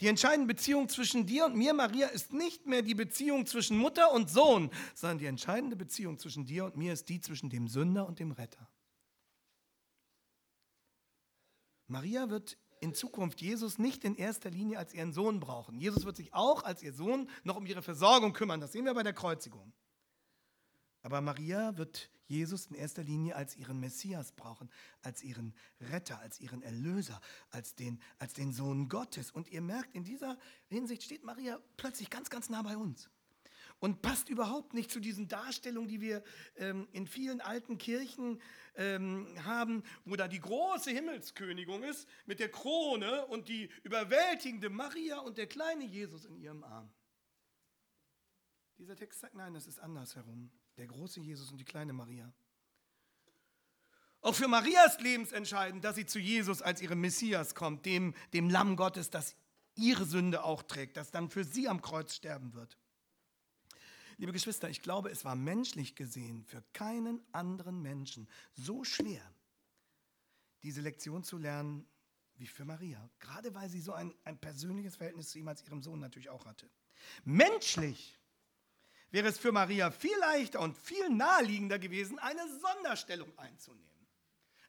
Die 0.00 0.08
entscheidende 0.08 0.52
Beziehung 0.52 0.88
zwischen 0.88 1.26
dir 1.26 1.46
und 1.46 1.54
mir, 1.54 1.72
Maria, 1.72 2.08
ist 2.08 2.32
nicht 2.32 2.66
mehr 2.66 2.82
die 2.82 2.94
Beziehung 2.94 3.46
zwischen 3.46 3.78
Mutter 3.78 4.12
und 4.12 4.28
Sohn, 4.28 4.70
sondern 4.94 5.18
die 5.18 5.26
entscheidende 5.26 5.76
Beziehung 5.76 6.18
zwischen 6.18 6.44
dir 6.44 6.64
und 6.64 6.76
mir 6.76 6.92
ist 6.92 7.08
die 7.08 7.20
zwischen 7.20 7.48
dem 7.48 7.68
Sünder 7.68 8.06
und 8.06 8.18
dem 8.18 8.32
Retter. 8.32 8.68
Maria 11.86 12.28
wird 12.30 12.58
in 12.82 12.94
Zukunft 12.94 13.40
Jesus 13.40 13.78
nicht 13.78 14.04
in 14.04 14.16
erster 14.16 14.50
Linie 14.50 14.78
als 14.78 14.92
ihren 14.92 15.12
Sohn 15.12 15.38
brauchen. 15.38 15.78
Jesus 15.78 16.04
wird 16.04 16.16
sich 16.16 16.34
auch 16.34 16.64
als 16.64 16.82
ihr 16.82 16.92
Sohn 16.92 17.30
noch 17.44 17.56
um 17.56 17.64
ihre 17.64 17.80
Versorgung 17.80 18.32
kümmern. 18.32 18.60
Das 18.60 18.72
sehen 18.72 18.84
wir 18.84 18.92
bei 18.92 19.04
der 19.04 19.12
Kreuzigung. 19.12 19.72
Aber 21.02 21.20
Maria 21.20 21.76
wird 21.76 22.10
Jesus 22.26 22.66
in 22.66 22.74
erster 22.74 23.04
Linie 23.04 23.36
als 23.36 23.56
ihren 23.56 23.78
Messias 23.78 24.32
brauchen, 24.32 24.68
als 25.00 25.22
ihren 25.22 25.54
Retter, 25.80 26.18
als 26.18 26.40
ihren 26.40 26.60
Erlöser, 26.62 27.20
als 27.50 27.76
den, 27.76 28.00
als 28.18 28.32
den 28.32 28.52
Sohn 28.52 28.88
Gottes. 28.88 29.30
Und 29.30 29.48
ihr 29.48 29.60
merkt, 29.60 29.94
in 29.94 30.02
dieser 30.02 30.36
Hinsicht 30.66 31.04
steht 31.04 31.22
Maria 31.22 31.60
plötzlich 31.76 32.10
ganz, 32.10 32.30
ganz 32.30 32.48
nah 32.48 32.62
bei 32.62 32.76
uns 32.76 33.08
und 33.82 34.00
passt 34.00 34.28
überhaupt 34.28 34.74
nicht 34.74 34.92
zu 34.92 35.00
diesen 35.00 35.26
Darstellungen, 35.26 35.88
die 35.88 36.00
wir 36.00 36.22
ähm, 36.54 36.86
in 36.92 37.08
vielen 37.08 37.40
alten 37.40 37.78
Kirchen 37.78 38.40
ähm, 38.76 39.26
haben, 39.44 39.82
wo 40.04 40.14
da 40.14 40.28
die 40.28 40.38
große 40.38 40.92
Himmelskönigin 40.92 41.82
ist 41.82 42.08
mit 42.24 42.38
der 42.38 42.48
Krone 42.48 43.26
und 43.26 43.48
die 43.48 43.68
überwältigende 43.82 44.70
Maria 44.70 45.18
und 45.18 45.36
der 45.36 45.48
kleine 45.48 45.84
Jesus 45.84 46.24
in 46.24 46.36
ihrem 46.36 46.62
Arm. 46.62 46.92
Dieser 48.78 48.94
Text 48.94 49.18
sagt, 49.18 49.34
nein, 49.34 49.52
das 49.52 49.66
ist 49.66 49.80
andersherum. 49.80 50.52
Der 50.76 50.86
große 50.86 51.18
Jesus 51.18 51.50
und 51.50 51.58
die 51.58 51.64
kleine 51.64 51.92
Maria. 51.92 52.32
Auch 54.20 54.36
für 54.36 54.46
Maria 54.46 54.84
ist 54.84 55.00
lebensentscheidend, 55.00 55.82
dass 55.82 55.96
sie 55.96 56.06
zu 56.06 56.20
Jesus 56.20 56.62
als 56.62 56.80
ihrem 56.82 57.00
Messias 57.00 57.56
kommt, 57.56 57.84
dem, 57.84 58.14
dem 58.32 58.48
Lamm 58.48 58.76
Gottes, 58.76 59.10
das 59.10 59.34
ihre 59.74 60.04
Sünde 60.04 60.44
auch 60.44 60.62
trägt, 60.62 60.96
das 60.96 61.10
dann 61.10 61.30
für 61.30 61.42
sie 61.42 61.68
am 61.68 61.82
Kreuz 61.82 62.14
sterben 62.14 62.54
wird. 62.54 62.78
Liebe 64.22 64.30
Geschwister, 64.30 64.70
ich 64.70 64.82
glaube, 64.82 65.10
es 65.10 65.24
war 65.24 65.34
menschlich 65.34 65.96
gesehen 65.96 66.44
für 66.44 66.62
keinen 66.74 67.20
anderen 67.32 67.82
Menschen 67.82 68.28
so 68.54 68.84
schwer, 68.84 69.20
diese 70.62 70.80
Lektion 70.80 71.24
zu 71.24 71.38
lernen 71.38 71.88
wie 72.36 72.46
für 72.46 72.64
Maria. 72.64 73.10
Gerade 73.18 73.52
weil 73.52 73.68
sie 73.68 73.80
so 73.80 73.92
ein, 73.92 74.14
ein 74.22 74.38
persönliches 74.38 74.94
Verhältnis 74.94 75.30
zu 75.30 75.40
ihm 75.40 75.48
als 75.48 75.64
ihrem 75.64 75.82
Sohn 75.82 75.98
natürlich 75.98 76.28
auch 76.28 76.46
hatte. 76.46 76.70
Menschlich 77.24 78.16
wäre 79.10 79.26
es 79.26 79.38
für 79.40 79.50
Maria 79.50 79.90
viel 79.90 80.16
leichter 80.20 80.60
und 80.60 80.78
viel 80.78 81.10
naheliegender 81.10 81.80
gewesen, 81.80 82.20
eine 82.20 82.46
Sonderstellung 82.60 83.36
einzunehmen. 83.36 84.06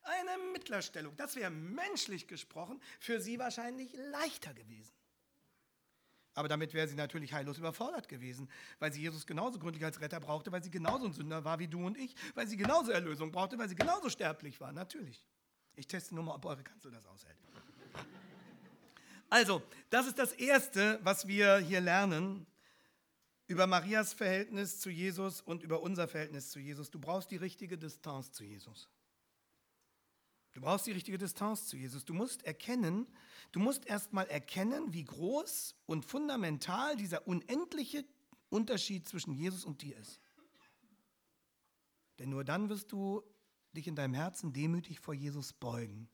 Eine 0.01 0.35
Mittlerstellung. 0.51 1.15
Das 1.15 1.35
wäre 1.35 1.51
menschlich 1.51 2.25
gesprochen 2.27 2.81
für 2.99 3.21
sie 3.21 3.37
wahrscheinlich 3.37 3.93
leichter 3.93 4.55
gewesen. 4.55 4.95
Aber 6.35 6.47
damit 6.47 6.73
wäre 6.73 6.87
sie 6.87 6.95
natürlich 6.95 7.33
heillos 7.33 7.57
überfordert 7.57 8.07
gewesen, 8.07 8.49
weil 8.79 8.91
sie 8.91 9.01
Jesus 9.01 9.27
genauso 9.27 9.59
gründlich 9.59 9.85
als 9.85 10.01
Retter 10.01 10.19
brauchte, 10.19 10.51
weil 10.51 10.63
sie 10.63 10.71
genauso 10.71 11.05
ein 11.05 11.13
Sünder 11.13 11.43
war 11.43 11.59
wie 11.59 11.67
du 11.67 11.85
und 11.85 11.97
ich, 11.97 12.15
weil 12.33 12.47
sie 12.47 12.57
genauso 12.57 12.91
Erlösung 12.91 13.31
brauchte, 13.31 13.57
weil 13.57 13.69
sie 13.69 13.75
genauso 13.75 14.09
sterblich 14.09 14.59
war. 14.59 14.71
Natürlich. 14.71 15.25
Ich 15.75 15.87
teste 15.87 16.15
nur 16.15 16.23
mal, 16.23 16.35
ob 16.35 16.45
eure 16.45 16.63
Kanzel 16.63 16.91
das 16.91 17.05
aushält. 17.05 17.37
Also, 19.29 19.63
das 19.89 20.05
ist 20.05 20.19
das 20.19 20.31
Erste, 20.33 20.99
was 21.01 21.27
wir 21.27 21.57
hier 21.57 21.81
lernen 21.81 22.45
über 23.47 23.65
Marias 23.65 24.13
Verhältnis 24.13 24.79
zu 24.79 24.89
Jesus 24.89 25.41
und 25.41 25.63
über 25.63 25.81
unser 25.81 26.07
Verhältnis 26.07 26.51
zu 26.51 26.59
Jesus. 26.59 26.91
Du 26.91 26.99
brauchst 26.99 27.31
die 27.31 27.37
richtige 27.37 27.77
Distanz 27.77 28.31
zu 28.31 28.43
Jesus. 28.43 28.89
Du 30.53 30.61
brauchst 30.61 30.85
die 30.85 30.91
richtige 30.91 31.17
Distanz 31.17 31.67
zu 31.67 31.77
Jesus. 31.77 32.05
Du 32.05 32.13
musst 32.13 32.43
erkennen, 32.43 33.07
du 33.51 33.59
musst 33.59 33.85
erstmal 33.85 34.27
erkennen, 34.27 34.93
wie 34.93 35.03
groß 35.03 35.75
und 35.85 36.05
fundamental 36.05 36.95
dieser 36.95 37.27
unendliche 37.27 38.05
Unterschied 38.49 39.07
zwischen 39.07 39.33
Jesus 39.33 39.65
und 39.65 39.81
dir 39.81 39.97
ist. 39.97 40.19
Denn 42.19 42.29
nur 42.29 42.43
dann 42.43 42.69
wirst 42.69 42.91
du 42.91 43.23
dich 43.75 43.87
in 43.87 43.95
deinem 43.95 44.13
Herzen 44.13 44.53
demütig 44.53 44.99
vor 44.99 45.15
Jesus 45.15 45.53
beugen. 45.53 46.07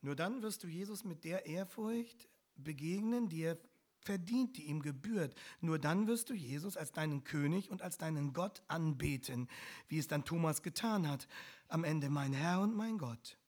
Nur 0.00 0.16
dann 0.16 0.42
wirst 0.42 0.62
du 0.64 0.66
Jesus 0.66 1.04
mit 1.04 1.24
der 1.24 1.44
Ehrfurcht 1.44 2.28
begegnen, 2.56 3.28
die 3.28 3.42
er 3.42 3.58
verdient, 4.00 4.56
die 4.56 4.64
ihm 4.64 4.82
gebührt. 4.82 5.34
Nur 5.60 5.78
dann 5.78 6.06
wirst 6.06 6.30
du 6.30 6.34
Jesus 6.34 6.76
als 6.76 6.92
deinen 6.92 7.24
König 7.24 7.70
und 7.70 7.82
als 7.82 7.98
deinen 7.98 8.32
Gott 8.32 8.62
anbeten, 8.68 9.48
wie 9.88 9.98
es 9.98 10.08
dann 10.08 10.24
Thomas 10.24 10.62
getan 10.62 11.08
hat. 11.08 11.28
Am 11.68 11.84
Ende 11.84 12.10
mein 12.10 12.32
Herr 12.32 12.60
und 12.60 12.74
mein 12.74 12.98
Gott. 12.98 13.38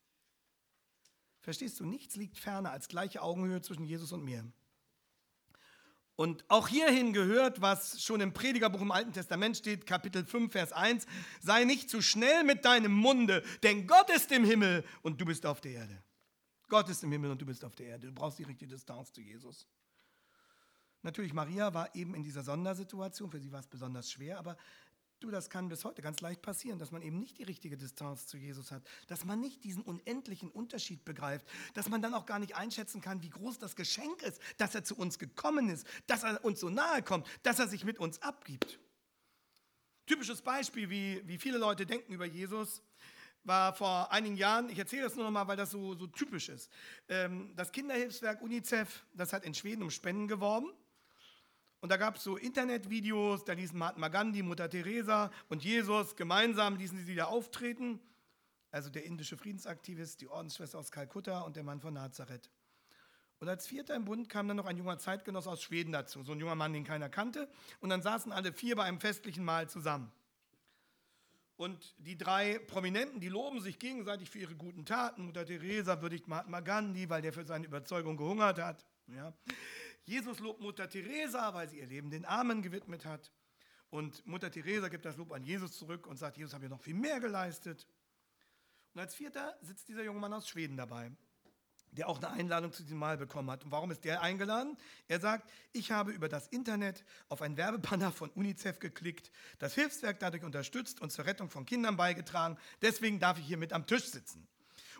Verstehst 1.41 1.79
du, 1.79 1.85
nichts 1.85 2.15
liegt 2.15 2.37
ferner 2.37 2.71
als 2.71 2.87
gleiche 2.87 3.21
Augenhöhe 3.21 3.61
zwischen 3.61 3.85
Jesus 3.85 4.13
und 4.13 4.23
mir. 4.23 4.45
Und 6.15 6.45
auch 6.47 6.67
hierhin 6.67 7.11
gehört, 7.11 7.59
was 7.59 8.03
schon 8.03 8.21
im 8.21 8.33
Predigerbuch 8.33 8.81
im 8.81 8.91
Alten 8.91 9.13
Testament 9.13 9.57
steht, 9.57 9.87
Kapitel 9.87 10.25
5, 10.25 10.51
Vers 10.51 10.71
1, 10.71 11.07
sei 11.41 11.63
nicht 11.63 11.89
zu 11.89 12.01
schnell 12.01 12.43
mit 12.43 12.65
deinem 12.65 12.93
Munde, 12.93 13.43
denn 13.63 13.87
Gott 13.87 14.09
ist 14.11 14.31
im 14.31 14.45
Himmel 14.45 14.85
und 15.01 15.19
du 15.19 15.25
bist 15.25 15.45
auf 15.45 15.59
der 15.59 15.71
Erde. 15.71 16.03
Gott 16.69 16.87
ist 16.89 17.03
im 17.03 17.11
Himmel 17.11 17.31
und 17.31 17.41
du 17.41 17.45
bist 17.45 17.65
auf 17.65 17.75
der 17.75 17.87
Erde. 17.87 18.07
Du 18.07 18.13
brauchst 18.13 18.37
die 18.39 18.43
richtige 18.43 18.73
Distanz 18.73 19.11
zu 19.11 19.21
Jesus. 19.21 19.67
Natürlich, 21.03 21.33
Maria 21.33 21.73
war 21.73 21.93
eben 21.95 22.15
in 22.15 22.23
dieser 22.23 22.43
Sondersituation, 22.43 23.29
für 23.29 23.39
sie 23.39 23.51
war 23.51 23.59
es 23.59 23.67
besonders 23.67 24.09
schwer, 24.09 24.39
aber 24.39 24.57
Du, 25.23 25.31
das 25.31 25.49
kann 25.49 25.69
bis 25.69 25.85
heute 25.85 26.01
ganz 26.01 26.19
leicht 26.19 26.41
passieren, 26.41 26.79
dass 26.79 26.91
man 26.91 27.01
eben 27.01 27.17
nicht 27.17 27.37
die 27.37 27.43
richtige 27.43 27.77
Distanz 27.77 28.27
zu 28.27 28.35
Jesus 28.35 28.73
hat, 28.73 28.83
dass 29.07 29.23
man 29.23 29.39
nicht 29.39 29.63
diesen 29.63 29.81
unendlichen 29.81 30.49
Unterschied 30.49 31.05
begreift, 31.05 31.47
dass 31.75 31.87
man 31.87 32.01
dann 32.01 32.13
auch 32.13 32.25
gar 32.25 32.39
nicht 32.39 32.57
einschätzen 32.57 32.99
kann, 32.99 33.21
wie 33.21 33.29
groß 33.29 33.57
das 33.57 33.77
Geschenk 33.77 34.21
ist, 34.21 34.41
dass 34.57 34.75
er 34.75 34.83
zu 34.83 34.97
uns 34.97 35.19
gekommen 35.19 35.69
ist, 35.69 35.87
dass 36.07 36.23
er 36.23 36.43
uns 36.43 36.59
so 36.59 36.69
nahe 36.69 37.03
kommt, 37.03 37.25
dass 37.41 37.57
er 37.57 37.69
sich 37.69 37.85
mit 37.85 37.99
uns 37.99 38.21
abgibt. 38.21 38.79
Typisches 40.07 40.41
Beispiel, 40.41 40.89
wie, 40.89 41.21
wie 41.25 41.37
viele 41.37 41.57
Leute 41.57 41.85
denken 41.85 42.11
über 42.11 42.25
Jesus, 42.25 42.81
war 43.45 43.73
vor 43.73 44.11
einigen 44.11 44.35
Jahren, 44.35 44.67
ich 44.69 44.77
erzähle 44.77 45.03
das 45.03 45.15
nur 45.15 45.23
noch 45.23 45.31
mal, 45.31 45.47
weil 45.47 45.55
das 45.55 45.71
so, 45.71 45.95
so 45.95 46.05
typisch 46.05 46.49
ist. 46.49 46.69
Ähm, 47.07 47.53
das 47.55 47.71
Kinderhilfswerk 47.71 48.41
UNICEF, 48.41 49.05
das 49.13 49.31
hat 49.31 49.45
in 49.45 49.53
Schweden 49.53 49.83
um 49.83 49.89
Spenden 49.89 50.27
geworben 50.27 50.73
und 51.83 51.89
da 51.89 51.97
gab 51.97 52.15
es 52.15 52.23
so 52.23 52.37
Internetvideos, 52.37 53.43
da 53.43 53.51
ließen 53.51 53.77
Mahatma 53.77 54.07
Gandhi, 54.07 54.41
Mutter 54.41 54.69
Teresa 54.69 55.29
und 55.49 55.65
Jesus 55.65 56.15
gemeinsam 56.15 56.77
ließen 56.77 57.05
sie 57.05 57.13
da 57.13 57.25
auftreten. 57.25 57.99
Also 58.71 58.89
der 58.89 59.03
indische 59.03 59.35
Friedensaktivist, 59.35 60.21
die 60.21 60.29
Ordensschwester 60.29 60.79
aus 60.79 60.93
Kalkutta 60.93 61.41
und 61.41 61.57
der 61.57 61.63
Mann 61.63 61.81
von 61.81 61.93
Nazareth. 61.93 62.49
Und 63.39 63.49
als 63.49 63.67
Vierter 63.67 63.95
im 63.95 64.05
Bund 64.05 64.29
kam 64.29 64.47
dann 64.47 64.55
noch 64.55 64.65
ein 64.65 64.77
junger 64.77 64.97
Zeitgenoss 64.97 65.45
aus 65.45 65.61
Schweden 65.61 65.91
dazu, 65.91 66.23
so 66.23 66.31
ein 66.31 66.39
junger 66.39 66.55
Mann, 66.55 66.71
den 66.71 66.85
keiner 66.85 67.09
kannte. 67.09 67.49
Und 67.81 67.89
dann 67.89 68.01
saßen 68.01 68.31
alle 68.31 68.53
vier 68.53 68.77
bei 68.77 68.85
einem 68.85 69.01
festlichen 69.01 69.43
Mahl 69.43 69.67
zusammen. 69.67 70.09
Und 71.57 71.95
die 71.97 72.17
drei 72.17 72.59
Prominenten, 72.59 73.19
die 73.19 73.27
loben 73.27 73.59
sich 73.59 73.77
gegenseitig 73.77 74.29
für 74.29 74.39
ihre 74.39 74.55
guten 74.55 74.85
Taten. 74.85 75.25
Mutter 75.25 75.45
Teresa 75.45 76.01
würdigt 76.01 76.29
Mahatma 76.29 76.61
Gandhi, 76.61 77.09
weil 77.09 77.21
der 77.21 77.33
für 77.33 77.43
seine 77.43 77.65
Überzeugung 77.65 78.15
gehungert 78.15 78.57
hat. 78.59 78.85
Ja. 79.07 79.33
Jesus 80.05 80.39
lobt 80.39 80.59
Mutter 80.59 80.89
Teresa, 80.89 81.53
weil 81.53 81.69
sie 81.69 81.79
ihr 81.79 81.85
Leben 81.85 82.09
den 82.09 82.25
Armen 82.25 82.61
gewidmet 82.61 83.05
hat. 83.05 83.31
Und 83.89 84.25
Mutter 84.25 84.51
Teresa 84.51 84.89
gibt 84.89 85.05
das 85.05 85.17
Lob 85.17 85.31
an 85.31 85.43
Jesus 85.43 85.77
zurück 85.77 86.07
und 86.07 86.17
sagt, 86.17 86.37
Jesus 86.37 86.53
hat 86.53 86.63
ja 86.63 86.69
noch 86.69 86.81
viel 86.81 86.95
mehr 86.95 87.19
geleistet. 87.19 87.87
Und 88.93 89.01
als 89.01 89.15
Vierter 89.15 89.57
sitzt 89.61 89.87
dieser 89.87 90.03
junge 90.03 90.19
Mann 90.19 90.33
aus 90.33 90.47
Schweden 90.47 90.77
dabei, 90.77 91.11
der 91.91 92.09
auch 92.09 92.17
eine 92.17 92.31
Einladung 92.31 92.73
zu 92.73 92.83
diesem 92.83 92.97
Mahl 92.97 93.17
bekommen 93.17 93.49
hat. 93.49 93.63
Und 93.63 93.71
warum 93.71 93.91
ist 93.91 94.03
der 94.03 94.21
eingeladen? 94.21 94.77
Er 95.07 95.19
sagt, 95.19 95.49
ich 95.71 95.91
habe 95.91 96.11
über 96.11 96.27
das 96.27 96.47
Internet 96.47 97.05
auf 97.29 97.41
ein 97.41 97.55
Werbebanner 97.55 98.11
von 98.11 98.29
UNICEF 98.31 98.79
geklickt, 98.79 99.31
das 99.59 99.75
Hilfswerk 99.75 100.19
dadurch 100.19 100.43
unterstützt 100.43 100.99
und 100.99 101.11
zur 101.11 101.25
Rettung 101.25 101.49
von 101.49 101.65
Kindern 101.65 101.95
beigetragen. 101.95 102.57
Deswegen 102.81 103.19
darf 103.19 103.39
ich 103.39 103.45
hier 103.45 103.57
mit 103.57 103.73
am 103.73 103.85
Tisch 103.85 104.05
sitzen. 104.05 104.47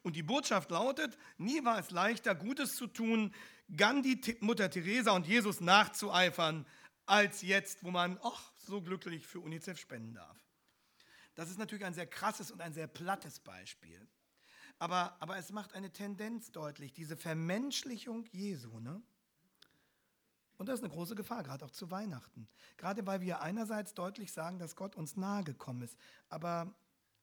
Und 0.04 0.16
die 0.16 0.24
Botschaft 0.24 0.70
lautet, 0.70 1.18
nie 1.38 1.64
war 1.64 1.80
es 1.80 1.90
leichter, 1.90 2.36
Gutes 2.36 2.76
zu 2.76 2.88
tun, 2.88 3.34
Gandhi, 3.76 4.20
Mutter 4.42 4.70
Teresa 4.70 5.12
und 5.12 5.26
Jesus 5.26 5.62
nachzueifern, 5.62 6.66
als 7.06 7.42
jetzt, 7.42 7.84
wo 7.84 7.92
man 7.92 8.20
ach, 8.22 8.52
so 8.58 8.82
glücklich 8.82 9.26
für 9.26 9.40
UNICEF 9.40 9.80
spenden 9.80 10.14
darf. 10.14 10.38
Das 11.36 11.50
ist 11.50 11.58
natürlich 11.58 11.86
ein 11.86 11.94
sehr 11.94 12.06
krasses 12.06 12.52
und 12.52 12.62
ein 12.62 12.74
sehr 12.74 12.88
plattes 12.88 13.40
Beispiel. 13.40 14.08
Aber, 14.78 15.16
aber 15.20 15.38
es 15.38 15.52
macht 15.52 15.74
eine 15.74 15.92
Tendenz 15.92 16.52
deutlich, 16.52 16.94
diese 16.94 17.16
Vermenschlichung 17.16 18.26
Jesu. 18.32 18.80
Ne? 18.80 19.02
Und 20.58 20.68
das 20.68 20.80
ist 20.80 20.84
eine 20.84 20.94
große 20.94 21.16
Gefahr, 21.16 21.44
gerade 21.44 21.66
auch 21.66 21.72
zu 21.72 21.90
Weihnachten. 21.92 22.48
Gerade 22.78 23.06
weil 23.08 23.22
wir 23.22 23.42
einerseits 23.42 23.94
deutlich 23.94 24.32
sagen, 24.32 24.60
dass 24.60 24.76
Gott 24.76 24.96
uns 24.96 25.16
nahe 25.16 25.44
gekommen 25.44 25.82
ist, 25.82 25.98
aber 26.30 26.74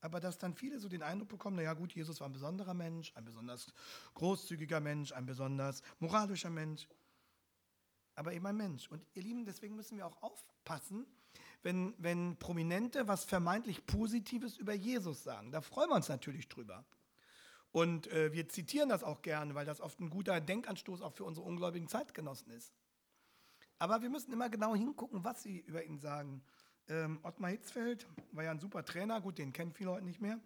aber 0.01 0.21
dass 0.21 0.39
dann 0.39 0.55
viele 0.55 0.79
so 0.79 0.89
den 0.89 1.03
Eindruck 1.03 1.29
bekommen, 1.29 1.57
naja 1.57 1.75
gut, 1.75 1.93
Jesus 1.93 2.21
war 2.21 2.29
ein 2.29 2.33
besonderer 2.33 2.75
Mensch, 2.75 3.13
ein 3.17 3.25
besonders 3.25 3.73
großzügiger 4.15 4.81
Mensch, 4.81 5.13
ein 5.13 5.27
besonders 5.27 5.83
moralischer 5.99 6.51
Mensch, 6.51 6.89
aber 8.15 8.33
eben 8.33 8.47
ein 8.47 8.57
Mensch. 8.57 8.89
Und 8.91 9.05
ihr 9.15 9.23
Lieben, 9.23 9.45
deswegen 9.45 9.77
müssen 9.77 9.97
wir 9.97 10.07
auch 10.07 10.23
aufpassen, 10.23 11.07
wenn, 11.63 11.95
wenn 11.99 12.37
Prominente 12.39 13.09
was 13.09 13.25
vermeintlich 13.25 13.85
Positives 13.87 14.57
über 14.57 14.73
Jesus 14.73 15.23
sagen. 15.23 15.53
Da 15.53 15.61
freuen 15.61 15.91
wir 15.91 15.97
uns 15.97 16.09
natürlich 16.09 16.49
drüber. 16.49 16.85
Und 17.73 18.09
äh, 18.09 18.33
wir 18.33 18.49
zitieren 18.49 18.89
das 18.89 19.05
auch 19.05 19.23
gerne, 19.23 19.55
weil 19.55 19.67
das 19.67 19.81
oft 19.81 20.01
ein 20.01 20.11
guter 20.11 20.41
Denkanstoß 20.41 21.03
auch 21.03 21.13
für 21.13 21.25
unsere 21.25 21.47
ungläubigen 21.47 21.89
Zeitgenossen 21.89 22.51
ist. 22.51 22.73
Aber 23.79 24.03
wir 24.03 24.11
müssen 24.11 24.33
immer 24.33 24.51
genau 24.51 24.75
hingucken, 24.75 25.25
was 25.25 25.43
sie 25.43 25.61
über 25.61 25.85
ihn 25.85 25.99
sagen. 25.99 26.43
Ähm, 26.91 27.21
Ottmar 27.23 27.51
Hitzfeld 27.53 28.05
war 28.33 28.43
ja 28.43 28.51
ein 28.51 28.59
super 28.59 28.85
Trainer, 28.85 29.21
gut, 29.21 29.39
den 29.39 29.53
kennen 29.53 29.73
viele 29.73 29.93
heute 29.93 30.05
nicht 30.05 30.21
mehr. 30.21 30.41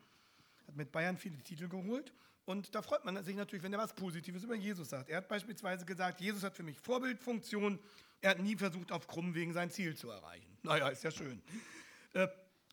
Hat 0.67 0.77
mit 0.77 0.93
Bayern 0.93 1.17
viele 1.17 1.39
Titel 1.39 1.69
geholt. 1.69 2.13
Und 2.45 2.75
da 2.75 2.83
freut 2.83 3.07
man 3.07 3.23
sich 3.25 3.35
natürlich, 3.35 3.63
wenn 3.63 3.73
er 3.73 3.79
was 3.79 3.95
Positives 3.95 4.43
über 4.43 4.55
Jesus 4.55 4.91
sagt. 4.91 5.09
Er 5.09 5.17
hat 5.17 5.29
beispielsweise 5.29 5.87
gesagt, 5.87 6.21
Jesus 6.21 6.43
hat 6.43 6.55
für 6.55 6.63
mich 6.63 6.79
Vorbildfunktion. 6.79 7.79
Er 8.21 8.33
hat 8.33 8.41
nie 8.41 8.57
versucht, 8.57 8.93
auf 8.93 9.07
krummen 9.07 9.35
Wegen 9.35 9.55
sein 9.55 9.71
Ziel 9.71 9.97
zu 9.97 10.11
erreichen. 10.11 10.51
Naja, 10.63 10.89
ist 10.89 11.05
ja 11.05 11.11
schön. 11.11 11.43
Äh, 12.15 12.27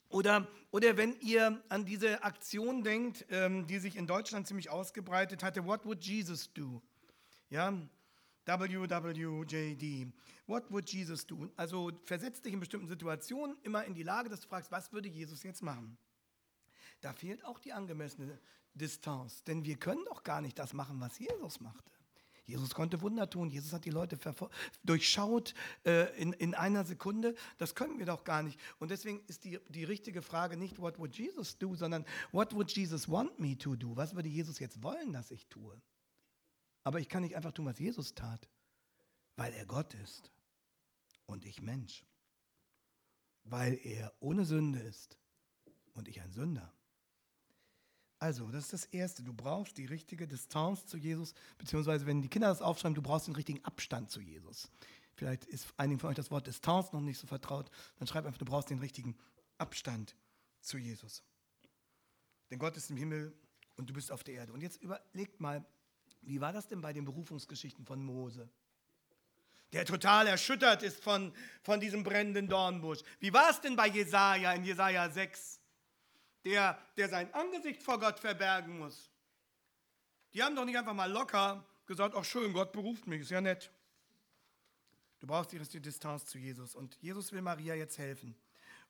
oder, 0.08 0.48
oder 0.72 0.96
wenn 0.96 1.18
ihr 1.20 1.62
an 1.68 1.86
diese 1.86 2.24
Aktion 2.24 2.84
denkt, 2.84 3.26
ähm, 3.30 3.68
die 3.68 3.80
sich 3.80 3.98
in 3.98 4.08
Deutschland 4.08 4.48
ziemlich 4.48 4.70
ausgebreitet 4.70 5.44
hatte, 5.44 5.66
What 5.66 5.86
would 5.86 6.04
Jesus 6.04 6.54
do? 6.54 6.82
Ja, 7.50 7.74
WWJD. 8.46 10.12
What 10.48 10.72
would 10.72 10.90
Jesus 10.90 11.26
do? 11.26 11.50
Also 11.56 11.92
versetz 12.06 12.42
dich 12.42 12.54
in 12.54 12.60
bestimmten 12.60 12.88
Situationen 12.88 13.58
immer 13.64 13.86
in 13.86 13.94
die 13.94 14.04
Lage, 14.04 14.30
dass 14.30 14.42
du 14.42 14.48
fragst, 14.48 14.72
was 14.72 14.92
würde 14.92 15.10
Jesus 15.10 15.44
jetzt 15.44 15.62
machen? 15.62 15.98
Da 17.02 17.14
fehlt 17.14 17.44
auch 17.46 17.60
die 17.60 17.74
angemessene 17.74 18.40
Distanz, 18.74 19.44
denn 19.44 19.66
wir 19.66 19.78
können 19.78 20.04
doch 20.06 20.24
gar 20.24 20.42
nicht 20.42 20.58
das 20.58 20.74
machen, 20.74 21.00
was 21.00 21.20
Jesus 21.20 21.60
machte. 21.60 21.92
Jesus 22.46 22.74
konnte 22.74 23.02
Wunder 23.02 23.30
tun, 23.30 23.50
Jesus 23.50 23.72
hat 23.72 23.86
die 23.86 23.92
Leute 23.92 24.18
durchschaut 24.84 25.54
äh, 25.86 26.14
in, 26.20 26.34
in 26.34 26.54
einer 26.54 26.84
Sekunde. 26.84 27.36
Das 27.58 27.76
können 27.76 27.98
wir 27.98 28.06
doch 28.06 28.24
gar 28.24 28.44
nicht. 28.44 28.60
Und 28.80 28.92
deswegen 28.92 29.22
ist 29.28 29.46
die, 29.46 29.60
die 29.70 29.84
richtige 29.84 30.22
Frage 30.22 30.58
nicht, 30.58 30.80
what 30.80 31.00
would 31.00 31.16
Jesus 31.16 31.58
do, 31.58 31.76
sondern 31.76 32.06
what 32.32 32.54
would 32.54 32.70
Jesus 32.72 33.08
want 33.08 33.40
me 33.40 33.58
to 33.58 33.76
do? 33.76 33.96
Was 33.96 34.16
würde 34.16 34.28
Jesus 34.28 34.60
jetzt 34.60 34.84
wollen, 34.84 35.14
dass 35.14 35.32
ich 35.32 35.48
tue? 35.48 35.80
Aber 36.84 37.00
ich 37.00 37.10
kann 37.10 37.24
nicht 37.24 37.36
einfach 37.36 37.52
tun, 37.52 37.66
was 37.66 37.80
Jesus 37.80 38.16
tat, 38.16 38.50
weil 39.36 39.54
er 39.54 39.66
Gott 39.66 39.94
ist 39.96 40.32
und 41.26 41.46
ich 41.46 41.62
Mensch. 41.62 42.06
Weil 43.44 43.80
er 43.84 44.14
ohne 44.20 44.46
Sünde 44.46 44.80
ist 44.80 45.18
und 45.94 46.08
ich 46.08 46.22
ein 46.22 46.32
Sünder. 46.32 46.74
Also, 48.20 48.48
das 48.52 48.66
ist 48.66 48.74
das 48.74 48.86
Erste. 48.86 49.24
Du 49.24 49.34
brauchst 49.34 49.78
die 49.80 49.86
richtige 49.86 50.28
Distanz 50.28 50.86
zu 50.86 50.98
Jesus, 50.98 51.34
beziehungsweise 51.58 52.06
wenn 52.06 52.22
die 52.22 52.30
Kinder 52.30 52.50
das 52.50 52.62
aufschreiben, 52.62 52.94
du 52.94 53.02
brauchst 53.02 53.26
den 53.26 53.36
richtigen 53.36 53.66
Abstand 53.66 54.12
zu 54.12 54.22
Jesus. 54.22 54.70
Vielleicht 55.16 55.46
ist 55.46 55.74
einigen 55.78 56.00
von 56.00 56.12
euch 56.12 56.16
das 56.16 56.30
Wort 56.30 56.46
Distanz 56.46 56.92
noch 56.92 57.02
nicht 57.02 57.18
so 57.18 57.26
vertraut. 57.26 57.72
Dann 57.98 58.08
schreib 58.08 58.26
einfach, 58.26 58.38
du 58.38 58.46
brauchst 58.46 58.70
den 58.70 58.80
richtigen 58.80 59.18
Abstand 59.58 60.16
zu 60.62 60.78
Jesus. 60.78 61.24
Denn 62.52 62.60
Gott 62.60 62.78
ist 62.78 62.92
im 62.92 62.98
Himmel 62.98 63.34
und 63.76 63.90
du 63.90 63.94
bist 63.94 64.12
auf 64.12 64.24
der 64.24 64.36
Erde. 64.36 64.54
Und 64.54 64.62
jetzt 64.62 64.82
überlegt 64.84 65.40
mal, 65.40 65.66
wie 66.22 66.40
war 66.40 66.54
das 66.54 66.68
denn 66.68 66.82
bei 66.82 66.94
den 66.94 67.06
Berufungsgeschichten 67.06 67.86
von 67.86 68.04
Mose? 68.04 68.50
Der 69.74 69.86
total 69.86 70.28
erschüttert 70.28 70.84
ist 70.84 71.02
von, 71.02 71.34
von 71.64 71.80
diesem 71.80 72.04
brennenden 72.04 72.48
Dornbusch. 72.48 73.00
Wie 73.20 73.32
war 73.32 73.50
es 73.50 73.62
denn 73.62 73.76
bei 73.76 73.88
Jesaja 73.88 74.54
in 74.54 74.66
Jesaja 74.66 75.10
6? 75.10 75.60
Der, 76.44 76.78
der 76.98 77.08
sein 77.08 77.34
Angesicht 77.34 77.82
vor 77.82 78.00
Gott 78.00 78.20
verbergen 78.20 78.80
muss. 78.80 79.10
Die 80.34 80.44
haben 80.44 80.56
doch 80.56 80.66
nicht 80.66 80.78
einfach 80.78 80.94
mal 80.94 81.12
locker 81.12 81.66
gesagt: 81.86 82.16
Ach, 82.16 82.26
schön, 82.26 82.52
Gott 82.52 82.72
beruft 82.72 83.08
mich, 83.08 83.22
ist 83.22 83.32
ja 83.32 83.42
nett. 83.42 83.72
Du 85.20 85.28
brauchst 85.28 85.52
die 85.52 85.80
Distanz 85.80 86.26
zu 86.26 86.40
Jesus. 86.40 86.74
Und 86.74 86.98
Jesus 87.00 87.32
will 87.32 87.42
Maria 87.42 87.76
jetzt 87.76 87.98
helfen. 88.00 88.36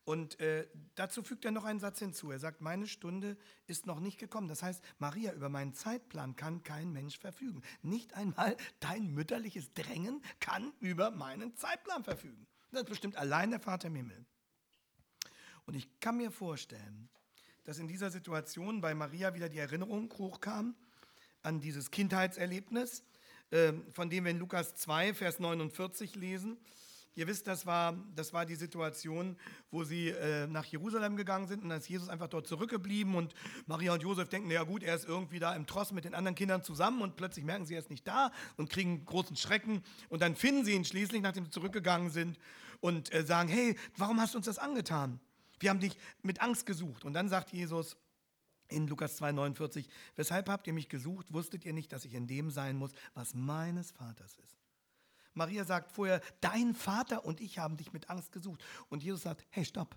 Und 0.03 0.39
äh, 0.39 0.67
dazu 0.95 1.21
fügt 1.21 1.45
er 1.45 1.51
noch 1.51 1.63
einen 1.63 1.79
Satz 1.79 1.99
hinzu. 1.99 2.31
Er 2.31 2.39
sagt, 2.39 2.61
meine 2.61 2.87
Stunde 2.87 3.37
ist 3.67 3.85
noch 3.85 3.99
nicht 3.99 4.17
gekommen. 4.17 4.47
Das 4.47 4.63
heißt, 4.63 4.83
Maria, 4.97 5.31
über 5.33 5.49
meinen 5.49 5.73
Zeitplan 5.73 6.35
kann 6.35 6.63
kein 6.63 6.91
Mensch 6.91 7.19
verfügen. 7.19 7.61
Nicht 7.83 8.15
einmal 8.15 8.57
dein 8.79 9.13
mütterliches 9.13 9.73
Drängen 9.73 10.23
kann 10.39 10.73
über 10.79 11.11
meinen 11.11 11.55
Zeitplan 11.55 12.03
verfügen. 12.03 12.47
Das 12.71 12.85
bestimmt 12.85 13.15
allein 13.15 13.51
der 13.51 13.59
Vater 13.59 13.87
im 13.87 13.95
Himmel. 13.95 14.25
Und 15.65 15.75
ich 15.75 15.99
kann 15.99 16.17
mir 16.17 16.31
vorstellen, 16.31 17.09
dass 17.63 17.77
in 17.77 17.87
dieser 17.87 18.09
Situation 18.09 18.81
bei 18.81 18.95
Maria 18.95 19.35
wieder 19.35 19.49
die 19.49 19.59
Erinnerung 19.59 20.11
hochkam 20.17 20.75
an 21.43 21.61
dieses 21.61 21.91
Kindheitserlebnis, 21.91 23.03
äh, 23.51 23.73
von 23.91 24.09
dem 24.09 24.23
wir 24.23 24.31
in 24.31 24.39
Lukas 24.39 24.75
2, 24.75 25.13
Vers 25.13 25.39
49 25.39 26.15
lesen. 26.15 26.57
Ihr 27.13 27.27
wisst, 27.27 27.45
das 27.47 27.65
war, 27.65 27.97
das 28.15 28.31
war 28.31 28.45
die 28.45 28.55
Situation, 28.55 29.35
wo 29.69 29.83
sie 29.83 30.09
äh, 30.09 30.47
nach 30.47 30.63
Jerusalem 30.65 31.17
gegangen 31.17 31.47
sind 31.47 31.61
und 31.63 31.69
dann 31.69 31.79
ist 31.79 31.89
Jesus 31.89 32.07
einfach 32.07 32.29
dort 32.29 32.47
zurückgeblieben 32.47 33.15
und 33.15 33.33
Maria 33.65 33.93
und 33.93 34.01
Josef 34.01 34.29
denken, 34.29 34.49
ja 34.49 34.63
gut, 34.63 34.81
er 34.81 34.95
ist 34.95 35.05
irgendwie 35.05 35.39
da 35.39 35.53
im 35.53 35.65
Tross 35.65 35.91
mit 35.91 36.05
den 36.05 36.13
anderen 36.13 36.35
Kindern 36.35 36.63
zusammen 36.63 37.01
und 37.01 37.17
plötzlich 37.17 37.43
merken 37.43 37.65
sie, 37.65 37.73
er 37.73 37.79
ist 37.79 37.89
nicht 37.89 38.07
da 38.07 38.31
und 38.55 38.69
kriegen 38.69 39.03
großen 39.03 39.35
Schrecken 39.35 39.83
und 40.07 40.21
dann 40.21 40.35
finden 40.35 40.63
sie 40.63 40.71
ihn 40.71 40.85
schließlich, 40.85 41.21
nachdem 41.21 41.45
sie 41.45 41.51
zurückgegangen 41.51 42.11
sind 42.11 42.37
und 42.79 43.13
äh, 43.13 43.25
sagen, 43.25 43.49
hey, 43.49 43.77
warum 43.97 44.21
hast 44.21 44.33
du 44.33 44.37
uns 44.37 44.45
das 44.45 44.57
angetan? 44.57 45.19
Wir 45.59 45.69
haben 45.69 45.79
dich 45.79 45.97
mit 46.23 46.41
Angst 46.41 46.65
gesucht. 46.65 47.05
Und 47.05 47.13
dann 47.13 47.29
sagt 47.29 47.51
Jesus, 47.51 47.95
in 48.67 48.87
Lukas 48.87 49.21
2,49, 49.21 49.85
weshalb 50.15 50.49
habt 50.49 50.65
ihr 50.67 50.73
mich 50.73 50.89
gesucht? 50.89 51.31
Wusstet 51.33 51.65
ihr 51.65 51.73
nicht, 51.73 51.91
dass 51.91 52.05
ich 52.05 52.13
in 52.13 52.27
dem 52.27 52.49
sein 52.49 52.77
muss, 52.77 52.91
was 53.13 53.33
meines 53.33 53.91
Vaters 53.91 54.37
ist? 54.43 54.60
Maria 55.33 55.65
sagt 55.65 55.91
vorher, 55.91 56.21
dein 56.41 56.75
Vater 56.75 57.25
und 57.25 57.41
ich 57.41 57.59
haben 57.59 57.77
dich 57.77 57.93
mit 57.93 58.09
Angst 58.09 58.31
gesucht. 58.31 58.63
Und 58.89 59.03
Jesus 59.03 59.23
sagt, 59.23 59.45
hey, 59.49 59.65
stopp. 59.65 59.95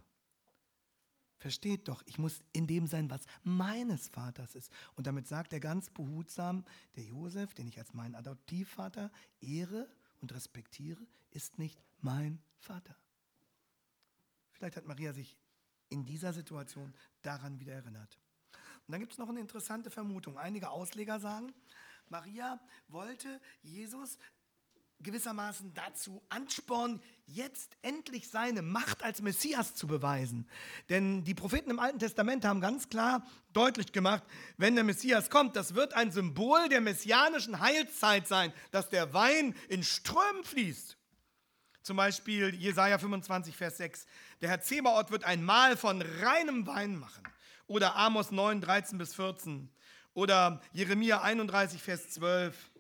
Versteht 1.39 1.89
doch, 1.89 2.03
ich 2.07 2.17
muss 2.17 2.41
in 2.53 2.67
dem 2.67 2.87
sein, 2.87 3.11
was 3.11 3.27
meines 3.43 4.09
Vaters 4.09 4.55
ist. 4.55 4.73
Und 4.95 5.07
damit 5.07 5.27
sagt 5.27 5.53
er 5.53 5.61
ganz 5.61 5.91
behutsam, 5.91 6.65
der 6.97 7.05
Josef, 7.05 7.53
den 7.53 7.69
ich 7.69 7.79
als 7.79 7.93
meinen 7.93 8.15
Adoptivvater 8.15 9.11
ehre 9.41 9.89
und 10.23 10.33
respektiere, 10.33 11.07
ist 11.33 11.59
nicht 11.59 11.83
mein 12.01 12.41
Vater. 12.61 12.97
Vielleicht 14.53 14.77
hat 14.77 14.87
Maria 14.87 15.13
sich 15.13 15.37
in 15.91 16.07
dieser 16.07 16.33
Situation 16.33 16.95
daran 17.21 17.61
wieder 17.61 17.75
erinnert. 17.75 18.19
Und 18.87 18.93
dann 18.93 19.01
gibt 19.01 19.13
es 19.13 19.19
noch 19.19 19.29
eine 19.29 19.41
interessante 19.41 19.91
Vermutung. 19.91 20.39
Einige 20.39 20.71
Ausleger 20.71 21.21
sagen, 21.21 21.53
Maria 22.09 22.61
wollte 22.89 23.41
Jesus 23.63 24.19
gewissermaßen 25.01 25.75
dazu 25.75 26.23
anspornen, 26.29 27.01
jetzt 27.27 27.77
endlich 27.83 28.29
seine 28.29 28.63
Macht 28.63 29.03
als 29.03 29.23
Messias 29.23 29.75
zu 29.75 29.87
beweisen. 29.87 30.49
Denn 30.89 31.25
die 31.25 31.35
Propheten 31.35 31.71
im 31.71 31.79
Alten 31.79 31.99
Testament 31.99 32.45
haben 32.45 32.61
ganz 32.61 32.89
klar 32.89 33.27
deutlich 33.53 33.93
gemacht, 33.93 34.23
wenn 34.57 34.75
der 34.75 34.85
Messias 34.85 35.31
kommt, 35.31 35.57
das 35.57 35.75
wird 35.75 35.95
ein 35.95 36.11
Symbol 36.11 36.69
der 36.69 36.81
messianischen 36.81 37.61
Heilszeit 37.61 38.27
sein, 38.27 38.53
dass 38.71 38.89
der 38.89 39.13
Wein 39.15 39.55
in 39.69 39.83
Strömen 39.83 40.45
fließt. 40.45 40.97
Zum 41.83 41.99
Beispiel 41.99 42.55
Jesaja 42.55 42.99
25, 42.99 43.55
Vers 43.55 43.77
6. 43.77 44.07
Der 44.41 44.49
Herr 44.49 44.63
Zebaoth 44.63 45.11
wird 45.11 45.25
ein 45.25 45.45
Mahl 45.45 45.77
von 45.77 46.01
reinem 46.01 46.67
Wein 46.67 46.97
machen. 46.97 47.23
Oder 47.67 47.97
Amos 47.97 48.31
9, 48.31 48.63
13 48.63 48.97
bis 48.97 49.15
14. 49.15 49.71
Oder 50.15 50.63
Jeremia 50.73 51.21
31, 51.21 51.83
Vers 51.83 52.09
12. 52.11 52.71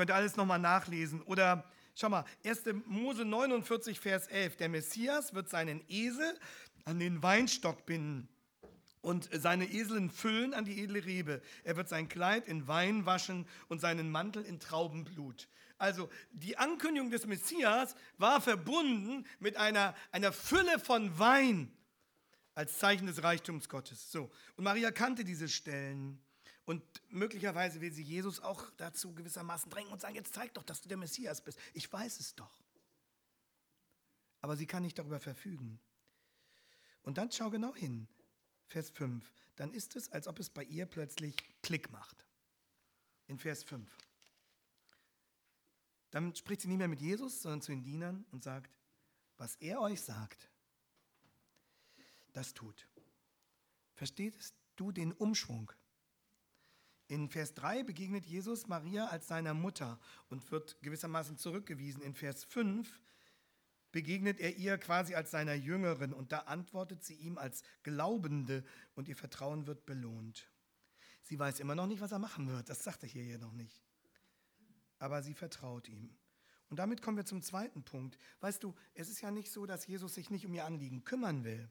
Könnt 0.00 0.12
ihr 0.12 0.14
alles 0.14 0.36
nochmal 0.36 0.58
nachlesen. 0.58 1.20
Oder 1.24 1.62
schau 1.94 2.08
mal, 2.08 2.24
1. 2.42 2.62
Mose 2.86 3.26
49, 3.26 4.00
Vers 4.00 4.28
11. 4.28 4.56
Der 4.56 4.70
Messias 4.70 5.34
wird 5.34 5.50
seinen 5.50 5.84
Esel 5.90 6.40
an 6.86 6.98
den 6.98 7.22
Weinstock 7.22 7.84
binden 7.84 8.26
und 9.02 9.28
seine 9.30 9.70
Eseln 9.70 10.08
füllen 10.08 10.54
an 10.54 10.64
die 10.64 10.82
edle 10.82 11.04
Rebe. 11.04 11.42
Er 11.64 11.76
wird 11.76 11.90
sein 11.90 12.08
Kleid 12.08 12.48
in 12.48 12.66
Wein 12.66 13.04
waschen 13.04 13.46
und 13.68 13.82
seinen 13.82 14.10
Mantel 14.10 14.42
in 14.42 14.58
Traubenblut. 14.58 15.48
Also 15.76 16.08
die 16.30 16.56
Ankündigung 16.56 17.10
des 17.10 17.26
Messias 17.26 17.94
war 18.16 18.40
verbunden 18.40 19.26
mit 19.38 19.58
einer, 19.58 19.94
einer 20.12 20.32
Fülle 20.32 20.78
von 20.78 21.18
Wein 21.18 21.70
als 22.54 22.78
Zeichen 22.78 23.06
des 23.06 23.22
Reichtums 23.22 23.68
Gottes. 23.68 24.10
So. 24.10 24.30
Und 24.56 24.64
Maria 24.64 24.92
kannte 24.92 25.24
diese 25.24 25.50
Stellen. 25.50 26.22
Und 26.70 26.84
möglicherweise 27.08 27.80
will 27.80 27.92
sie 27.92 28.04
Jesus 28.04 28.38
auch 28.38 28.70
dazu 28.76 29.12
gewissermaßen 29.12 29.72
drängen 29.72 29.90
und 29.90 30.00
sagen, 30.00 30.14
jetzt 30.14 30.34
zeig 30.34 30.54
doch, 30.54 30.62
dass 30.62 30.80
du 30.80 30.88
der 30.88 30.98
Messias 30.98 31.40
bist. 31.40 31.58
Ich 31.74 31.92
weiß 31.92 32.20
es 32.20 32.36
doch. 32.36 32.62
Aber 34.40 34.56
sie 34.56 34.68
kann 34.68 34.84
nicht 34.84 34.96
darüber 34.96 35.18
verfügen. 35.18 35.80
Und 37.02 37.18
dann 37.18 37.32
schau 37.32 37.50
genau 37.50 37.74
hin. 37.74 38.06
Vers 38.68 38.90
5. 38.90 39.28
Dann 39.56 39.72
ist 39.72 39.96
es, 39.96 40.12
als 40.12 40.28
ob 40.28 40.38
es 40.38 40.48
bei 40.48 40.62
ihr 40.62 40.86
plötzlich 40.86 41.34
Klick 41.60 41.90
macht. 41.90 42.24
In 43.26 43.40
Vers 43.40 43.64
5. 43.64 43.90
Dann 46.12 46.36
spricht 46.36 46.60
sie 46.60 46.68
nicht 46.68 46.78
mehr 46.78 46.86
mit 46.86 47.00
Jesus, 47.00 47.42
sondern 47.42 47.62
zu 47.62 47.72
den 47.72 47.82
Dienern 47.82 48.24
und 48.30 48.44
sagt, 48.44 48.78
was 49.38 49.56
er 49.56 49.80
euch 49.80 50.00
sagt, 50.00 50.48
das 52.32 52.54
tut. 52.54 52.86
Verstehst 53.96 54.54
du 54.76 54.92
den 54.92 55.10
Umschwung? 55.10 55.72
In 57.10 57.28
Vers 57.28 57.54
3 57.54 57.82
begegnet 57.82 58.24
Jesus 58.24 58.68
Maria 58.68 59.06
als 59.06 59.26
seiner 59.26 59.52
Mutter 59.52 59.98
und 60.28 60.48
wird 60.52 60.80
gewissermaßen 60.80 61.36
zurückgewiesen. 61.38 62.02
In 62.02 62.14
Vers 62.14 62.44
5 62.44 63.02
begegnet 63.90 64.38
er 64.38 64.54
ihr 64.54 64.78
quasi 64.78 65.16
als 65.16 65.32
seiner 65.32 65.54
Jüngerin 65.54 66.12
und 66.12 66.30
da 66.30 66.42
antwortet 66.42 67.02
sie 67.02 67.16
ihm 67.16 67.36
als 67.36 67.64
Glaubende 67.82 68.62
und 68.94 69.08
ihr 69.08 69.16
Vertrauen 69.16 69.66
wird 69.66 69.86
belohnt. 69.86 70.48
Sie 71.22 71.36
weiß 71.36 71.58
immer 71.58 71.74
noch 71.74 71.88
nicht, 71.88 72.00
was 72.00 72.12
er 72.12 72.20
machen 72.20 72.46
wird, 72.46 72.68
das 72.68 72.84
sagt 72.84 73.02
er 73.02 73.08
hier 73.08 73.38
noch 73.38 73.54
nicht. 73.54 73.82
Aber 75.00 75.24
sie 75.24 75.34
vertraut 75.34 75.88
ihm. 75.88 76.16
Und 76.68 76.78
damit 76.78 77.02
kommen 77.02 77.16
wir 77.16 77.26
zum 77.26 77.42
zweiten 77.42 77.82
Punkt. 77.82 78.18
Weißt 78.38 78.62
du, 78.62 78.72
es 78.94 79.08
ist 79.08 79.20
ja 79.20 79.32
nicht 79.32 79.50
so, 79.50 79.66
dass 79.66 79.84
Jesus 79.84 80.14
sich 80.14 80.30
nicht 80.30 80.46
um 80.46 80.54
ihr 80.54 80.64
Anliegen 80.64 81.02
kümmern 81.02 81.42
will. 81.42 81.68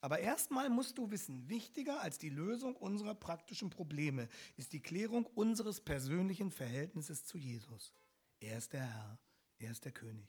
Aber 0.00 0.18
erstmal 0.20 0.68
musst 0.68 0.98
du 0.98 1.10
wissen, 1.10 1.48
wichtiger 1.48 2.00
als 2.00 2.18
die 2.18 2.28
Lösung 2.28 2.76
unserer 2.76 3.14
praktischen 3.14 3.70
Probleme 3.70 4.28
ist 4.56 4.72
die 4.72 4.80
Klärung 4.80 5.26
unseres 5.26 5.80
persönlichen 5.80 6.50
Verhältnisses 6.50 7.24
zu 7.24 7.38
Jesus. 7.38 7.92
Er 8.40 8.58
ist 8.58 8.72
der 8.72 8.82
Herr, 8.82 9.18
er 9.58 9.70
ist 9.70 9.84
der 9.84 9.92
König. 9.92 10.28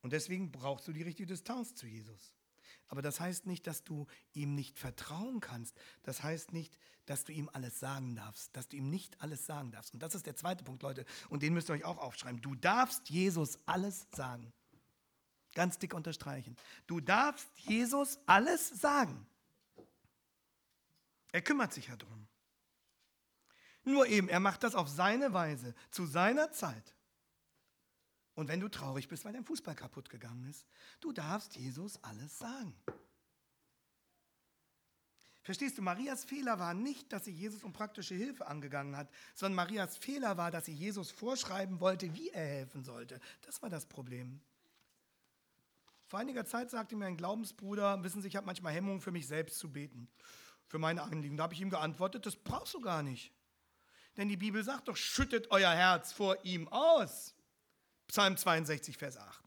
Und 0.00 0.12
deswegen 0.12 0.52
brauchst 0.52 0.88
du 0.88 0.92
die 0.92 1.02
richtige 1.02 1.26
Distanz 1.26 1.74
zu 1.74 1.86
Jesus. 1.86 2.34
Aber 2.88 3.02
das 3.02 3.20
heißt 3.20 3.46
nicht, 3.46 3.66
dass 3.66 3.84
du 3.84 4.06
ihm 4.32 4.54
nicht 4.54 4.78
vertrauen 4.78 5.40
kannst. 5.40 5.76
Das 6.02 6.22
heißt 6.22 6.52
nicht, 6.52 6.76
dass 7.06 7.24
du 7.24 7.32
ihm 7.32 7.50
alles 7.52 7.80
sagen 7.80 8.14
darfst, 8.14 8.54
dass 8.56 8.68
du 8.68 8.76
ihm 8.76 8.90
nicht 8.90 9.20
alles 9.20 9.46
sagen 9.46 9.70
darfst. 9.70 9.94
Und 9.94 10.02
das 10.02 10.14
ist 10.14 10.26
der 10.26 10.36
zweite 10.36 10.64
Punkt, 10.64 10.82
Leute, 10.82 11.04
und 11.28 11.42
den 11.42 11.54
müsst 11.54 11.70
ihr 11.70 11.74
euch 11.74 11.84
auch 11.84 11.98
aufschreiben. 11.98 12.40
Du 12.40 12.54
darfst 12.54 13.08
Jesus 13.10 13.58
alles 13.66 14.06
sagen. 14.14 14.52
Ganz 15.54 15.78
dick 15.78 15.94
unterstreichen. 15.94 16.56
Du 16.86 17.00
darfst 17.00 17.48
Jesus 17.60 18.18
alles 18.26 18.68
sagen. 18.68 19.26
Er 21.32 21.42
kümmert 21.42 21.72
sich 21.72 21.88
ja 21.88 21.96
drum. 21.96 22.26
Nur 23.84 24.06
eben, 24.06 24.28
er 24.28 24.40
macht 24.40 24.62
das 24.62 24.74
auf 24.74 24.88
seine 24.88 25.32
Weise, 25.32 25.74
zu 25.90 26.06
seiner 26.06 26.50
Zeit. 26.52 26.94
Und 28.34 28.48
wenn 28.48 28.60
du 28.60 28.68
traurig 28.68 29.08
bist, 29.08 29.24
weil 29.24 29.32
dein 29.32 29.44
Fußball 29.44 29.74
kaputt 29.74 30.10
gegangen 30.10 30.44
ist, 30.48 30.66
du 31.00 31.12
darfst 31.12 31.56
Jesus 31.56 32.02
alles 32.02 32.38
sagen. 32.38 32.74
Verstehst 35.42 35.76
du, 35.76 35.82
Marias 35.82 36.24
Fehler 36.24 36.58
war 36.58 36.72
nicht, 36.72 37.12
dass 37.12 37.26
sie 37.26 37.30
Jesus 37.30 37.62
um 37.64 37.72
praktische 37.74 38.14
Hilfe 38.14 38.46
angegangen 38.46 38.96
hat, 38.96 39.10
sondern 39.34 39.56
Marias 39.56 39.98
Fehler 39.98 40.38
war, 40.38 40.50
dass 40.50 40.64
sie 40.64 40.72
Jesus 40.72 41.10
vorschreiben 41.10 41.80
wollte, 41.80 42.14
wie 42.14 42.30
er 42.30 42.46
helfen 42.46 42.82
sollte. 42.82 43.20
Das 43.42 43.60
war 43.60 43.68
das 43.68 43.84
Problem. 43.84 44.40
Vor 46.14 46.20
einiger 46.20 46.46
Zeit 46.46 46.70
sagte 46.70 46.94
mir 46.94 47.06
ein 47.06 47.16
Glaubensbruder, 47.16 48.04
wissen 48.04 48.22
Sie, 48.22 48.28
ich 48.28 48.36
habe 48.36 48.46
manchmal 48.46 48.72
Hemmungen 48.72 49.00
für 49.00 49.10
mich 49.10 49.26
selbst 49.26 49.58
zu 49.58 49.72
beten, 49.72 50.08
für 50.68 50.78
meine 50.78 51.02
Anliegen. 51.02 51.36
Da 51.36 51.42
habe 51.42 51.54
ich 51.54 51.60
ihm 51.60 51.70
geantwortet, 51.70 52.24
das 52.24 52.36
brauchst 52.36 52.72
du 52.72 52.80
gar 52.80 53.02
nicht. 53.02 53.32
Denn 54.16 54.28
die 54.28 54.36
Bibel 54.36 54.62
sagt 54.62 54.86
doch, 54.86 54.96
schüttet 54.96 55.50
euer 55.50 55.72
Herz 55.72 56.12
vor 56.12 56.36
ihm 56.44 56.68
aus. 56.68 57.34
Psalm 58.06 58.36
62, 58.36 58.96
Vers 58.96 59.16
8. 59.16 59.42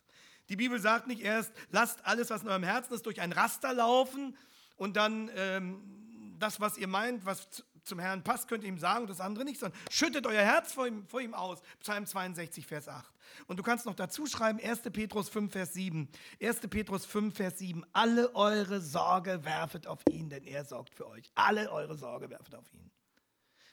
Die 0.49 0.57
Bibel 0.57 0.77
sagt 0.77 1.07
nicht 1.07 1.21
erst, 1.21 1.53
lasst 1.69 2.05
alles, 2.05 2.31
was 2.31 2.41
in 2.41 2.49
eurem 2.49 2.63
Herzen 2.63 2.95
ist, 2.95 3.05
durch 3.05 3.21
ein 3.21 3.31
Raster 3.31 3.71
laufen 3.73 4.35
und 4.75 4.97
dann 4.97 5.31
ähm, 5.35 6.35
das, 6.37 6.59
was 6.59 6.77
ihr 6.77 6.89
meint, 6.89 7.25
was 7.25 7.47
zum 7.85 7.99
Herrn 7.99 8.25
passt, 8.25 8.49
könnt 8.49 8.65
ihr 8.65 8.69
ihm 8.69 8.77
sagen 8.77 9.03
und 9.03 9.09
das 9.09 9.21
andere 9.21 9.45
nicht, 9.45 9.61
sondern 9.61 9.79
schüttet 9.89 10.27
euer 10.27 10.43
Herz 10.43 10.73
vor 10.73 10.85
ihm, 10.85 11.07
vor 11.07 11.21
ihm 11.21 11.33
aus. 11.33 11.61
Psalm 11.79 12.05
62, 12.05 12.67
Vers 12.67 12.89
8. 12.89 13.09
Und 13.47 13.57
du 13.57 13.63
kannst 13.63 13.85
noch 13.85 13.95
dazu 13.95 14.25
schreiben, 14.25 14.59
1. 14.59 14.81
Petrus 14.91 15.29
5, 15.29 15.51
Vers 15.51 15.73
7. 15.73 16.09
1. 16.41 16.59
Petrus 16.69 17.05
5, 17.05 17.35
Vers 17.35 17.59
7. 17.59 17.85
Alle 17.93 18.35
eure 18.35 18.81
Sorge 18.81 19.43
werfet 19.45 19.87
auf 19.87 20.01
ihn, 20.09 20.29
denn 20.29 20.43
er 20.43 20.65
sorgt 20.65 20.93
für 20.93 21.07
euch. 21.07 21.31
Alle 21.35 21.71
eure 21.71 21.97
Sorge 21.97 22.29
werfet 22.29 22.55
auf 22.55 22.73
ihn. 22.73 22.91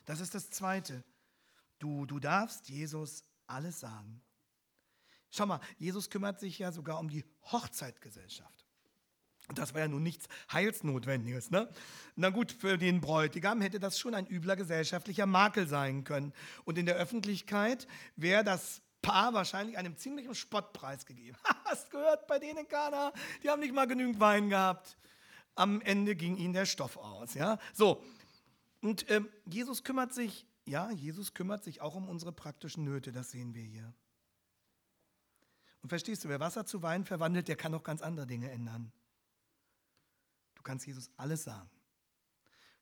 Das 0.05 0.21
ist 0.21 0.35
das 0.35 0.51
Zweite. 0.51 1.03
Du, 1.79 2.07
du 2.07 2.19
darfst 2.19 2.69
Jesus 2.69 3.25
alles 3.47 3.81
sagen. 3.81 4.23
Schau 5.31 5.47
mal, 5.47 5.61
Jesus 5.79 6.11
kümmert 6.11 6.39
sich 6.39 6.59
ja 6.59 6.71
sogar 6.71 7.01
um 7.01 7.09
die 7.09 7.25
Hochzeitgesellschaft. 7.51 8.65
Das 9.53 9.75
war 9.75 9.83
ja 9.83 9.89
nun 9.89 10.03
nichts 10.03 10.27
Heilsnotwendiges. 10.53 11.51
Ne? 11.51 11.69
Na 12.17 12.31
gut, 12.31 12.51
für 12.51 12.79
den 12.79 13.03
Bräutigam 13.03 13.61
hätte 13.61 13.79
das 13.79 13.99
schon 13.99 14.15
ein 14.15 14.27
übler 14.27 14.57
gesellschaftlicher 14.57 15.27
Makel 15.27 15.67
sein 15.67 16.05
können. 16.05 16.33
Und 16.65 16.79
in 16.79 16.87
der 16.87 16.97
Öffentlichkeit 16.97 17.87
wäre 18.17 18.43
das 18.43 18.81
Paar 19.05 19.35
wahrscheinlich 19.35 19.77
einem 19.77 19.97
ziemlichen 19.97 20.35
Spottpreis 20.35 21.05
gegeben. 21.05 21.37
Hast 21.65 21.91
gehört, 21.91 22.27
bei 22.27 22.39
denen 22.39 22.67
Kana, 22.67 23.13
die 23.43 23.51
haben 23.51 23.61
nicht 23.61 23.75
mal 23.75 23.87
genügend 23.87 24.19
Wein 24.19 24.49
gehabt. 24.49 24.97
Am 25.55 25.81
Ende 25.83 26.17
ging 26.17 26.37
ihnen 26.37 26.55
der 26.55 26.67
Stoff 26.67 26.97
aus. 26.97 27.35
Ja? 27.35 27.59
So, 27.75 28.03
und 28.81 29.11
ähm, 29.11 29.29
Jesus 29.47 29.85
kümmert 29.85 30.13
sich, 30.13 30.47
ja, 30.67 30.91
Jesus 30.91 31.35
kümmert 31.35 31.65
sich 31.65 31.81
auch 31.81 31.95
um 31.95 32.09
unsere 32.09 32.33
praktischen 32.33 32.85
Nöte, 32.85 33.13
das 33.13 33.31
sehen 33.31 33.55
wir 33.55 33.63
hier. 33.63 33.95
Und 35.83 35.91
verstehst 35.91 36.25
du, 36.25 36.29
wer 36.31 36.41
Wasser 36.41 36.65
zu 36.65 36.83
Wein 36.83 37.05
verwandelt, 37.05 37.49
der 37.49 37.57
kann 37.57 37.75
auch 37.75 37.83
ganz 37.83 38.01
andere 38.01 38.27
Dinge 38.27 38.51
ändern. 38.51 38.91
Du 40.55 40.63
kannst 40.63 40.87
Jesus 40.87 41.11
alles 41.19 41.45
sagen. 41.45 41.71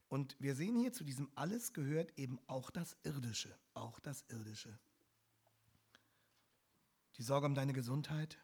Und 0.08 0.36
wir 0.38 0.54
sehen 0.54 0.76
hier, 0.76 0.92
zu 0.92 1.02
diesem 1.04 1.30
Alles 1.34 1.72
gehört 1.72 2.16
eben 2.16 2.38
auch 2.46 2.70
das 2.70 2.96
Irdische, 3.02 3.56
auch 3.74 3.98
das 3.98 4.24
Irdische. 4.28 4.78
Die 7.16 7.22
Sorge 7.22 7.46
um 7.46 7.54
deine 7.54 7.72
Gesundheit, 7.72 8.38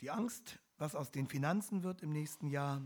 die 0.00 0.10
Angst, 0.10 0.58
was 0.78 0.94
aus 0.94 1.10
den 1.10 1.28
Finanzen 1.28 1.82
wird 1.82 2.02
im 2.02 2.10
nächsten 2.10 2.46
Jahr, 2.46 2.82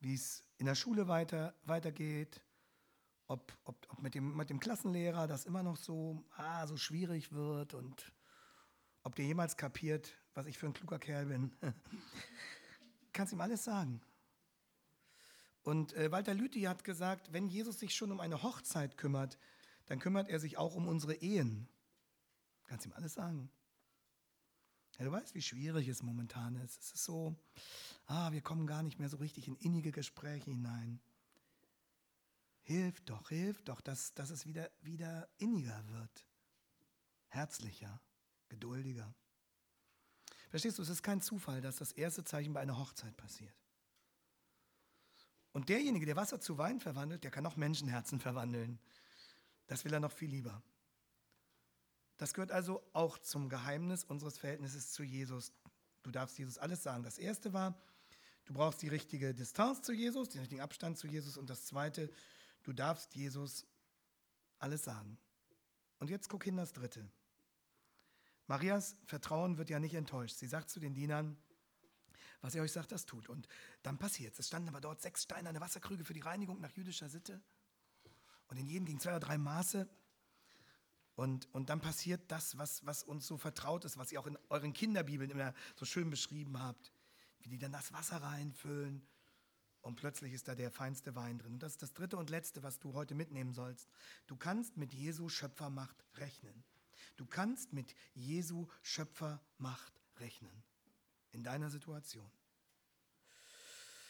wie 0.00 0.14
es 0.14 0.42
in 0.58 0.66
der 0.66 0.74
Schule 0.74 1.08
weiter, 1.08 1.54
weitergeht, 1.64 2.44
ob, 3.26 3.56
ob, 3.64 3.86
ob 3.90 4.02
mit, 4.02 4.14
dem, 4.14 4.36
mit 4.36 4.50
dem 4.50 4.60
Klassenlehrer 4.60 5.26
das 5.26 5.46
immer 5.46 5.62
noch 5.62 5.76
so, 5.76 6.22
ah, 6.36 6.66
so 6.66 6.76
schwierig 6.76 7.32
wird 7.32 7.72
und 7.72 8.12
ob 9.02 9.14
der 9.14 9.24
jemals 9.24 9.56
kapiert, 9.56 10.12
was 10.34 10.46
ich 10.46 10.58
für 10.58 10.66
ein 10.66 10.74
kluger 10.74 10.98
Kerl 10.98 11.26
bin. 11.26 11.56
Kannst 13.12 13.32
ihm 13.32 13.40
alles 13.40 13.64
sagen. 13.64 14.02
Und 15.62 15.94
äh, 15.94 16.12
Walter 16.12 16.34
Lüthi 16.34 16.62
hat 16.62 16.84
gesagt, 16.84 17.32
wenn 17.32 17.48
Jesus 17.48 17.78
sich 17.78 17.94
schon 17.94 18.12
um 18.12 18.20
eine 18.20 18.42
Hochzeit 18.42 18.98
kümmert, 18.98 19.38
dann 19.86 19.98
kümmert 19.98 20.28
er 20.28 20.40
sich 20.40 20.58
auch 20.58 20.74
um 20.74 20.88
unsere 20.88 21.14
Ehen. 21.14 21.68
Kannst 22.64 22.86
ihm 22.86 22.92
alles 22.92 23.14
sagen. 23.14 23.50
Ja, 24.98 25.04
du 25.04 25.12
weißt, 25.12 25.34
wie 25.34 25.42
schwierig 25.42 25.88
es 25.88 26.02
momentan 26.02 26.56
ist. 26.56 26.80
Es 26.80 26.92
ist 26.92 27.04
so, 27.04 27.34
ah, 28.06 28.30
wir 28.32 28.42
kommen 28.42 28.66
gar 28.66 28.82
nicht 28.82 28.98
mehr 28.98 29.08
so 29.08 29.16
richtig 29.16 29.48
in 29.48 29.56
innige 29.56 29.90
Gespräche 29.90 30.50
hinein. 30.50 31.00
Hilft 32.62 33.10
doch, 33.10 33.28
hilft 33.28 33.68
doch, 33.68 33.80
dass, 33.80 34.14
dass 34.14 34.30
es 34.30 34.46
wieder, 34.46 34.70
wieder 34.80 35.28
inniger 35.38 35.86
wird. 35.88 36.26
Herzlicher, 37.28 38.00
geduldiger. 38.48 39.12
Verstehst 40.48 40.78
du, 40.78 40.82
es 40.82 40.88
ist 40.88 41.02
kein 41.02 41.20
Zufall, 41.20 41.60
dass 41.60 41.76
das 41.76 41.92
erste 41.92 42.24
Zeichen 42.24 42.52
bei 42.52 42.60
einer 42.60 42.78
Hochzeit 42.78 43.16
passiert. 43.16 43.54
Und 45.52 45.68
derjenige, 45.68 46.06
der 46.06 46.16
Wasser 46.16 46.40
zu 46.40 46.58
Wein 46.58 46.80
verwandelt, 46.80 47.24
der 47.24 47.30
kann 47.30 47.44
auch 47.46 47.56
Menschenherzen 47.56 48.20
verwandeln. 48.20 48.78
Das 49.66 49.84
will 49.84 49.92
er 49.92 50.00
noch 50.00 50.12
viel 50.12 50.30
lieber. 50.30 50.62
Das 52.16 52.34
gehört 52.34 52.52
also 52.52 52.82
auch 52.92 53.18
zum 53.18 53.48
Geheimnis 53.48 54.04
unseres 54.04 54.38
Verhältnisses 54.38 54.92
zu 54.92 55.02
Jesus. 55.02 55.52
Du 56.02 56.10
darfst 56.10 56.38
Jesus 56.38 56.58
alles 56.58 56.82
sagen. 56.82 57.02
Das 57.02 57.18
erste 57.18 57.52
war, 57.52 57.80
du 58.44 58.54
brauchst 58.54 58.82
die 58.82 58.88
richtige 58.88 59.34
Distanz 59.34 59.82
zu 59.82 59.92
Jesus, 59.92 60.28
den 60.28 60.40
richtigen 60.40 60.60
Abstand 60.60 60.98
zu 60.98 61.06
Jesus. 61.06 61.36
Und 61.36 61.50
das 61.50 61.66
zweite, 61.66 62.10
du 62.62 62.72
darfst 62.72 63.14
Jesus 63.14 63.66
alles 64.58 64.84
sagen. 64.84 65.18
Und 65.98 66.10
jetzt 66.10 66.28
guck 66.28 66.44
hin 66.44 66.56
das 66.56 66.72
dritte. 66.72 67.08
Marias 68.46 68.96
Vertrauen 69.06 69.56
wird 69.56 69.70
ja 69.70 69.80
nicht 69.80 69.94
enttäuscht. 69.94 70.36
Sie 70.36 70.46
sagt 70.46 70.68
zu 70.68 70.78
den 70.78 70.94
Dienern, 70.94 71.36
was 72.42 72.54
ihr 72.54 72.62
euch 72.62 72.72
sagt, 72.72 72.92
das 72.92 73.06
tut. 73.06 73.28
Und 73.28 73.48
dann 73.82 73.98
passiert 73.98 74.34
es. 74.34 74.40
Es 74.40 74.48
standen 74.48 74.68
aber 74.68 74.82
dort 74.82 75.00
sechs 75.00 75.22
steinerne 75.22 75.60
Wasserkrüge 75.60 76.04
für 76.04 76.12
die 76.12 76.20
Reinigung 76.20 76.60
nach 76.60 76.72
jüdischer 76.72 77.08
Sitte. 77.08 77.42
Und 78.48 78.56
in 78.56 78.66
jedem 78.66 78.86
ging 78.86 79.00
zwei 79.00 79.10
oder 79.10 79.20
drei 79.20 79.38
Maße. 79.38 79.88
Und, 81.16 81.52
und 81.54 81.70
dann 81.70 81.80
passiert 81.80 82.22
das, 82.28 82.58
was, 82.58 82.84
was 82.84 83.02
uns 83.02 83.26
so 83.26 83.36
vertraut 83.36 83.84
ist, 83.84 83.98
was 83.98 84.10
ihr 84.10 84.20
auch 84.20 84.26
in 84.26 84.38
euren 84.48 84.72
Kinderbibeln 84.72 85.30
immer 85.30 85.54
so 85.76 85.84
schön 85.84 86.10
beschrieben 86.10 86.60
habt, 86.60 86.92
wie 87.40 87.48
die 87.48 87.58
dann 87.58 87.72
das 87.72 87.92
Wasser 87.92 88.16
reinfüllen 88.16 89.06
und 89.84 89.96
plötzlich 89.96 90.32
ist 90.32 90.48
da 90.48 90.54
der 90.54 90.70
feinste 90.70 91.14
Wein 91.14 91.38
drin. 91.38 91.52
Und 91.52 91.62
das 91.62 91.72
ist 91.72 91.82
das 91.82 91.92
dritte 91.92 92.16
und 92.16 92.30
letzte, 92.30 92.62
was 92.62 92.78
du 92.78 92.94
heute 92.94 93.14
mitnehmen 93.14 93.52
sollst. 93.52 93.90
Du 94.26 94.34
kannst 94.34 94.78
mit 94.78 94.94
Jesu 94.94 95.28
Schöpfermacht 95.28 96.02
rechnen. 96.14 96.64
Du 97.16 97.26
kannst 97.26 97.74
mit 97.74 97.94
Jesu 98.14 98.66
Schöpfermacht 98.82 100.00
rechnen 100.16 100.64
in 101.32 101.44
deiner 101.44 101.68
Situation. 101.68 102.30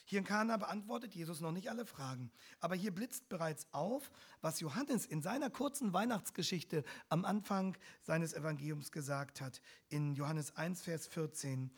Hier 0.07 0.19
in 0.19 0.25
Kana 0.25 0.59
beantwortet 0.59 1.14
Jesus 1.14 1.40
noch 1.40 1.53
nicht 1.53 1.71
alle 1.71 1.87
Fragen, 1.87 2.31
aber 2.61 2.75
hier 2.75 2.95
blitzt 2.95 3.29
bereits 3.31 3.67
auf, 3.73 4.11
was 4.43 4.61
Johannes 4.61 5.07
in 5.07 5.23
seiner 5.23 5.49
kurzen 5.49 5.95
Weihnachtsgeschichte 5.95 6.85
am 7.09 7.25
Anfang 7.25 7.77
seines 8.03 8.35
Evangeliums 8.35 8.93
gesagt 8.93 9.40
hat, 9.40 9.62
in 9.88 10.14
Johannes 10.14 10.57
1, 10.57 10.83
Vers 10.83 11.07
14. 11.07 11.71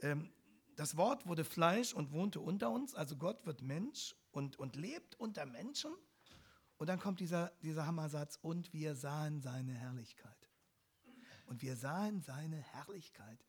Ähm, 0.00 0.32
das 0.74 0.96
Wort 0.96 1.26
wurde 1.26 1.44
Fleisch 1.44 1.92
und 1.92 2.12
wohnte 2.12 2.40
unter 2.40 2.70
uns, 2.70 2.94
also 2.94 3.16
Gott 3.16 3.46
wird 3.46 3.62
Mensch 3.62 4.16
und, 4.32 4.58
und 4.58 4.76
lebt 4.76 5.14
unter 5.16 5.46
Menschen. 5.46 5.92
Und 6.78 6.88
dann 6.88 7.00
kommt 7.00 7.20
dieser, 7.20 7.52
dieser 7.62 7.86
Hammersatz, 7.86 8.38
und 8.40 8.72
wir 8.72 8.94
sahen 8.94 9.40
seine 9.40 9.72
Herrlichkeit. 9.72 10.48
Und 11.46 11.62
wir 11.62 11.76
sahen 11.76 12.22
seine 12.22 12.56
Herrlichkeit. 12.56 13.44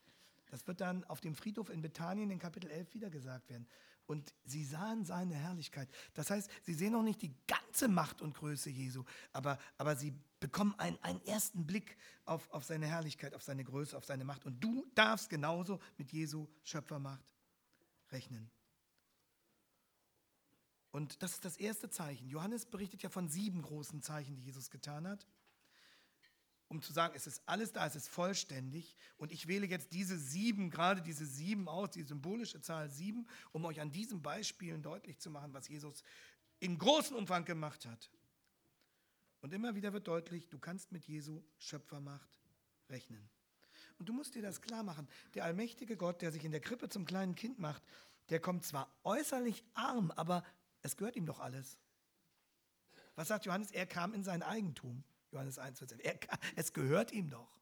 Das 0.49 0.67
wird 0.67 0.81
dann 0.81 1.03
auf 1.05 1.21
dem 1.21 1.35
Friedhof 1.35 1.69
in 1.69 1.81
Bethanien 1.81 2.31
in 2.31 2.39
Kapitel 2.39 2.69
11 2.69 2.93
wieder 2.93 3.09
gesagt 3.09 3.49
werden 3.49 3.67
und 4.09 4.33
sie 4.43 4.65
sahen 4.65 5.05
seine 5.05 5.35
Herrlichkeit. 5.35 5.87
Das 6.15 6.31
heißt, 6.31 6.49
sie 6.63 6.73
sehen 6.73 6.93
noch 6.93 7.03
nicht 7.03 7.21
die 7.21 7.35
ganze 7.45 7.87
Macht 7.87 8.21
und 8.21 8.33
Größe 8.33 8.71
Jesu, 8.71 9.03
aber, 9.33 9.59
aber 9.77 9.95
sie 9.95 10.13
bekommen 10.39 10.73
einen, 10.79 10.97
einen 11.03 11.23
ersten 11.25 11.67
Blick 11.67 11.95
auf, 12.25 12.49
auf 12.51 12.63
seine 12.63 12.87
Herrlichkeit, 12.87 13.35
auf 13.35 13.43
seine 13.43 13.63
Größe, 13.63 13.95
auf 13.95 14.05
seine 14.05 14.25
Macht. 14.25 14.45
Und 14.45 14.63
du 14.63 14.87
darfst 14.95 15.29
genauso 15.29 15.79
mit 15.97 16.11
Jesu 16.11 16.47
Schöpfermacht 16.63 17.35
rechnen. 18.11 18.49
Und 20.89 21.21
das 21.21 21.33
ist 21.33 21.45
das 21.45 21.57
erste 21.57 21.91
Zeichen. 21.91 22.29
Johannes 22.29 22.65
berichtet 22.65 23.03
ja 23.03 23.09
von 23.09 23.29
sieben 23.29 23.61
großen 23.61 24.01
Zeichen, 24.01 24.35
die 24.35 24.43
Jesus 24.43 24.71
getan 24.71 25.07
hat 25.07 25.27
um 26.69 26.81
zu 26.83 26.93
sagen, 26.93 27.13
es 27.15 27.27
ist 27.27 27.41
alles 27.47 27.71
da, 27.71 27.85
es 27.85 27.95
ist 27.95 28.07
vollständig. 28.07 28.95
Und 29.17 29.31
ich 29.31 29.47
wähle 29.47 29.65
jetzt 29.65 29.91
diese 29.91 30.17
sieben, 30.17 30.69
gerade 30.69 31.01
diese 31.01 31.25
sieben 31.25 31.67
aus, 31.67 31.91
die 31.91 32.03
symbolische 32.03 32.61
Zahl 32.61 32.89
sieben, 32.89 33.27
um 33.51 33.65
euch 33.65 33.81
an 33.81 33.91
diesen 33.91 34.21
Beispielen 34.21 34.83
deutlich 34.83 35.19
zu 35.19 35.31
machen, 35.31 35.53
was 35.53 35.67
Jesus 35.67 36.03
in 36.59 36.77
großem 36.77 37.15
Umfang 37.15 37.43
gemacht 37.43 37.85
hat. 37.85 38.11
Und 39.41 39.53
immer 39.53 39.73
wieder 39.73 39.93
wird 39.93 40.07
deutlich, 40.07 40.47
du 40.49 40.59
kannst 40.59 40.91
mit 40.91 41.05
Jesu 41.05 41.41
Schöpfermacht 41.57 42.39
rechnen. 42.89 43.29
Und 43.97 44.07
du 44.07 44.13
musst 44.13 44.35
dir 44.35 44.41
das 44.43 44.61
klar 44.61 44.83
machen. 44.83 45.07
Der 45.33 45.45
allmächtige 45.45 45.97
Gott, 45.97 46.21
der 46.21 46.31
sich 46.31 46.43
in 46.45 46.51
der 46.51 46.61
Krippe 46.61 46.87
zum 46.87 47.05
kleinen 47.05 47.35
Kind 47.35 47.57
macht, 47.57 47.81
der 48.29 48.39
kommt 48.39 48.63
zwar 48.63 48.93
äußerlich 49.03 49.63
arm, 49.73 50.11
aber 50.11 50.43
es 50.81 50.97
gehört 50.97 51.15
ihm 51.15 51.25
doch 51.25 51.39
alles. 51.39 51.79
Was 53.15 53.29
sagt 53.29 53.45
Johannes? 53.45 53.71
Er 53.71 53.87
kam 53.87 54.13
in 54.13 54.23
sein 54.23 54.43
Eigentum. 54.43 55.03
Johannes 55.31 55.59
1, 55.59 55.79
Vers 55.79 55.91
11. 55.91 56.19
es 56.55 56.73
gehört 56.73 57.11
ihm 57.11 57.29
doch. 57.29 57.59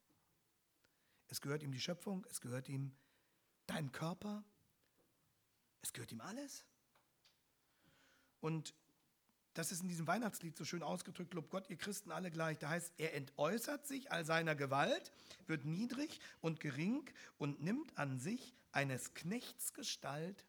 Es 1.28 1.42
gehört 1.42 1.64
ihm 1.64 1.72
die 1.72 1.80
Schöpfung, 1.80 2.26
es 2.30 2.40
gehört 2.40 2.70
ihm 2.70 2.96
dein 3.66 3.92
Körper, 3.92 4.46
es 5.82 5.92
gehört 5.92 6.12
ihm 6.12 6.22
alles. 6.22 6.66
Und 8.40 8.74
das 9.54 9.72
ist 9.72 9.82
in 9.82 9.88
diesem 9.88 10.06
Weihnachtslied 10.08 10.56
so 10.56 10.64
schön 10.64 10.84
ausgedrückt, 10.84 11.34
lob 11.34 11.50
Gott, 11.50 11.70
ihr 11.70 11.78
Christen 11.78 12.12
alle 12.12 12.30
gleich. 12.30 12.60
Da 12.60 12.70
heißt, 12.70 12.94
er 12.98 13.16
entäußert 13.16 13.88
sich 13.88 14.12
all 14.12 14.24
seiner 14.24 14.56
Gewalt, 14.56 15.12
wird 15.48 15.66
niedrig 15.66 16.20
und 16.42 16.60
gering 16.60 17.10
und 17.38 17.62
nimmt 17.62 17.98
an 17.98 18.20
sich 18.20 18.54
eines 18.72 19.16
Knechts 19.16 19.74
Gestalt, 19.74 20.46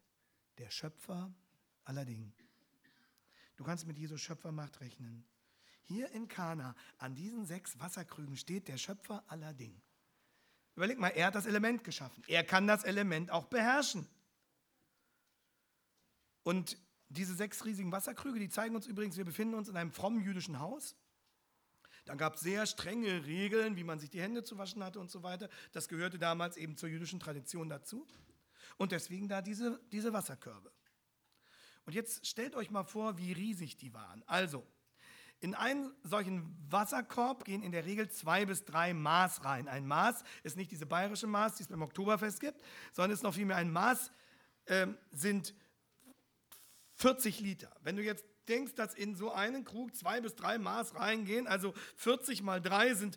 der 0.58 0.70
Schöpfer 0.70 1.32
aller 1.84 2.04
Dinge. 2.04 2.32
Du 3.56 3.64
kannst 3.64 3.86
mit 3.86 3.98
Jesus 3.98 4.20
Schöpfermacht 4.20 4.80
rechnen. 4.80 5.24
Hier 5.88 6.10
in 6.12 6.28
Kana, 6.28 6.74
an 6.98 7.14
diesen 7.14 7.46
sechs 7.46 7.78
Wasserkrügen, 7.80 8.36
steht 8.36 8.68
der 8.68 8.76
Schöpfer 8.76 9.24
aller 9.26 9.54
Dinge. 9.54 9.80
Überleg 10.76 10.98
mal, 10.98 11.08
er 11.08 11.28
hat 11.28 11.34
das 11.34 11.46
Element 11.46 11.82
geschaffen. 11.82 12.22
Er 12.26 12.44
kann 12.44 12.66
das 12.66 12.84
Element 12.84 13.30
auch 13.30 13.46
beherrschen. 13.46 14.06
Und 16.42 16.76
diese 17.08 17.34
sechs 17.34 17.64
riesigen 17.64 17.90
Wasserkrüge, 17.90 18.38
die 18.38 18.50
zeigen 18.50 18.76
uns 18.76 18.86
übrigens, 18.86 19.16
wir 19.16 19.24
befinden 19.24 19.54
uns 19.54 19.70
in 19.70 19.78
einem 19.78 19.90
frommen 19.90 20.22
jüdischen 20.22 20.58
Haus. 20.58 20.94
Da 22.04 22.14
gab 22.16 22.34
es 22.34 22.40
sehr 22.40 22.66
strenge 22.66 23.24
Regeln, 23.24 23.76
wie 23.76 23.84
man 23.84 23.98
sich 23.98 24.10
die 24.10 24.20
Hände 24.20 24.44
zu 24.44 24.58
waschen 24.58 24.84
hatte 24.84 25.00
und 25.00 25.10
so 25.10 25.22
weiter. 25.22 25.48
Das 25.72 25.88
gehörte 25.88 26.18
damals 26.18 26.58
eben 26.58 26.76
zur 26.76 26.90
jüdischen 26.90 27.18
Tradition 27.18 27.70
dazu. 27.70 28.06
Und 28.76 28.92
deswegen 28.92 29.26
da 29.26 29.40
diese, 29.40 29.80
diese 29.90 30.12
Wasserkörbe. 30.12 30.70
Und 31.86 31.94
jetzt 31.94 32.26
stellt 32.26 32.54
euch 32.54 32.70
mal 32.70 32.84
vor, 32.84 33.16
wie 33.16 33.32
riesig 33.32 33.78
die 33.78 33.94
waren. 33.94 34.22
Also, 34.26 34.66
in 35.40 35.54
einen 35.54 35.92
solchen 36.02 36.56
Wasserkorb 36.68 37.44
gehen 37.44 37.62
in 37.62 37.72
der 37.72 37.84
Regel 37.84 38.10
zwei 38.10 38.44
bis 38.44 38.64
drei 38.64 38.92
Maß 38.92 39.44
rein. 39.44 39.68
Ein 39.68 39.86
Maß 39.86 40.24
ist 40.42 40.56
nicht 40.56 40.70
diese 40.70 40.86
bayerische 40.86 41.26
Maß, 41.26 41.56
die 41.56 41.62
es 41.62 41.68
beim 41.68 41.82
Oktoberfest 41.82 42.40
gibt, 42.40 42.60
sondern 42.92 43.12
ist 43.12 43.22
noch 43.22 43.34
vielmehr 43.34 43.56
ein 43.56 43.70
Maß, 43.70 44.10
äh, 44.66 44.88
sind 45.12 45.54
40 46.94 47.40
Liter. 47.40 47.70
Wenn 47.82 47.96
du 47.96 48.02
jetzt 48.02 48.24
denkst, 48.48 48.74
dass 48.74 48.94
in 48.94 49.14
so 49.14 49.32
einen 49.32 49.64
Krug 49.64 49.94
zwei 49.94 50.20
bis 50.20 50.34
drei 50.34 50.58
Maß 50.58 50.96
reingehen, 50.96 51.46
also 51.46 51.74
40 51.96 52.42
mal 52.42 52.60
drei 52.60 52.94
sind 52.94 53.16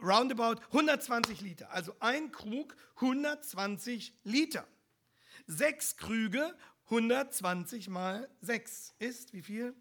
roundabout 0.00 0.60
120 0.68 1.40
Liter. 1.40 1.70
Also 1.70 1.94
ein 2.00 2.32
Krug 2.32 2.74
120 2.96 4.14
Liter. 4.24 4.66
Sechs 5.46 5.96
Krüge 5.96 6.54
120 6.86 7.88
mal 7.88 8.28
sechs 8.40 8.94
ist 8.98 9.32
wie 9.32 9.42
viel? 9.42 9.74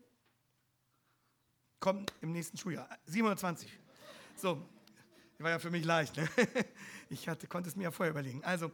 Kommt 1.81 2.13
im 2.21 2.31
nächsten 2.31 2.57
Schuljahr. 2.57 2.87
720. 3.07 3.69
So, 4.37 4.65
war 5.39 5.49
ja 5.51 5.59
für 5.59 5.71
mich 5.71 5.83
leicht. 5.83 6.15
Ne? 6.15 6.29
Ich 7.09 7.27
hatte, 7.27 7.45
konnte 7.45 7.67
es 7.67 7.75
mir 7.75 7.83
ja 7.83 7.91
vorher 7.91 8.11
überlegen. 8.11 8.41
Also 8.45 8.71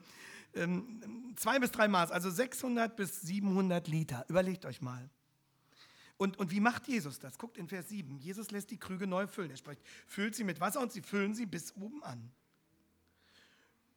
ähm, 0.53 1.33
zwei 1.37 1.57
bis 1.57 1.71
drei 1.71 1.87
Maß, 1.87 2.11
also 2.11 2.29
600 2.29 2.95
bis 2.95 3.21
700 3.21 3.87
Liter. 3.87 4.25
Überlegt 4.29 4.63
euch 4.67 4.79
mal. 4.79 5.09
Und, 6.17 6.37
und 6.37 6.51
wie 6.51 6.59
macht 6.59 6.87
Jesus 6.87 7.17
das? 7.17 7.39
Guckt 7.39 7.57
in 7.57 7.67
Vers 7.67 7.89
7. 7.89 8.19
Jesus 8.19 8.51
lässt 8.51 8.69
die 8.69 8.77
Krüge 8.77 9.07
neu 9.07 9.25
füllen. 9.25 9.49
Er 9.49 9.57
spricht, 9.57 9.81
füllt 10.05 10.35
sie 10.35 10.43
mit 10.43 10.59
Wasser 10.59 10.81
und 10.81 10.91
sie 10.91 11.01
füllen 11.01 11.33
sie 11.33 11.47
bis 11.47 11.75
oben 11.77 12.03
an. 12.03 12.31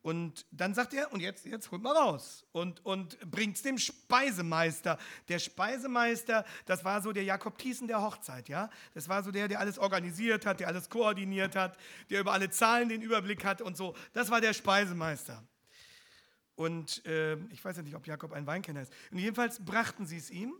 Und 0.02 0.46
dann 0.50 0.72
sagt 0.72 0.94
er, 0.94 1.12
und 1.12 1.20
jetzt, 1.20 1.44
jetzt 1.44 1.70
holt 1.70 1.82
mal 1.82 1.94
raus 1.94 2.46
und, 2.52 2.84
und 2.86 3.18
es 3.56 3.62
dem 3.62 3.76
Speisemeister. 3.76 4.98
Der 5.28 5.38
Speisemeister, 5.38 6.46
das 6.64 6.84
war 6.84 7.02
so 7.02 7.12
der 7.12 7.24
Jakob 7.24 7.58
Thiessen 7.58 7.86
der 7.86 8.00
Hochzeit, 8.00 8.48
ja. 8.48 8.70
Das 8.94 9.10
war 9.10 9.22
so 9.22 9.30
der, 9.30 9.48
der 9.48 9.60
alles 9.60 9.78
organisiert 9.78 10.46
hat, 10.46 10.60
der 10.60 10.68
alles 10.68 10.88
koordiniert 10.88 11.54
hat, 11.54 11.76
der 12.08 12.20
über 12.20 12.32
alle 12.32 12.48
Zahlen 12.48 12.88
den 12.88 13.02
Überblick 13.02 13.44
hat 13.44 13.60
und 13.60 13.76
so. 13.76 13.94
Das 14.14 14.30
war 14.30 14.40
der 14.40 14.54
Speisemeister. 14.54 15.44
Und 16.54 17.04
äh, 17.04 17.36
ich 17.50 17.62
weiß 17.62 17.76
ja 17.76 17.82
nicht, 17.82 17.94
ob 17.94 18.06
Jakob 18.06 18.32
ein 18.32 18.46
Weinkenner 18.46 18.80
ist. 18.82 18.92
Und 19.10 19.18
jedenfalls 19.18 19.62
brachten 19.62 20.06
sie 20.06 20.16
es 20.16 20.30
ihm 20.30 20.54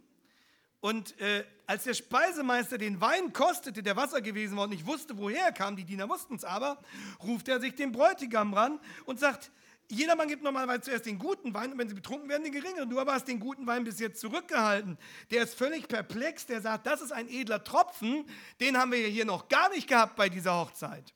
und 0.81 1.19
äh, 1.21 1.45
als 1.67 1.85
der 1.85 1.95
Speisemeister 1.95 2.79
den 2.79 3.01
Wein 3.01 3.33
kostete, 3.33 3.83
der 3.83 3.97
Wasser 3.97 4.21
gewesen 4.21 4.57
war 4.57 4.65
und 4.65 4.71
nicht 4.71 4.87
wusste, 4.87 5.17
woher 5.19 5.45
er 5.45 5.53
kam, 5.53 5.77
die 5.77 5.85
Diener 5.85 6.09
wussten 6.09 6.35
es 6.35 6.45
aber, 6.45 6.79
ruft 7.23 7.49
er 7.49 7.61
sich 7.61 7.75
den 7.75 7.93
Bräutigam 7.93 8.55
ran 8.55 8.81
und 9.05 9.21
sagt, 9.21 9.53
jedermann 9.91 10.29
gibt 10.29 10.43
normalerweise 10.43 10.83
zuerst 10.83 11.07
den 11.07 11.19
guten 11.19 11.53
Wein 11.53 11.73
und 11.73 11.79
wenn 11.79 11.89
sie 11.89 11.95
betrunken 11.95 12.29
werden, 12.29 12.45
den 12.45 12.53
geringeren. 12.53 12.89
Du 12.89 12.99
aber 12.99 13.13
hast 13.13 13.27
den 13.27 13.41
guten 13.41 13.67
Wein 13.67 13.85
bis 13.85 13.99
jetzt 13.99 14.21
zurückgehalten. 14.21 14.97
Der 15.31 15.43
ist 15.43 15.55
völlig 15.55 15.89
perplex, 15.89 16.47
der 16.47 16.61
sagt, 16.61 16.87
das 16.87 17.01
ist 17.01 17.13
ein 17.13 17.29
edler 17.29 17.63
Tropfen, 17.63 18.25
den 18.61 18.79
haben 18.79 18.93
wir 18.93 19.07
hier 19.07 19.25
noch 19.25 19.49
gar 19.49 19.69
nicht 19.71 19.89
gehabt 19.89 20.17
bei 20.17 20.29
dieser 20.29 20.59
Hochzeit. 20.59 21.13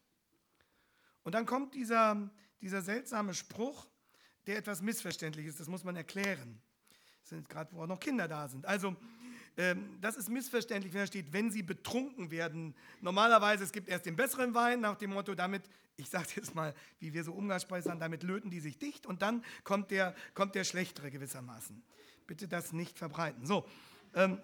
Und 1.23 1.35
dann 1.35 1.47
kommt 1.47 1.75
dieser, 1.75 2.31
dieser 2.61 2.83
seltsame 2.83 3.33
Spruch, 3.33 3.87
der 4.47 4.59
etwas 4.59 4.83
missverständlich 4.83 5.47
ist, 5.47 5.59
das 5.59 5.69
muss 5.69 5.85
man 5.85 5.97
erklären. 5.97 6.61
Das 7.23 7.31
sind 7.31 7.49
gerade, 7.49 7.73
wo 7.73 7.83
auch 7.83 7.87
noch 7.87 8.01
Kinder 8.01 8.29
da 8.29 8.47
sind. 8.49 8.67
Also, 8.67 8.95
das 10.01 10.17
ist 10.17 10.29
missverständlich, 10.29 10.93
wenn 10.93 11.03
da 11.03 11.07
steht, 11.07 11.33
wenn 11.33 11.51
sie 11.51 11.63
betrunken 11.63 12.33
werden. 12.33 12.75
Normalerweise, 13.01 13.63
es 13.63 13.71
gibt 13.71 13.89
erst 13.89 14.05
den 14.05 14.17
besseren 14.17 14.53
Wein 14.55 14.81
nach 14.81 14.97
dem 14.97 15.11
Motto, 15.11 15.35
damit, 15.35 15.63
ich 15.97 16.11
sage 16.11 16.27
jetzt 16.35 16.57
mal, 16.57 16.75
wie 16.99 17.13
wir 17.13 17.23
so 17.23 17.33
umgangssprachlich 17.33 17.85
sagen, 17.85 18.01
damit 18.01 18.25
löten 18.25 18.51
die 18.51 18.59
sich 18.59 18.79
dicht 18.79 19.07
und 19.07 19.23
dann 19.23 19.45
kommt 19.63 19.93
der, 19.93 20.15
kommt 20.35 20.57
der 20.57 20.65
schlechtere 20.65 21.11
gewissermaßen. 21.11 21.83
Bitte 22.27 22.49
das 22.49 22.73
nicht 22.73 22.99
verbreiten. 22.99 23.47
So, 23.47 23.65
ähm, 24.15 24.41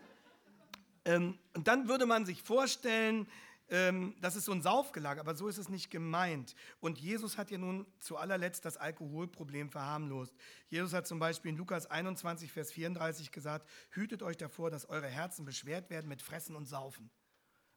ähm, 1.04 1.38
und 1.54 1.66
dann 1.66 1.88
würde 1.88 2.06
man 2.06 2.24
sich 2.24 2.42
vorstellen, 2.42 3.26
ähm, 3.70 4.14
das 4.20 4.36
ist 4.36 4.44
so 4.44 4.52
ein 4.52 4.62
Saufgelage, 4.62 5.20
aber 5.20 5.34
so 5.34 5.48
ist 5.48 5.58
es 5.58 5.68
nicht 5.68 5.90
gemeint. 5.90 6.54
Und 6.80 6.98
Jesus 6.98 7.38
hat 7.38 7.50
ja 7.50 7.58
nun 7.58 7.86
zu 8.00 8.16
allerletzt 8.16 8.64
das 8.64 8.76
Alkoholproblem 8.76 9.70
verharmlost. 9.70 10.34
Jesus 10.68 10.92
hat 10.92 11.06
zum 11.06 11.18
Beispiel 11.18 11.52
in 11.52 11.56
Lukas 11.56 11.86
21, 11.86 12.50
Vers 12.50 12.72
34 12.72 13.32
gesagt, 13.32 13.68
hütet 13.90 14.22
euch 14.22 14.36
davor, 14.36 14.70
dass 14.70 14.88
eure 14.88 15.08
Herzen 15.08 15.44
beschwert 15.44 15.90
werden 15.90 16.08
mit 16.08 16.20
Fressen 16.22 16.56
und 16.56 16.66
Saufen. 16.66 17.10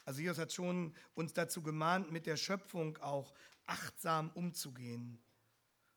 Also 0.05 0.21
Jesus 0.21 0.39
hat 0.39 0.51
schon 0.51 0.93
uns 1.13 1.33
dazu 1.33 1.61
gemahnt, 1.61 2.11
mit 2.11 2.25
der 2.25 2.37
Schöpfung 2.37 2.97
auch 2.97 3.33
achtsam 3.65 4.31
umzugehen 4.33 5.19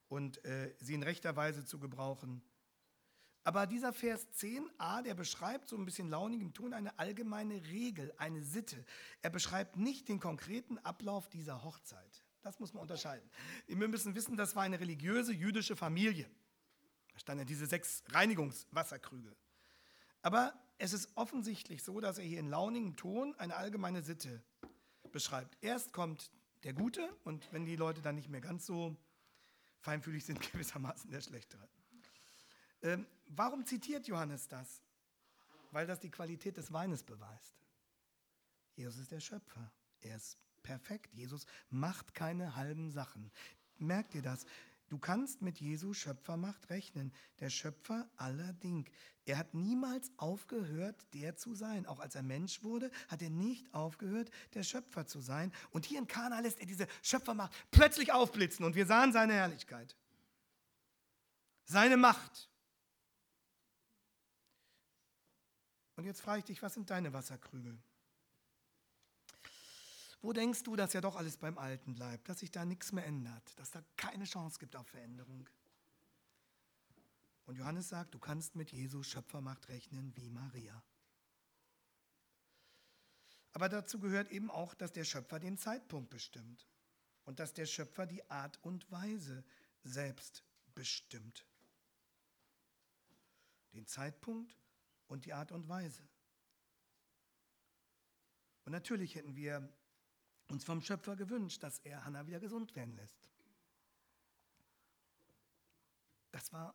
und 0.08 0.44
äh, 0.44 0.74
sie 0.78 0.94
in 0.94 1.02
rechter 1.02 1.34
Weise 1.36 1.64
zu 1.64 1.78
gebrauchen. 1.78 2.42
Aber 3.46 3.68
dieser 3.68 3.92
Vers 3.92 4.26
10a, 4.40 5.02
der 5.02 5.14
beschreibt 5.14 5.68
so 5.68 5.76
ein 5.76 5.84
bisschen 5.84 6.10
launigem 6.10 6.52
Ton 6.52 6.72
eine 6.72 6.98
allgemeine 6.98 7.64
Regel, 7.68 8.12
eine 8.16 8.42
Sitte. 8.42 8.84
Er 9.22 9.30
beschreibt 9.30 9.76
nicht 9.76 10.08
den 10.08 10.18
konkreten 10.18 10.78
Ablauf 10.78 11.28
dieser 11.28 11.62
Hochzeit. 11.62 12.24
Das 12.42 12.58
muss 12.58 12.74
man 12.74 12.82
unterscheiden. 12.82 13.30
Wir 13.68 13.86
müssen 13.86 14.16
wissen, 14.16 14.36
das 14.36 14.56
war 14.56 14.64
eine 14.64 14.80
religiöse 14.80 15.32
jüdische 15.32 15.76
Familie. 15.76 16.28
Da 17.12 17.20
standen 17.20 17.46
diese 17.46 17.66
sechs 17.66 18.02
Reinigungswasserkrüge. 18.08 19.36
Aber 20.22 20.52
es 20.78 20.92
ist 20.92 21.10
offensichtlich 21.14 21.84
so, 21.84 22.00
dass 22.00 22.18
er 22.18 22.24
hier 22.24 22.40
in 22.40 22.48
launigem 22.48 22.96
Ton 22.96 23.32
eine 23.36 23.54
allgemeine 23.54 24.02
Sitte 24.02 24.42
beschreibt. 25.12 25.56
Erst 25.60 25.92
kommt 25.92 26.32
der 26.64 26.72
Gute 26.72 27.08
und 27.22 27.46
wenn 27.52 27.64
die 27.64 27.76
Leute 27.76 28.02
dann 28.02 28.16
nicht 28.16 28.28
mehr 28.28 28.40
ganz 28.40 28.66
so 28.66 28.96
feinfühlig 29.82 30.24
sind, 30.24 30.40
gewissermaßen 30.52 31.12
der 31.12 31.20
Schlechtere. 31.20 31.68
Warum 33.26 33.64
zitiert 33.66 34.06
Johannes 34.06 34.48
das? 34.48 34.82
Weil 35.72 35.86
das 35.86 36.00
die 36.00 36.10
Qualität 36.10 36.56
des 36.56 36.72
Weines 36.72 37.02
beweist. 37.02 37.56
Jesus 38.76 39.00
ist 39.00 39.12
der 39.12 39.20
Schöpfer. 39.20 39.72
Er 40.00 40.16
ist 40.16 40.38
perfekt. 40.62 41.12
Jesus 41.14 41.46
macht 41.70 42.14
keine 42.14 42.56
halben 42.56 42.90
Sachen. 42.90 43.30
Merkt 43.78 44.14
ihr 44.14 44.22
das? 44.22 44.46
Du 44.88 44.98
kannst 44.98 45.42
mit 45.42 45.58
Jesu 45.58 45.94
Schöpfermacht 45.94 46.70
rechnen. 46.70 47.12
Der 47.40 47.50
Schöpfer 47.50 48.08
aller 48.16 48.52
Ding. 48.52 48.88
Er 49.24 49.38
hat 49.38 49.54
niemals 49.54 50.12
aufgehört, 50.16 51.04
der 51.12 51.36
zu 51.36 51.54
sein. 51.54 51.86
Auch 51.86 51.98
als 51.98 52.14
er 52.14 52.22
Mensch 52.22 52.62
wurde, 52.62 52.92
hat 53.08 53.20
er 53.22 53.30
nicht 53.30 53.72
aufgehört, 53.74 54.30
der 54.54 54.62
Schöpfer 54.62 55.06
zu 55.06 55.20
sein. 55.20 55.52
Und 55.70 55.84
hier 55.86 55.98
in 55.98 56.06
Kana 56.06 56.38
lässt 56.38 56.60
er 56.60 56.66
diese 56.66 56.86
Schöpfermacht 57.02 57.52
plötzlich 57.72 58.12
aufblitzen 58.12 58.64
und 58.64 58.76
wir 58.76 58.86
sahen 58.86 59.12
seine 59.12 59.34
Herrlichkeit. 59.34 59.96
Seine 61.64 61.96
Macht. 61.96 62.48
Und 65.96 66.04
jetzt 66.04 66.20
frage 66.20 66.40
ich 66.40 66.44
dich, 66.44 66.62
was 66.62 66.74
sind 66.74 66.90
deine 66.90 67.12
Wasserkrüge? 67.12 67.76
Wo 70.20 70.32
denkst 70.32 70.62
du, 70.62 70.76
dass 70.76 70.92
ja 70.92 71.00
doch 71.00 71.16
alles 71.16 71.36
beim 71.36 71.58
Alten 71.58 71.94
bleibt, 71.94 72.28
dass 72.28 72.40
sich 72.40 72.50
da 72.50 72.64
nichts 72.64 72.92
mehr 72.92 73.06
ändert, 73.06 73.58
dass 73.58 73.70
da 73.70 73.82
keine 73.96 74.24
Chance 74.24 74.58
gibt 74.58 74.76
auf 74.76 74.86
Veränderung? 74.86 75.48
Und 77.46 77.56
Johannes 77.56 77.88
sagt, 77.88 78.14
du 78.14 78.18
kannst 78.18 78.56
mit 78.56 78.72
Jesu 78.72 79.02
Schöpfermacht 79.02 79.68
rechnen 79.68 80.14
wie 80.16 80.30
Maria. 80.30 80.82
Aber 83.52 83.68
dazu 83.68 83.98
gehört 83.98 84.30
eben 84.30 84.50
auch, 84.50 84.74
dass 84.74 84.92
der 84.92 85.04
Schöpfer 85.04 85.38
den 85.38 85.56
Zeitpunkt 85.56 86.10
bestimmt 86.10 86.66
und 87.24 87.38
dass 87.40 87.54
der 87.54 87.66
Schöpfer 87.66 88.04
die 88.04 88.28
Art 88.30 88.62
und 88.62 88.90
Weise 88.90 89.44
selbst 89.82 90.42
bestimmt. 90.74 91.46
Den 93.72 93.86
Zeitpunkt 93.86 94.56
und 95.08 95.24
die 95.24 95.32
Art 95.32 95.52
und 95.52 95.68
Weise. 95.68 96.06
Und 98.64 98.72
natürlich 98.72 99.14
hätten 99.14 99.36
wir 99.36 99.72
uns 100.48 100.64
vom 100.64 100.80
Schöpfer 100.80 101.16
gewünscht, 101.16 101.62
dass 101.62 101.78
er 101.80 102.04
Hannah 102.04 102.26
wieder 102.26 102.40
gesund 102.40 102.74
werden 102.74 102.94
lässt. 102.96 103.16
Das 106.32 106.52
war 106.52 106.74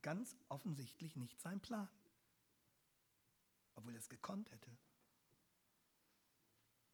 ganz 0.00 0.36
offensichtlich 0.48 1.16
nicht 1.16 1.40
sein 1.40 1.60
Plan, 1.60 1.88
obwohl 3.74 3.94
er 3.94 3.98
es 3.98 4.08
gekonnt 4.08 4.50
hätte. 4.50 4.76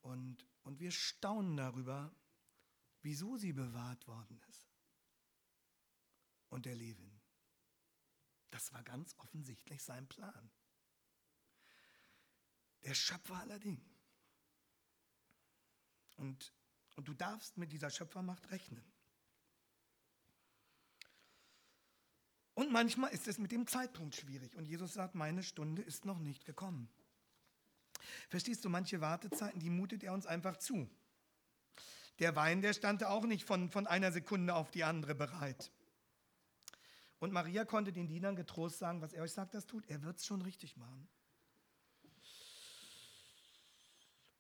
Und, 0.01 0.47
und 0.63 0.81
wir 0.81 0.91
staunen 0.91 1.57
darüber, 1.57 2.15
wieso 3.03 3.37
sie 3.37 3.53
bewahrt 3.53 4.07
worden 4.09 4.41
ist. 4.49 4.67
Und 6.49 6.67
der 6.67 6.75
Levin. 6.75 7.21
Das 8.51 8.73
war 8.73 8.83
ganz 8.83 9.15
offensichtlich 9.19 9.83
sein 9.83 10.09
Plan 10.09 10.51
der 12.85 12.95
Schöpfer 12.95 13.37
aller 13.37 13.59
Dinge. 13.59 13.85
Und, 16.17 16.53
und 16.97 17.09
du 17.09 17.15
darfst 17.15 17.57
mit 17.57 17.73
dieser 17.73 17.91
Schöpfermacht 17.91 18.51
rechnen. 18.51 18.85
Und 22.55 22.73
manchmal 22.73 23.11
ist 23.13 23.27
es 23.27 23.39
mit 23.39 23.53
dem 23.53 23.67
Zeitpunkt 23.67 24.17
schwierig. 24.17 24.55
Und 24.55 24.67
Jesus 24.67 24.93
sagt, 24.93 25.15
meine 25.15 25.43
Stunde 25.43 25.81
ist 25.81 26.05
noch 26.05 26.19
nicht 26.19 26.45
gekommen. 26.45 26.91
Verstehst 28.29 28.65
du, 28.65 28.69
manche 28.69 29.01
Wartezeiten, 29.01 29.61
die 29.61 29.71
mutet 29.71 30.03
er 30.03 30.13
uns 30.13 30.27
einfach 30.27 30.57
zu. 30.59 30.89
Der 32.19 32.37
Wein, 32.37 32.61
der 32.61 32.75
stand 32.75 33.03
auch 33.05 33.25
nicht 33.25 33.45
von, 33.45 33.71
von 33.71 33.87
einer 33.87 34.13
Sekunde 34.13 34.55
auf 34.55 34.71
die 34.71 34.85
andere 34.85 35.15
bereit. 35.15 35.73
Und 37.19 37.33
Maria 37.33 37.65
konnte 37.65 37.93
den 37.93 38.09
Dienern 38.09 38.37
getrost 38.37 38.79
sagen, 38.79 39.01
was 39.01 39.13
er 39.13 39.23
euch 39.23 39.33
sagt, 39.33 39.55
das 39.55 39.67
tut. 39.67 39.87
Er 39.87 40.03
wird 40.03 40.19
es 40.19 40.27
schon 40.27 40.43
richtig 40.43 40.77
machen. 40.77 41.09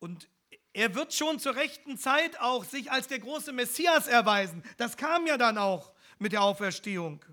Und 0.00 0.28
er 0.72 0.94
wird 0.94 1.14
schon 1.14 1.38
zur 1.38 1.54
rechten 1.54 1.98
Zeit 1.98 2.40
auch 2.40 2.64
sich 2.64 2.90
als 2.90 3.06
der 3.06 3.20
große 3.20 3.52
Messias 3.52 4.06
erweisen. 4.08 4.62
Das 4.76 4.96
kam 4.96 5.26
ja 5.26 5.36
dann 5.36 5.58
auch 5.58 5.92
mit 6.18 6.32
der 6.32 6.42
Auferstehung. 6.42 7.24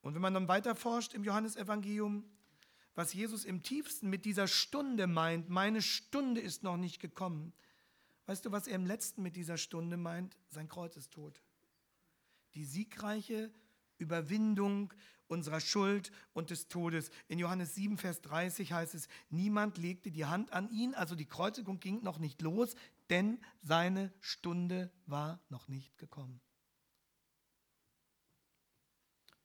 Und 0.00 0.14
wenn 0.14 0.22
man 0.22 0.34
dann 0.34 0.48
weiter 0.48 0.74
forscht 0.74 1.14
im 1.14 1.24
Johannesevangelium, 1.24 2.24
was 2.94 3.12
Jesus 3.12 3.44
im 3.44 3.62
tiefsten 3.62 4.08
mit 4.08 4.24
dieser 4.24 4.48
Stunde 4.48 5.06
meint, 5.06 5.48
meine 5.50 5.82
Stunde 5.82 6.40
ist 6.40 6.62
noch 6.62 6.76
nicht 6.76 7.00
gekommen. 7.00 7.52
Weißt 8.26 8.44
du, 8.44 8.52
was 8.52 8.66
er 8.66 8.76
im 8.76 8.86
letzten 8.86 9.22
mit 9.22 9.36
dieser 9.36 9.58
Stunde 9.58 9.96
meint? 9.96 10.36
Sein 10.50 10.68
Kreuz 10.68 10.96
ist 10.96 11.12
tot. 11.12 11.42
Die 12.54 12.64
siegreiche 12.64 13.52
Überwindung 13.98 14.92
unserer 15.28 15.60
Schuld 15.60 16.10
und 16.32 16.50
des 16.50 16.68
Todes. 16.68 17.10
In 17.28 17.38
Johannes 17.38 17.74
7, 17.74 17.98
Vers 17.98 18.20
30 18.22 18.72
heißt 18.72 18.94
es, 18.94 19.08
niemand 19.30 19.78
legte 19.78 20.10
die 20.10 20.24
Hand 20.24 20.52
an 20.52 20.70
ihn, 20.70 20.94
also 20.94 21.14
die 21.14 21.26
Kreuzigung 21.26 21.80
ging 21.80 22.02
noch 22.02 22.18
nicht 22.18 22.42
los, 22.42 22.74
denn 23.10 23.38
seine 23.62 24.12
Stunde 24.20 24.90
war 25.06 25.40
noch 25.48 25.68
nicht 25.68 25.96
gekommen. 25.98 26.40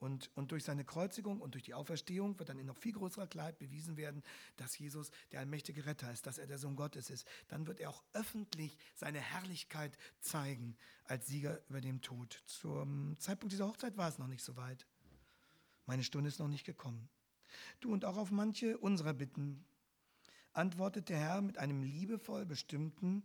Und, 0.01 0.31
und 0.35 0.51
durch 0.51 0.63
seine 0.63 0.83
Kreuzigung 0.83 1.41
und 1.41 1.53
durch 1.53 1.63
die 1.63 1.75
Auferstehung 1.75 2.39
wird 2.39 2.49
dann 2.49 2.57
in 2.57 2.65
noch 2.65 2.77
viel 2.77 2.93
größerer 2.93 3.27
Klarheit 3.27 3.59
bewiesen 3.59 3.97
werden, 3.97 4.23
dass 4.55 4.75
Jesus 4.79 5.11
der 5.31 5.41
allmächtige 5.41 5.85
Retter 5.85 6.11
ist, 6.11 6.25
dass 6.25 6.39
er 6.39 6.47
der 6.47 6.57
Sohn 6.57 6.75
Gottes 6.75 7.11
ist. 7.11 7.27
Dann 7.49 7.67
wird 7.67 7.79
er 7.79 7.91
auch 7.91 8.03
öffentlich 8.13 8.79
seine 8.95 9.19
Herrlichkeit 9.19 9.95
zeigen 10.19 10.75
als 11.03 11.27
Sieger 11.27 11.61
über 11.69 11.81
dem 11.81 12.01
Tod. 12.01 12.41
Zum 12.47 13.15
Zeitpunkt 13.19 13.53
dieser 13.53 13.67
Hochzeit 13.67 13.95
war 13.95 14.09
es 14.09 14.17
noch 14.17 14.25
nicht 14.25 14.43
so 14.43 14.55
weit. 14.57 14.87
Meine 15.91 16.05
Stunde 16.05 16.29
ist 16.29 16.39
noch 16.39 16.47
nicht 16.47 16.65
gekommen. 16.65 17.09
Du 17.81 17.91
und 17.91 18.05
auch 18.05 18.15
auf 18.15 18.31
manche 18.31 18.77
unserer 18.77 19.13
Bitten 19.13 19.65
antwortet 20.53 21.09
der 21.09 21.17
Herr 21.17 21.41
mit 21.41 21.57
einem 21.57 21.83
liebevoll 21.83 22.45
bestimmten, 22.45 23.23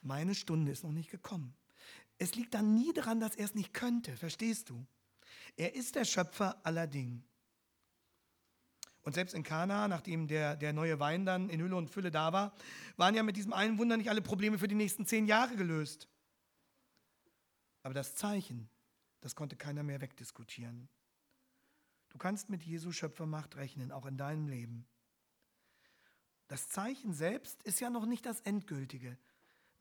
meine 0.00 0.36
Stunde 0.36 0.70
ist 0.70 0.84
noch 0.84 0.92
nicht 0.92 1.10
gekommen. 1.10 1.56
Es 2.18 2.36
liegt 2.36 2.54
dann 2.54 2.76
nie 2.76 2.92
daran, 2.92 3.18
dass 3.18 3.34
er 3.34 3.46
es 3.46 3.56
nicht 3.56 3.74
könnte, 3.74 4.16
verstehst 4.16 4.70
du? 4.70 4.86
Er 5.56 5.74
ist 5.74 5.96
der 5.96 6.04
Schöpfer 6.04 6.64
aller 6.64 6.86
Dinge. 6.86 7.20
Und 9.02 9.14
selbst 9.14 9.34
in 9.34 9.42
Kana, 9.42 9.88
nachdem 9.88 10.28
der, 10.28 10.54
der 10.54 10.72
neue 10.72 11.00
Wein 11.00 11.26
dann 11.26 11.48
in 11.48 11.60
Hülle 11.60 11.74
und 11.74 11.90
Fülle 11.90 12.12
da 12.12 12.32
war, 12.32 12.54
waren 12.96 13.16
ja 13.16 13.24
mit 13.24 13.36
diesem 13.36 13.52
einen 13.52 13.76
Wunder 13.76 13.96
nicht 13.96 14.08
alle 14.08 14.22
Probleme 14.22 14.56
für 14.56 14.68
die 14.68 14.76
nächsten 14.76 15.04
zehn 15.04 15.26
Jahre 15.26 15.56
gelöst. 15.56 16.06
Aber 17.82 17.92
das 17.92 18.14
Zeichen, 18.14 18.70
das 19.20 19.34
konnte 19.34 19.56
keiner 19.56 19.82
mehr 19.82 20.00
wegdiskutieren. 20.00 20.88
Du 22.14 22.18
kannst 22.18 22.48
mit 22.48 22.62
Jesu 22.62 22.92
Schöpfermacht 22.92 23.56
rechnen, 23.56 23.92
auch 23.92 24.06
in 24.06 24.16
deinem 24.16 24.48
Leben. 24.48 24.86
Das 26.48 26.70
Zeichen 26.70 27.12
selbst 27.12 27.62
ist 27.64 27.80
ja 27.80 27.90
noch 27.90 28.06
nicht 28.06 28.24
das 28.24 28.40
Endgültige 28.40 29.18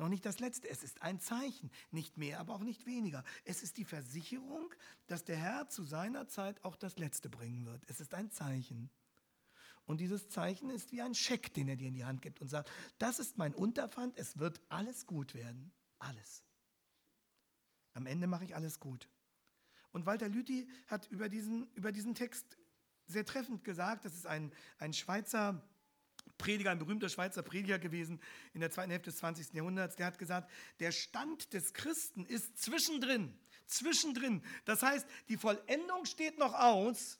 noch 0.04 0.10
nicht 0.10 0.26
das 0.26 0.40
Letzte. 0.40 0.70
Es 0.70 0.84
ist 0.84 1.02
ein 1.02 1.20
Zeichen, 1.20 1.72
nicht 1.92 2.18
mehr, 2.18 2.40
aber 2.40 2.54
auch 2.56 2.64
nicht 2.64 2.86
weniger. 2.86 3.24
Es 3.46 3.64
ist 3.64 3.78
die 3.78 3.86
Versicherung, 3.86 4.74
dass 5.08 5.24
der 5.24 5.38
Herr 5.38 5.70
zu 5.70 5.84
seiner 5.84 6.28
Zeit 6.28 6.64
auch 6.64 6.76
das 6.76 6.98
Letzte 6.98 7.30
bringen 7.30 7.66
wird. 7.66 7.84
Es 7.88 8.00
ist 8.00 8.14
ein 8.14 8.32
Zeichen. 8.32 8.90
Und 9.86 10.00
dieses 10.00 10.30
Zeichen 10.30 10.70
ist 10.70 10.92
wie 10.92 11.02
ein 11.02 11.14
Scheck, 11.14 11.54
den 11.54 11.68
er 11.68 11.76
dir 11.76 11.90
in 11.90 11.96
die 11.96 12.06
Hand 12.06 12.22
gibt 12.22 12.42
und 12.42 12.48
sagt, 12.48 12.72
das 12.98 13.20
ist 13.20 13.38
mein 13.38 13.54
Unterpfand, 13.54 14.18
es 14.18 14.38
wird 14.40 14.62
alles 14.70 15.08
gut 15.08 15.34
werden. 15.34 15.72
Alles. 16.00 16.44
Am 17.94 18.06
Ende 18.06 18.28
mache 18.28 18.46
ich 18.46 18.56
alles 18.56 18.80
gut. 18.80 19.10
Und 19.94 20.06
Walter 20.06 20.28
Lüthi 20.28 20.68
hat 20.88 21.08
über 21.12 21.30
diesen, 21.30 21.72
über 21.76 21.91
diesen 21.91 22.16
Text 22.16 22.58
sehr 23.06 23.26
treffend 23.26 23.64
gesagt, 23.64 24.06
das 24.06 24.14
ist 24.14 24.26
ein, 24.28 24.52
ein 24.80 24.91
Schweizer 24.91 25.62
Prediger, 26.38 26.72
ein 26.72 26.80
berühmter 26.80 27.10
Schweizer 27.10 27.44
Prediger 27.44 27.80
gewesen 27.80 28.20
in 28.54 28.60
der 28.60 28.72
zweiten 28.72 28.89
Hälfte 28.89 29.12
des 29.12 29.20
20. 29.20 29.54
Jahrhunderts, 29.54 29.96
der 29.96 30.08
hat 30.08 30.18
gesagt, 30.18 30.52
der 30.80 30.91
Stand 30.91 31.54
des 31.54 31.74
Christen 31.74 32.26
ist 32.26 32.58
zwischendrin, 32.58 33.38
zwischendrin. 33.68 34.44
Das 34.66 34.82
heißt, 34.82 35.08
die 35.30 35.38
Vollendung 35.38 36.06
steht 36.06 36.39
noch 36.39 36.54
aus, 36.54 37.20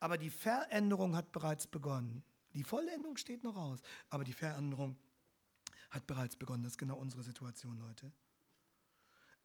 aber 0.00 0.18
die 0.18 0.30
Veränderung 0.30 1.16
hat 1.16 1.32
bereits 1.32 1.66
begonnen. 1.66 2.22
Die 2.52 2.64
Vollendung 2.64 3.16
steht 3.16 3.42
noch 3.42 3.56
aus, 3.56 3.80
aber 4.10 4.24
die 4.24 4.32
Veränderung 4.32 4.98
hat 5.90 6.06
bereits 6.06 6.36
begonnen. 6.36 6.62
Das 6.62 6.72
ist 6.72 6.78
genau 6.78 6.96
unsere 6.96 7.22
Situation, 7.22 7.78
Leute. 7.78 8.12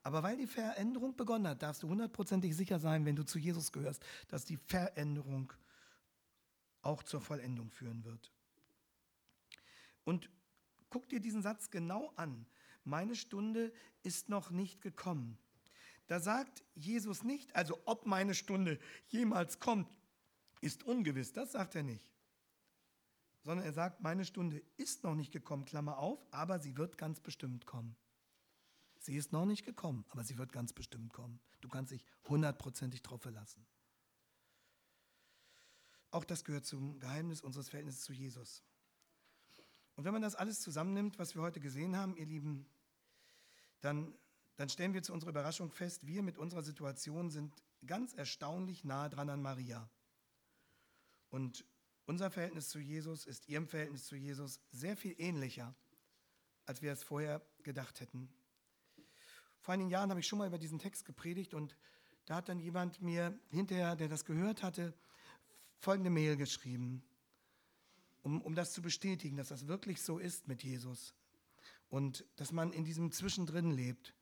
Aber 0.06 0.22
weil 0.22 0.38
die 0.38 0.46
Veränderung 0.46 1.16
begonnen 1.16 1.48
hat, 1.48 1.64
darfst 1.64 1.82
du 1.82 1.90
hundertprozentig 1.90 2.56
sicher 2.56 2.78
sein, 2.80 3.06
wenn 3.06 3.16
du 3.16 3.26
zu 3.26 3.40
Jesus 3.40 3.72
gehörst, 3.72 4.06
dass 4.28 4.46
die 4.46 4.58
Veränderung 4.58 5.52
auch 6.84 7.02
zur 7.02 7.22
Vollendung 7.22 7.72
führen 7.72 8.04
wird. 8.04 8.32
Und 10.04 10.30
guck 10.92 11.10
dir 11.10 11.20
diesen 11.20 11.42
Satz 11.42 11.72
genau 11.72 12.14
an. 12.18 12.46
Meine 12.84 13.16
Stunde 13.16 13.74
ist 14.04 14.30
noch 14.30 14.52
nicht 14.52 14.80
gekommen. 14.80 15.40
Da 16.06 16.20
sagt 16.20 16.64
Jesus 16.76 17.24
nicht, 17.24 17.56
also 17.56 17.82
ob 17.86 18.06
meine 18.06 18.36
Stunde 18.36 18.78
jemals 19.08 19.60
kommt, 19.60 19.90
ist 20.62 20.84
ungewiss. 20.84 21.34
Das 21.34 21.54
sagt 21.54 21.74
er 21.74 21.84
nicht. 21.84 22.14
Sondern 23.42 23.66
er 23.66 23.74
sagt, 23.74 24.02
meine 24.02 24.24
Stunde 24.24 24.62
ist 24.78 25.04
noch 25.04 25.16
nicht 25.16 25.32
gekommen, 25.32 25.66
Klammer 25.66 25.98
auf, 25.98 26.24
aber 26.30 26.60
sie 26.60 26.78
wird 26.78 27.00
ganz 27.00 27.20
bestimmt 27.20 27.66
kommen. 27.66 27.96
Sie 29.06 29.18
ist 29.18 29.32
noch 29.32 29.46
nicht 29.46 29.64
gekommen, 29.64 30.04
aber 30.10 30.24
sie 30.24 30.40
wird 30.40 30.52
ganz 30.52 30.74
bestimmt 30.74 31.14
kommen. 31.14 31.40
Du 31.62 31.70
kannst 31.70 31.92
dich 31.92 32.04
hundertprozentig 32.28 33.04
darauf 33.04 33.22
verlassen. 33.22 33.64
Auch 36.10 36.24
das 36.24 36.44
gehört 36.44 36.66
zum 36.66 37.00
Geheimnis 37.00 37.42
unseres 37.42 37.70
Verhältnisses 37.70 38.02
zu 38.02 38.14
Jesus. 38.14 38.64
Und 39.94 40.06
wenn 40.06 40.14
man 40.14 40.24
das 40.24 40.34
alles 40.34 40.60
zusammennimmt, 40.60 41.20
was 41.20 41.36
wir 41.36 41.44
heute 41.44 41.60
gesehen 41.60 41.96
haben, 41.96 42.18
ihr 42.18 42.26
Lieben, 42.26 42.66
dann, 43.82 44.18
dann 44.56 44.70
stellen 44.70 44.96
wir 44.96 45.04
zu 45.04 45.14
unserer 45.14 45.30
Überraschung 45.30 45.70
fest, 45.70 46.08
wir 46.08 46.24
mit 46.24 46.40
unserer 46.40 46.64
Situation 46.64 47.30
sind 47.30 47.54
ganz 47.86 48.16
erstaunlich 48.16 48.86
nah 48.86 49.08
dran 49.08 49.30
an 49.30 49.44
Maria. 49.44 49.88
Und 51.30 51.64
unser 52.08 52.32
Verhältnis 52.32 52.70
zu 52.70 52.80
Jesus 52.80 53.28
ist 53.28 53.48
ihrem 53.50 53.68
Verhältnis 53.68 54.06
zu 54.06 54.16
Jesus 54.16 54.60
sehr 54.72 54.98
viel 54.98 55.14
ähnlicher, 55.20 55.76
als 56.66 56.82
wir 56.82 56.92
es 56.92 57.04
vorher 57.04 57.46
gedacht 57.62 58.00
hätten. 58.02 58.34
Vor 59.66 59.74
einigen 59.74 59.90
Jahren 59.90 60.10
habe 60.10 60.20
ich 60.20 60.28
schon 60.28 60.40
mal 60.40 60.48
über 60.48 60.58
diesen 60.58 60.80
Text 60.80 61.06
gepredigt 61.06 61.54
und 61.54 61.76
da 62.26 62.36
hat 62.36 62.50
dann 62.50 62.60
jemand 62.60 63.02
mir 63.02 63.38
hinterher, 63.50 63.96
der 63.96 64.08
das 64.08 64.24
gehört 64.24 64.64
hatte, 64.64 64.94
folgende 65.78 66.10
Mail 66.10 66.38
geschrieben 66.38 67.04
um, 68.26 68.42
um 68.42 68.56
das 68.56 68.74
zu 68.74 68.82
bestätigen, 68.82 69.38
dass 69.38 69.50
das 69.50 69.68
wirklich 69.68 70.02
so 70.02 70.18
ist 70.18 70.48
mit 70.48 70.64
Jesus 70.64 71.14
und 71.90 72.26
dass 72.36 72.52
man 72.52 72.74
in 72.74 72.84
diesem 72.84 73.12
Zwischendrin 73.12 73.70
lebt. 73.70 74.16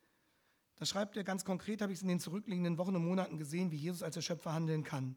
Da 0.75 0.85
schreibt 0.85 1.15
er 1.15 1.23
ganz 1.23 1.45
konkret, 1.45 1.81
habe 1.81 1.93
ich 1.93 1.99
es 1.99 2.03
in 2.03 2.09
den 2.09 2.19
zurückliegenden 2.19 2.77
Wochen 2.77 2.95
und 2.97 3.05
Monaten 3.05 3.37
gesehen, 3.37 3.71
wie 3.71 3.77
Jesus 3.77 4.03
als 4.03 4.15
der 4.15 4.21
Schöpfer 4.21 4.53
handeln 4.53 4.83
kann. 4.83 5.15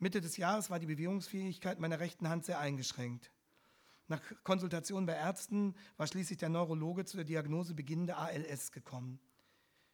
Mitte 0.00 0.20
des 0.20 0.36
Jahres 0.36 0.68
war 0.68 0.80
die 0.80 0.86
Bewegungsfähigkeit 0.86 1.78
meiner 1.78 2.00
rechten 2.00 2.28
Hand 2.28 2.44
sehr 2.44 2.58
eingeschränkt. 2.58 3.30
Nach 4.08 4.20
Konsultation 4.42 5.06
bei 5.06 5.14
Ärzten 5.14 5.76
war 5.96 6.08
schließlich 6.08 6.38
der 6.38 6.48
Neurologe 6.48 7.04
zu 7.04 7.16
der 7.16 7.24
Diagnose 7.24 7.72
beginnende 7.72 8.16
ALS 8.16 8.72
gekommen. 8.72 9.20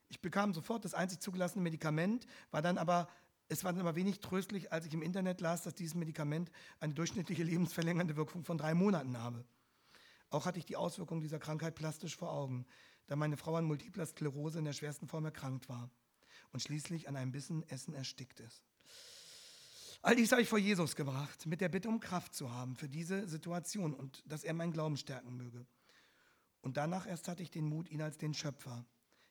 Ich 0.09 0.21
bekam 0.21 0.55
sofort 0.55 0.85
das 0.85 0.95
einzig 0.95 1.21
zugelassene 1.21 1.63
Medikament, 1.63 2.27
war 2.51 2.63
dann 2.63 2.79
aber 2.79 3.09
es 3.49 3.65
war 3.65 3.73
dann 3.73 3.81
aber 3.81 3.97
wenig 3.97 4.21
tröstlich, 4.21 4.73
als 4.73 4.85
ich 4.85 4.93
im 4.93 5.01
Internet 5.01 5.41
las, 5.41 5.63
dass 5.63 5.75
dieses 5.75 5.95
Medikament 5.95 6.51
eine 6.81 6.93
durchschnittliche 6.93 7.43
lebensverlängernde 7.43 8.17
Wirkung 8.17 8.45
von 8.45 8.59
drei 8.59 8.75
Monaten 8.75 9.17
habe. 9.17 9.43
Auch 10.29 10.45
hatte 10.45 10.59
ich 10.59 10.67
die 10.67 10.77
Auswirkungen 10.77 11.23
dieser 11.23 11.39
Krankheit 11.39 11.75
plastisch 11.75 12.17
vor 12.17 12.31
Augen, 12.31 12.67
da 13.07 13.17
meine 13.17 13.39
Frau 13.39 13.57
an 13.57 13.65
Multipler 13.65 14.05
Sklerose 14.05 14.59
in 14.59 14.67
der 14.67 14.75
schwersten 14.75 15.09
Form 15.09 15.25
erkrankt 15.25 15.71
war 15.71 15.91
und 16.53 16.61
schließlich 16.61 17.09
an 17.09 17.17
einem 17.17 17.33
Bissen 17.33 17.67
Essen 17.71 17.95
erstickt 17.95 18.41
ist. 18.41 18.63
All 20.03 20.15
dies 20.15 20.31
habe 20.31 20.43
ich 20.43 20.49
vor 20.49 20.59
Jesus 20.59 20.95
gebracht, 20.95 21.47
mit 21.47 21.63
der 21.63 21.71
Bitte 21.71 21.89
um 21.89 22.01
Kraft 22.01 22.35
zu 22.35 22.53
haben 22.53 22.77
für 22.77 22.89
diese 22.89 23.27
Situation 23.27 23.95
und 23.95 24.23
dass 24.31 24.45
er 24.45 24.53
meinen 24.53 24.73
Glauben 24.73 24.99
stärken 24.99 25.37
möge. 25.37 25.67
Und 26.61 26.77
danach 26.77 27.07
erst 27.07 27.29
hatte 27.29 27.43
ich 27.43 27.51
den 27.51 27.65
Mut, 27.65 27.89
ihn 27.89 28.03
als 28.03 28.19
den 28.19 28.35
Schöpfer, 28.35 28.85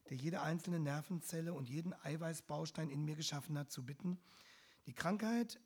der 0.10 0.18
jede 0.18 0.42
einzelne 0.42 0.80
Nervenzelle 0.80 1.54
und 1.54 1.70
jeden 1.70 1.94
Eiweißbaustein 2.04 2.90
in 2.90 3.04
mir 3.04 3.16
geschaffen 3.16 3.58
hat, 3.58 3.72
zu 3.72 3.86
bitten, 3.86 4.20
die 4.86 4.94
Krankheit 4.94 5.60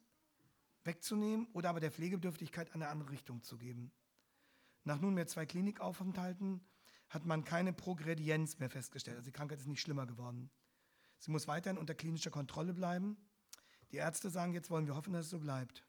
wegzunehmen 0.83 1.47
oder 1.53 1.69
aber 1.69 1.79
der 1.79 1.91
Pflegebedürftigkeit 1.91 2.73
eine 2.73 2.87
andere 2.87 3.11
Richtung 3.11 3.43
zu 3.43 3.57
geben. 3.57 3.91
Nach 4.83 4.99
nunmehr 4.99 5.27
zwei 5.27 5.45
Klinikaufenthalten 5.45 6.61
hat 7.09 7.25
man 7.25 7.43
keine 7.43 7.73
Progredienz 7.73 8.57
mehr 8.59 8.69
festgestellt. 8.69 9.17
Also 9.17 9.29
die 9.29 9.33
Krankheit 9.33 9.59
ist 9.59 9.67
nicht 9.67 9.81
schlimmer 9.81 10.07
geworden. 10.07 10.49
Sie 11.19 11.29
muss 11.29 11.47
weiterhin 11.47 11.77
unter 11.77 11.93
klinischer 11.93 12.31
Kontrolle 12.31 12.73
bleiben. 12.73 13.17
Die 13.91 13.97
Ärzte 13.97 14.29
sagen, 14.29 14.53
jetzt 14.53 14.71
wollen 14.71 14.87
wir 14.87 14.95
hoffen, 14.95 15.13
dass 15.13 15.25
es 15.25 15.31
so 15.31 15.39
bleibt. 15.39 15.85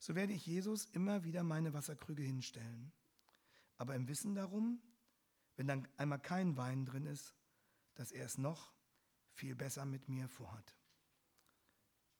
So 0.00 0.14
werde 0.14 0.32
ich 0.32 0.44
Jesus 0.44 0.86
immer 0.86 1.24
wieder 1.24 1.44
meine 1.44 1.72
Wasserkrüge 1.72 2.22
hinstellen. 2.22 2.92
Aber 3.76 3.94
im 3.94 4.08
Wissen 4.08 4.34
darum, 4.34 4.80
wenn 5.56 5.68
dann 5.68 5.86
einmal 5.96 6.18
kein 6.18 6.56
Wein 6.56 6.84
drin 6.84 7.06
ist, 7.06 7.34
dass 7.94 8.12
er 8.12 8.24
es 8.24 8.38
noch 8.38 8.72
viel 9.32 9.54
besser 9.54 9.84
mit 9.84 10.08
mir 10.08 10.28
vorhat. 10.28 10.76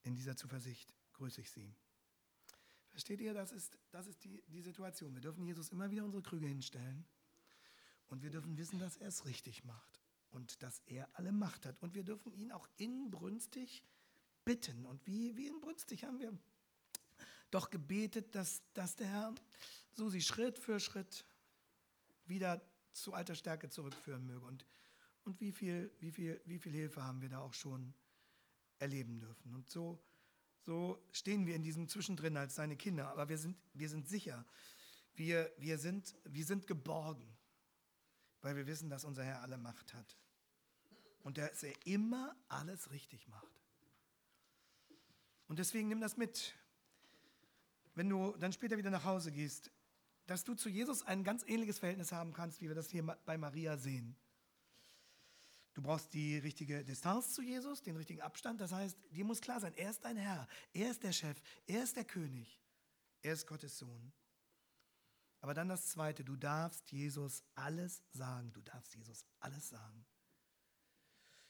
In 0.03 0.15
dieser 0.15 0.37
Zuversicht 0.37 0.95
grüße 1.15 1.41
ich 1.41 1.51
Sie. 1.51 1.75
Versteht 2.91 3.21
ihr, 3.21 3.35
das 3.35 3.51
ist, 3.51 3.79
das 3.91 4.07
ist 4.07 4.23
die, 4.25 4.43
die 4.49 4.63
Situation. 4.63 5.15
Wir 5.15 5.21
dürfen 5.21 5.45
Jesus 5.45 5.71
immer 5.71 5.91
wieder 5.91 6.05
unsere 6.05 6.23
Krüge 6.23 6.47
hinstellen 6.47 7.05
und 8.07 8.23
wir 8.23 8.31
dürfen 8.31 8.57
wissen, 8.57 8.79
dass 8.79 8.97
er 8.97 9.09
es 9.09 9.25
richtig 9.25 9.65
macht 9.65 10.01
und 10.31 10.63
dass 10.63 10.81
er 10.87 11.09
alle 11.15 11.33
Macht 11.33 11.67
hat. 11.67 11.81
Und 11.83 11.95
wir 11.95 12.05
dürfen 12.05 12.33
ihn 12.33 12.53
auch 12.53 12.69
inbrünstig 12.77 13.83
bitten. 14.45 14.87
Und 14.87 15.05
wie, 15.07 15.37
wie 15.37 15.49
inbrünstig 15.49 16.05
haben 16.05 16.19
wir 16.19 16.37
doch 17.51 17.71
gebetet, 17.71 18.35
dass, 18.35 18.63
dass 18.75 18.97
der 18.97 19.09
Herr 19.09 19.35
so 19.93 20.09
sie 20.09 20.23
Schritt 20.23 20.59
für 20.59 20.81
Schritt 20.81 21.25
wieder 22.27 22.61
zu 22.93 23.15
alter 23.15 23.35
Stärke 23.35 23.71
zurückführen 23.71 24.27
möge. 24.27 24.45
Und 24.45 24.67
und 25.25 25.41
wie 25.41 25.53
viel, 25.53 25.91
wie 26.01 26.11
viel, 26.13 26.41
wie 26.45 26.59
viel 26.59 26.73
Hilfe 26.73 27.03
haben 27.03 27.21
wir 27.23 27.29
da 27.29 27.41
auch 27.41 27.55
schon 27.55 27.95
erleben 28.79 29.19
dürfen. 29.21 29.55
Und 29.55 29.69
so, 29.71 30.03
so 30.67 31.03
stehen 31.13 31.47
wir 31.47 31.55
in 31.55 31.63
diesem 31.63 31.89
Zwischendrin 31.89 32.37
als 32.37 32.55
seine 32.55 32.77
Kinder, 32.77 33.09
aber 33.09 33.29
wir 33.29 33.39
sind, 33.39 33.57
wir 33.73 33.89
sind 33.89 34.09
sicher, 34.09 34.45
wir, 35.15 35.53
wir, 35.59 35.79
sind, 35.79 36.15
wir 36.25 36.45
sind 36.45 36.67
geborgen. 36.67 37.27
weil 38.43 38.57
wir 38.57 38.67
wissen, 38.67 38.91
dass 38.91 39.05
unser 39.05 39.25
Herr 39.25 39.41
alle 39.43 39.57
Macht 39.57 39.95
hat 39.95 40.19
und 41.23 41.39
dass 41.39 41.63
er 41.63 41.75
immer 41.87 42.37
alles 42.49 42.91
richtig 42.91 43.27
macht. 43.29 43.63
Und 45.49 45.59
deswegen 45.59 45.89
nimm 45.89 46.01
das 46.01 46.17
mit, 46.19 46.55
wenn 47.95 48.09
du 48.09 48.37
dann 48.37 48.53
später 48.53 48.77
wieder 48.77 48.91
nach 48.91 49.05
Hause 49.05 49.33
gehst, 49.33 49.71
dass 50.27 50.45
du 50.45 50.55
zu 50.55 50.69
Jesus 50.69 51.03
ein 51.03 51.25
ganz 51.25 51.43
ähnliches 51.47 51.79
Verhältnis 51.79 52.13
haben 52.13 52.35
kannst, 52.35 52.61
wie 52.61 52.69
wir 52.69 52.75
das 52.75 52.91
hier 52.91 53.03
bei 53.03 53.39
Maria 53.39 53.79
sehen. 53.79 54.17
Du 55.75 55.83
brauchst 55.83 56.15
die 56.15 56.39
richtige 56.39 56.85
Distanz 56.85 57.35
zu 57.35 57.43
Jesus, 57.43 57.83
den 57.83 57.97
richtigen 57.97 58.21
Abstand. 58.21 58.61
Das 58.61 58.73
heißt, 58.73 58.97
dir 59.11 59.25
muss 59.25 59.41
klar 59.41 59.61
sein, 59.61 59.75
er 59.75 59.91
ist 59.91 60.05
dein 60.05 60.17
Herr, 60.17 60.49
er 60.73 60.91
ist 60.91 61.03
der 61.03 61.13
Chef, 61.13 61.37
er 61.67 61.83
ist 61.83 61.97
der 61.97 62.05
König, 62.05 62.61
er 63.23 63.33
ist 63.33 63.47
Gottes 63.47 63.79
Sohn. 63.79 64.13
Aber 65.41 65.53
dann 65.53 65.69
das 65.69 65.89
Zweite, 65.89 66.25
du 66.25 66.37
darfst 66.37 66.91
Jesus 66.93 67.43
alles 67.55 68.03
sagen, 68.13 68.53
du 68.53 68.63
darfst 68.63 68.95
Jesus 68.95 69.27
alles 69.41 69.69
sagen. 69.69 70.07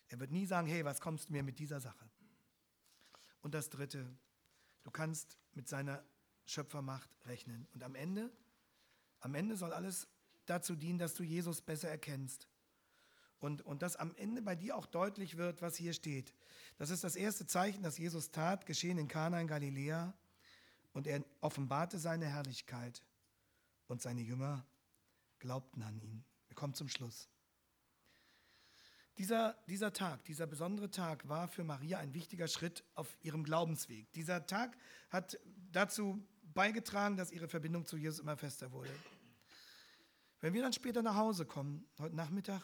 Er 0.08 0.18
wird 0.18 0.32
nie 0.32 0.46
sagen, 0.46 0.66
hey, 0.66 0.84
was 0.84 1.00
kommst 1.00 1.28
du 1.28 1.32
mir 1.32 1.42
mit 1.42 1.58
dieser 1.58 1.80
Sache? 1.80 2.10
Und 3.42 3.54
das 3.54 3.68
Dritte, 3.68 4.16
du 4.84 4.90
kannst 4.90 5.38
mit 5.52 5.68
seiner 5.68 6.02
Schöpfermacht 6.46 7.10
rechnen. 7.26 7.68
Und 7.74 7.82
am 7.82 7.94
Ende, 7.94 8.32
am 9.20 9.34
Ende 9.34 9.56
soll 9.56 9.72
alles 9.72 10.08
dazu 10.46 10.74
dienen, 10.76 10.98
dass 10.98 11.14
du 11.14 11.22
Jesus 11.22 11.60
besser 11.60 11.88
erkennst. 11.88 12.48
Und, 13.40 13.62
und 13.62 13.82
dass 13.82 13.96
am 13.96 14.14
Ende 14.16 14.42
bei 14.42 14.54
dir 14.54 14.76
auch 14.76 14.86
deutlich 14.86 15.36
wird, 15.36 15.60
was 15.60 15.76
hier 15.76 15.92
steht. 15.92 16.34
Das 16.78 16.90
ist 16.90 17.04
das 17.04 17.16
erste 17.16 17.46
Zeichen, 17.46 17.82
das 17.82 17.98
Jesus 17.98 18.30
tat, 18.30 18.66
geschehen 18.66 18.98
in 18.98 19.08
Kana 19.08 19.40
in 19.40 19.46
Galiläa. 19.46 20.14
Und 20.92 21.06
er 21.06 21.24
offenbarte 21.40 21.98
seine 21.98 22.26
Herrlichkeit. 22.26 23.02
Und 23.86 24.00
seine 24.00 24.22
Jünger 24.22 24.64
glaubten 25.38 25.82
an 25.82 25.98
ihn. 26.00 26.24
Wir 26.48 26.54
kommen 26.54 26.74
zum 26.74 26.88
Schluss. 26.88 27.28
Dieser, 29.18 29.56
dieser 29.68 29.92
Tag, 29.92 30.24
dieser 30.24 30.46
besondere 30.46 30.90
Tag 30.90 31.28
war 31.28 31.46
für 31.46 31.62
Maria 31.62 31.98
ein 31.98 32.14
wichtiger 32.14 32.48
Schritt 32.48 32.82
auf 32.94 33.16
ihrem 33.22 33.44
Glaubensweg. 33.44 34.10
Dieser 34.12 34.46
Tag 34.46 34.76
hat 35.10 35.38
dazu 35.70 36.26
beigetragen, 36.52 37.16
dass 37.16 37.30
ihre 37.30 37.48
Verbindung 37.48 37.86
zu 37.86 37.96
Jesus 37.96 38.18
immer 38.18 38.36
fester 38.36 38.72
wurde. 38.72 38.90
Wenn 40.40 40.52
wir 40.52 40.62
dann 40.62 40.72
später 40.72 41.02
nach 41.02 41.14
Hause 41.14 41.46
kommen, 41.46 41.86
heute 41.98 42.16
Nachmittag, 42.16 42.62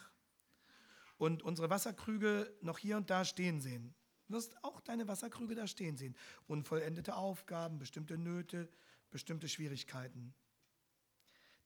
und 1.20 1.42
unsere 1.42 1.68
Wasserkrüge 1.68 2.50
noch 2.62 2.78
hier 2.78 2.96
und 2.96 3.10
da 3.10 3.26
stehen 3.26 3.60
sehen, 3.60 3.94
wirst 4.28 4.64
auch 4.64 4.80
deine 4.80 5.06
Wasserkrüge 5.06 5.54
da 5.54 5.66
stehen 5.66 5.98
sehen. 5.98 6.16
Unvollendete 6.46 7.14
Aufgaben, 7.14 7.78
bestimmte 7.78 8.16
Nöte, 8.16 8.70
bestimmte 9.10 9.46
Schwierigkeiten. 9.46 10.32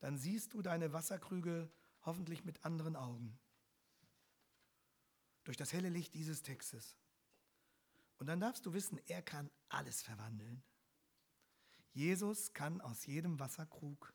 Dann 0.00 0.18
siehst 0.18 0.54
du 0.54 0.60
deine 0.60 0.92
Wasserkrüge 0.92 1.70
hoffentlich 2.02 2.44
mit 2.44 2.64
anderen 2.64 2.96
Augen 2.96 3.38
durch 5.44 5.56
das 5.56 5.72
helle 5.72 5.88
Licht 5.88 6.14
dieses 6.14 6.42
Textes. 6.42 6.96
Und 8.18 8.26
dann 8.26 8.40
darfst 8.40 8.66
du 8.66 8.72
wissen, 8.72 8.98
er 9.06 9.22
kann 9.22 9.52
alles 9.68 10.02
verwandeln. 10.02 10.64
Jesus 11.92 12.52
kann 12.54 12.80
aus 12.80 13.06
jedem 13.06 13.38
Wasserkrug 13.38 14.12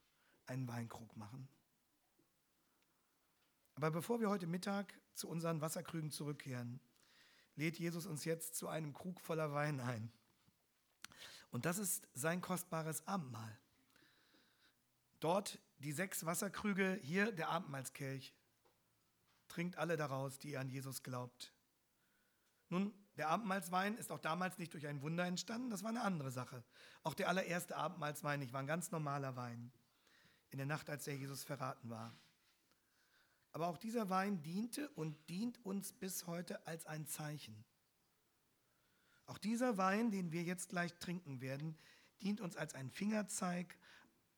einen 0.48 0.68
Weinkrug 0.68 1.16
machen. 1.16 1.48
Aber 3.82 3.92
bevor 3.92 4.20
wir 4.20 4.30
heute 4.30 4.46
Mittag 4.46 4.94
zu 5.14 5.30
unseren 5.30 5.62
Wasserkrügen 5.62 6.12
zurückkehren, 6.12 6.82
lädt 7.56 7.80
Jesus 7.80 8.06
uns 8.06 8.26
jetzt 8.26 8.56
zu 8.56 8.68
einem 8.68 8.92
Krug 8.94 9.22
voller 9.22 9.54
Wein 9.54 9.80
ein. 9.80 10.12
Und 11.50 11.64
das 11.64 11.78
ist 11.78 12.06
sein 12.14 12.42
kostbares 12.42 13.08
Abendmahl. 13.08 13.58
Dort 15.22 15.60
die 15.78 15.94
sechs 15.94 16.26
Wasserkrüge, 16.26 17.00
hier 17.02 17.32
der 17.32 17.48
Abendmahlskelch. 17.48 18.36
Trinkt 19.48 19.78
alle 19.78 19.96
daraus, 19.96 20.40
die 20.40 20.52
ihr 20.52 20.60
an 20.60 20.68
Jesus 20.68 21.02
glaubt. 21.02 21.54
Nun, 22.68 22.94
der 23.16 23.30
Abendmahlswein 23.30 23.96
ist 23.96 24.12
auch 24.12 24.20
damals 24.20 24.58
nicht 24.58 24.74
durch 24.74 24.88
ein 24.88 25.02
Wunder 25.02 25.26
entstanden, 25.26 25.70
das 25.70 25.84
war 25.84 25.90
eine 25.92 26.02
andere 26.02 26.32
Sache. 26.32 26.66
Auch 27.04 27.14
der 27.14 27.30
allererste 27.30 27.78
Abendmahlswein 27.78 28.42
nicht, 28.42 28.52
war 28.52 28.60
ein 28.60 28.68
ganz 28.68 28.92
normaler 28.92 29.38
Wein. 29.38 29.72
In 30.50 30.58
der 30.58 30.68
Nacht, 30.68 30.90
als 30.90 31.06
der 31.06 31.16
Jesus 31.16 31.46
verraten 31.46 31.90
war. 31.90 32.14
Aber 33.52 33.68
auch 33.68 33.78
dieser 33.78 34.10
Wein 34.10 34.42
diente 34.44 34.90
und 34.90 35.18
dient 35.30 35.64
uns 35.66 35.94
bis 35.94 36.28
heute 36.28 36.66
als 36.68 36.86
ein 36.86 37.08
Zeichen. 37.08 37.66
Auch 39.26 39.38
dieser 39.38 39.78
Wein, 39.78 40.12
den 40.12 40.32
wir 40.32 40.44
jetzt 40.44 40.70
gleich 40.70 40.94
trinken 40.96 41.42
werden, 41.42 41.78
dient 42.22 42.42
uns 42.42 42.56
als 42.56 42.76
ein 42.76 42.90
Fingerzeig 42.90 43.78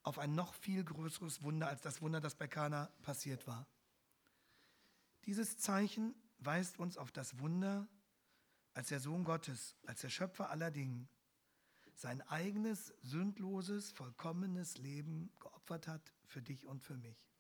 auf 0.04 0.18
ein 0.18 0.34
noch 0.34 0.54
viel 0.54 0.84
größeres 0.84 1.44
Wunder 1.44 1.68
als 1.68 1.82
das 1.82 2.02
Wunder, 2.02 2.22
das 2.22 2.36
bei 2.36 2.48
Kana 2.48 2.88
passiert 3.02 3.48
war. 3.48 3.68
Dieses 5.26 5.58
Zeichen 5.58 6.16
weist 6.40 6.80
uns 6.80 6.98
auf 6.98 7.12
das 7.12 7.40
Wunder, 7.40 7.88
als 8.74 8.88
der 8.88 9.00
Sohn 9.00 9.24
Gottes, 9.24 9.76
als 9.86 10.02
der 10.02 10.10
Schöpfer 10.10 10.50
aller 10.50 10.72
Dinge, 10.72 11.08
sein 11.94 12.22
eigenes, 12.24 12.94
sündloses, 13.04 13.92
vollkommenes 13.92 14.78
Leben 14.78 15.32
geopfert 15.40 15.88
hat 15.88 16.14
für 16.26 16.42
dich 16.42 16.66
und 16.66 16.82
für 16.82 16.98
mich. 16.98 17.31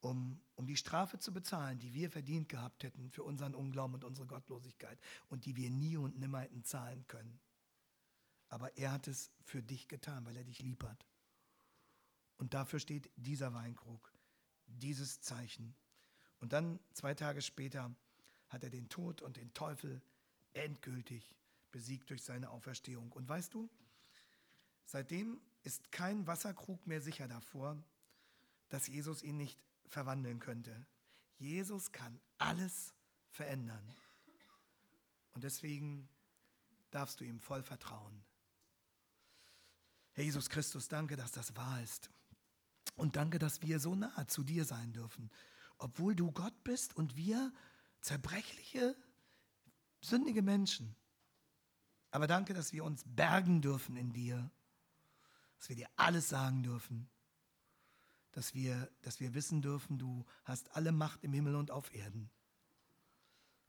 Um, 0.00 0.40
um 0.54 0.66
die 0.66 0.76
Strafe 0.76 1.18
zu 1.18 1.32
bezahlen, 1.32 1.80
die 1.80 1.92
wir 1.92 2.08
verdient 2.08 2.48
gehabt 2.48 2.84
hätten 2.84 3.10
für 3.10 3.24
unseren 3.24 3.54
Unglauben 3.54 3.94
und 3.96 4.04
unsere 4.04 4.28
Gottlosigkeit 4.28 4.96
und 5.28 5.44
die 5.44 5.56
wir 5.56 5.70
nie 5.70 5.96
und 5.96 6.18
nimmer 6.18 6.40
hätten 6.40 6.62
zahlen 6.62 7.04
können. 7.08 7.40
Aber 8.48 8.76
er 8.76 8.92
hat 8.92 9.08
es 9.08 9.32
für 9.42 9.60
dich 9.60 9.88
getan, 9.88 10.24
weil 10.24 10.36
er 10.36 10.44
dich 10.44 10.60
lieb 10.60 10.84
hat. 10.84 11.04
Und 12.36 12.54
dafür 12.54 12.78
steht 12.78 13.10
dieser 13.16 13.52
Weinkrug, 13.52 14.12
dieses 14.66 15.20
Zeichen. 15.20 15.74
Und 16.38 16.52
dann, 16.52 16.78
zwei 16.94 17.14
Tage 17.14 17.42
später, 17.42 17.94
hat 18.48 18.62
er 18.62 18.70
den 18.70 18.88
Tod 18.88 19.20
und 19.20 19.36
den 19.36 19.52
Teufel 19.52 20.00
endgültig 20.52 21.34
besiegt 21.72 22.10
durch 22.10 22.22
seine 22.22 22.50
Auferstehung. 22.50 23.12
Und 23.12 23.28
weißt 23.28 23.52
du, 23.52 23.68
seitdem 24.84 25.40
ist 25.64 25.90
kein 25.92 26.26
Wasserkrug 26.26 26.86
mehr 26.86 27.00
sicher 27.00 27.28
davor, 27.28 27.76
dass 28.68 28.86
Jesus 28.86 29.22
ihn 29.22 29.36
nicht 29.36 29.58
verwandeln 29.88 30.38
könnte. 30.38 30.86
Jesus 31.38 31.92
kann 31.92 32.20
alles 32.38 32.94
verändern. 33.30 33.94
Und 35.32 35.44
deswegen 35.44 36.08
darfst 36.90 37.20
du 37.20 37.24
ihm 37.24 37.38
voll 37.38 37.62
vertrauen. 37.62 38.24
Herr 40.12 40.24
Jesus 40.24 40.48
Christus, 40.48 40.88
danke, 40.88 41.16
dass 41.16 41.32
das 41.32 41.54
wahr 41.54 41.80
ist. 41.82 42.10
Und 42.96 43.16
danke, 43.16 43.38
dass 43.38 43.62
wir 43.62 43.78
so 43.78 43.94
nah 43.94 44.26
zu 44.26 44.42
dir 44.42 44.64
sein 44.64 44.92
dürfen 44.92 45.30
obwohl 45.78 46.14
du 46.14 46.30
Gott 46.32 46.64
bist 46.64 46.94
und 46.96 47.16
wir 47.16 47.52
zerbrechliche, 48.00 48.96
sündige 50.00 50.42
Menschen. 50.42 50.94
Aber 52.10 52.26
danke, 52.26 52.54
dass 52.54 52.72
wir 52.72 52.84
uns 52.84 53.04
bergen 53.06 53.62
dürfen 53.62 53.96
in 53.96 54.12
dir, 54.12 54.50
dass 55.58 55.68
wir 55.68 55.76
dir 55.76 55.88
alles 55.96 56.28
sagen 56.28 56.62
dürfen, 56.62 57.08
dass 58.32 58.54
wir, 58.54 58.90
dass 59.02 59.20
wir 59.20 59.34
wissen 59.34 59.62
dürfen, 59.62 59.98
du 59.98 60.24
hast 60.44 60.74
alle 60.76 60.92
Macht 60.92 61.24
im 61.24 61.32
Himmel 61.32 61.54
und 61.54 61.70
auf 61.70 61.94
Erden. 61.94 62.30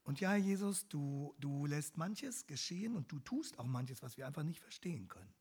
Und 0.04 0.20
ja, 0.20 0.36
Jesus, 0.36 0.88
du, 0.88 1.36
du 1.40 1.66
lässt 1.66 1.98
manches 1.98 2.48
geschehen 2.48 2.96
und 2.96 3.12
du 3.12 3.20
tust 3.20 3.60
auch 3.60 3.68
manches, 3.68 4.02
was 4.02 4.18
wir 4.18 4.26
einfach 4.26 4.44
nicht 4.44 4.60
verstehen 4.60 5.08
können, 5.08 5.34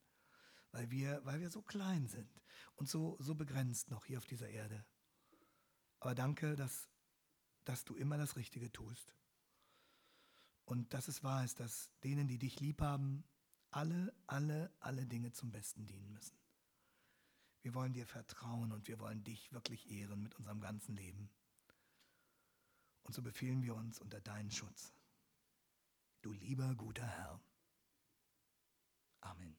weil 0.71 0.91
wir, 0.91 1.21
weil 1.25 1.39
wir 1.39 1.49
so 1.49 1.61
klein 1.61 2.07
sind 2.07 2.41
und 2.75 2.87
so, 2.87 3.17
so 3.19 3.35
begrenzt 3.35 3.89
noch 3.89 4.05
hier 4.05 4.19
auf 4.19 4.25
dieser 4.25 4.49
Erde. 4.49 4.85
Aber 5.99 6.15
danke, 6.15 6.55
dass, 6.55 6.87
dass 7.65 7.83
du 7.83 7.95
immer 7.95 8.17
das 8.17 8.35
Richtige 8.35 8.71
tust. 8.71 9.15
Und 10.65 10.93
dass 10.93 11.07
es 11.07 11.23
wahr 11.23 11.43
ist, 11.43 11.59
dass 11.59 11.89
denen, 12.03 12.27
die 12.27 12.37
dich 12.37 12.59
lieb 12.59 12.81
haben, 12.81 13.23
alle, 13.71 14.13
alle, 14.27 14.71
alle 14.79 15.05
Dinge 15.05 15.31
zum 15.31 15.51
Besten 15.51 15.85
dienen 15.87 16.13
müssen. 16.13 16.38
Wir 17.61 17.73
wollen 17.73 17.93
dir 17.93 18.05
vertrauen 18.05 18.71
und 18.71 18.87
wir 18.87 18.99
wollen 18.99 19.23
dich 19.23 19.51
wirklich 19.51 19.89
ehren 19.91 20.21
mit 20.23 20.35
unserem 20.35 20.61
ganzen 20.61 20.95
Leben. 20.95 21.29
Und 23.03 23.13
so 23.13 23.21
befehlen 23.21 23.63
wir 23.63 23.75
uns 23.75 23.99
unter 23.99 24.21
deinen 24.21 24.51
Schutz. 24.51 24.93
Du 26.21 26.31
lieber 26.31 26.75
guter 26.75 27.07
Herr. 27.07 27.39
Amen. 29.21 29.57